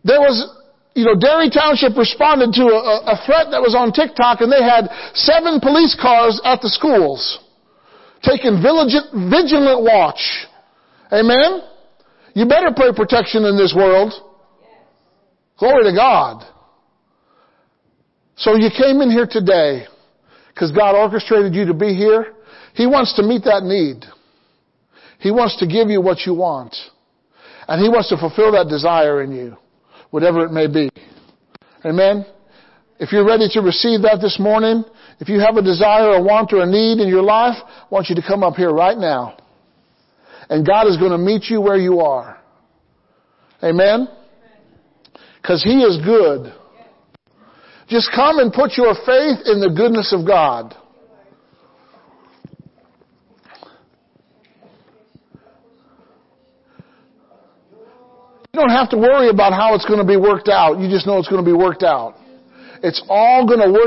there 0.05 0.21
was 0.21 0.57
you 0.95 1.05
know, 1.05 1.15
Derry 1.15 1.51
Township 1.51 1.97
responded 1.97 2.55
to 2.55 2.65
a, 2.73 3.13
a 3.13 3.17
threat 3.27 3.53
that 3.53 3.61
was 3.61 3.77
on 3.77 3.93
TikTok 3.93 4.41
and 4.41 4.51
they 4.51 4.65
had 4.65 4.89
seven 5.13 5.61
police 5.61 5.95
cars 6.01 6.41
at 6.43 6.63
the 6.63 6.71
schools 6.71 7.39
taking 8.23 8.63
vigilant, 8.63 9.13
vigilant 9.31 9.83
watch. 9.83 10.47
Amen? 11.13 11.63
You 12.35 12.47
better 12.47 12.73
pray 12.75 12.93
protection 12.95 13.45
in 13.45 13.57
this 13.57 13.75
world. 13.77 14.13
Glory 15.59 15.85
to 15.85 15.95
God. 15.95 16.45
So 18.37 18.57
you 18.57 18.69
came 18.77 19.01
in 19.01 19.11
here 19.11 19.29
today 19.31 19.87
because 20.49 20.73
God 20.73 20.95
orchestrated 20.95 21.55
you 21.55 21.67
to 21.67 21.75
be 21.75 21.95
here. 21.95 22.35
He 22.75 22.87
wants 22.87 23.15
to 23.17 23.23
meet 23.23 23.45
that 23.45 23.63
need. 23.63 24.05
He 25.21 25.31
wants 25.31 25.59
to 25.61 25.67
give 25.67 25.89
you 25.89 26.01
what 26.03 26.27
you 26.27 26.35
want. 26.35 26.75
And 27.69 27.83
He 27.83 27.89
wants 27.89 28.09
to 28.11 28.17
fulfill 28.17 28.53
that 28.53 28.69
desire 28.69 29.23
in 29.23 29.33
you 29.33 29.57
whatever 30.11 30.45
it 30.45 30.51
may 30.53 30.67
be. 30.67 30.89
Amen? 31.85 32.25
If 32.99 33.13
you're 33.13 33.27
ready 33.27 33.49
to 33.51 33.61
receive 33.61 34.03
that 34.03 34.19
this 34.21 34.39
morning, 34.39 34.85
if 35.21 35.29
you 35.29 35.41
have 35.41 35.57
a 35.57 35.63
desire, 35.63 36.15
a 36.15 36.23
want, 36.23 36.53
or 36.53 36.63
a 36.63 36.67
need 36.67 37.03
in 37.03 37.09
your 37.09 37.23
life, 37.23 37.57
I 37.63 37.87
want 37.91 38.09
you 38.09 38.15
to 38.17 38.23
come 38.27 38.43
up 38.43 38.55
here 38.55 38.73
right 38.73 38.97
now. 38.97 39.37
And 40.49 40.67
God 40.67 40.87
is 40.87 40.97
going 40.97 41.11
to 41.11 41.19
meet 41.19 41.51
you 41.51 41.61
where 41.61 41.77
you 41.77 42.01
are. 42.01 42.41
Amen? 43.63 44.09
Because 45.43 45.63
He 45.63 45.83
is 45.83 46.03
good. 46.05 46.53
Just 47.89 48.11
come 48.15 48.39
and 48.39 48.53
put 48.53 48.73
your 48.77 48.95
faith 48.95 49.45
in 49.45 49.61
the 49.61 49.73
goodness 49.77 50.13
of 50.13 50.27
God. 50.27 50.75
You 58.57 58.63
don't 58.63 58.71
have 58.71 58.89
to 58.89 58.97
worry 58.97 59.29
about 59.29 59.53
how 59.53 59.75
it's 59.75 59.85
going 59.85 60.01
to 60.01 60.07
be 60.07 60.17
worked 60.17 60.49
out. 60.49 60.81
You 60.81 60.89
just 60.89 61.07
know 61.07 61.19
it's 61.19 61.29
going 61.29 61.45
to 61.45 61.51
be 61.51 61.53
worked 61.53 61.83
out. 61.83 62.17
It's 62.83 63.05
all 63.07 63.47
going 63.47 63.61
to 63.61 63.69
work 63.71 63.85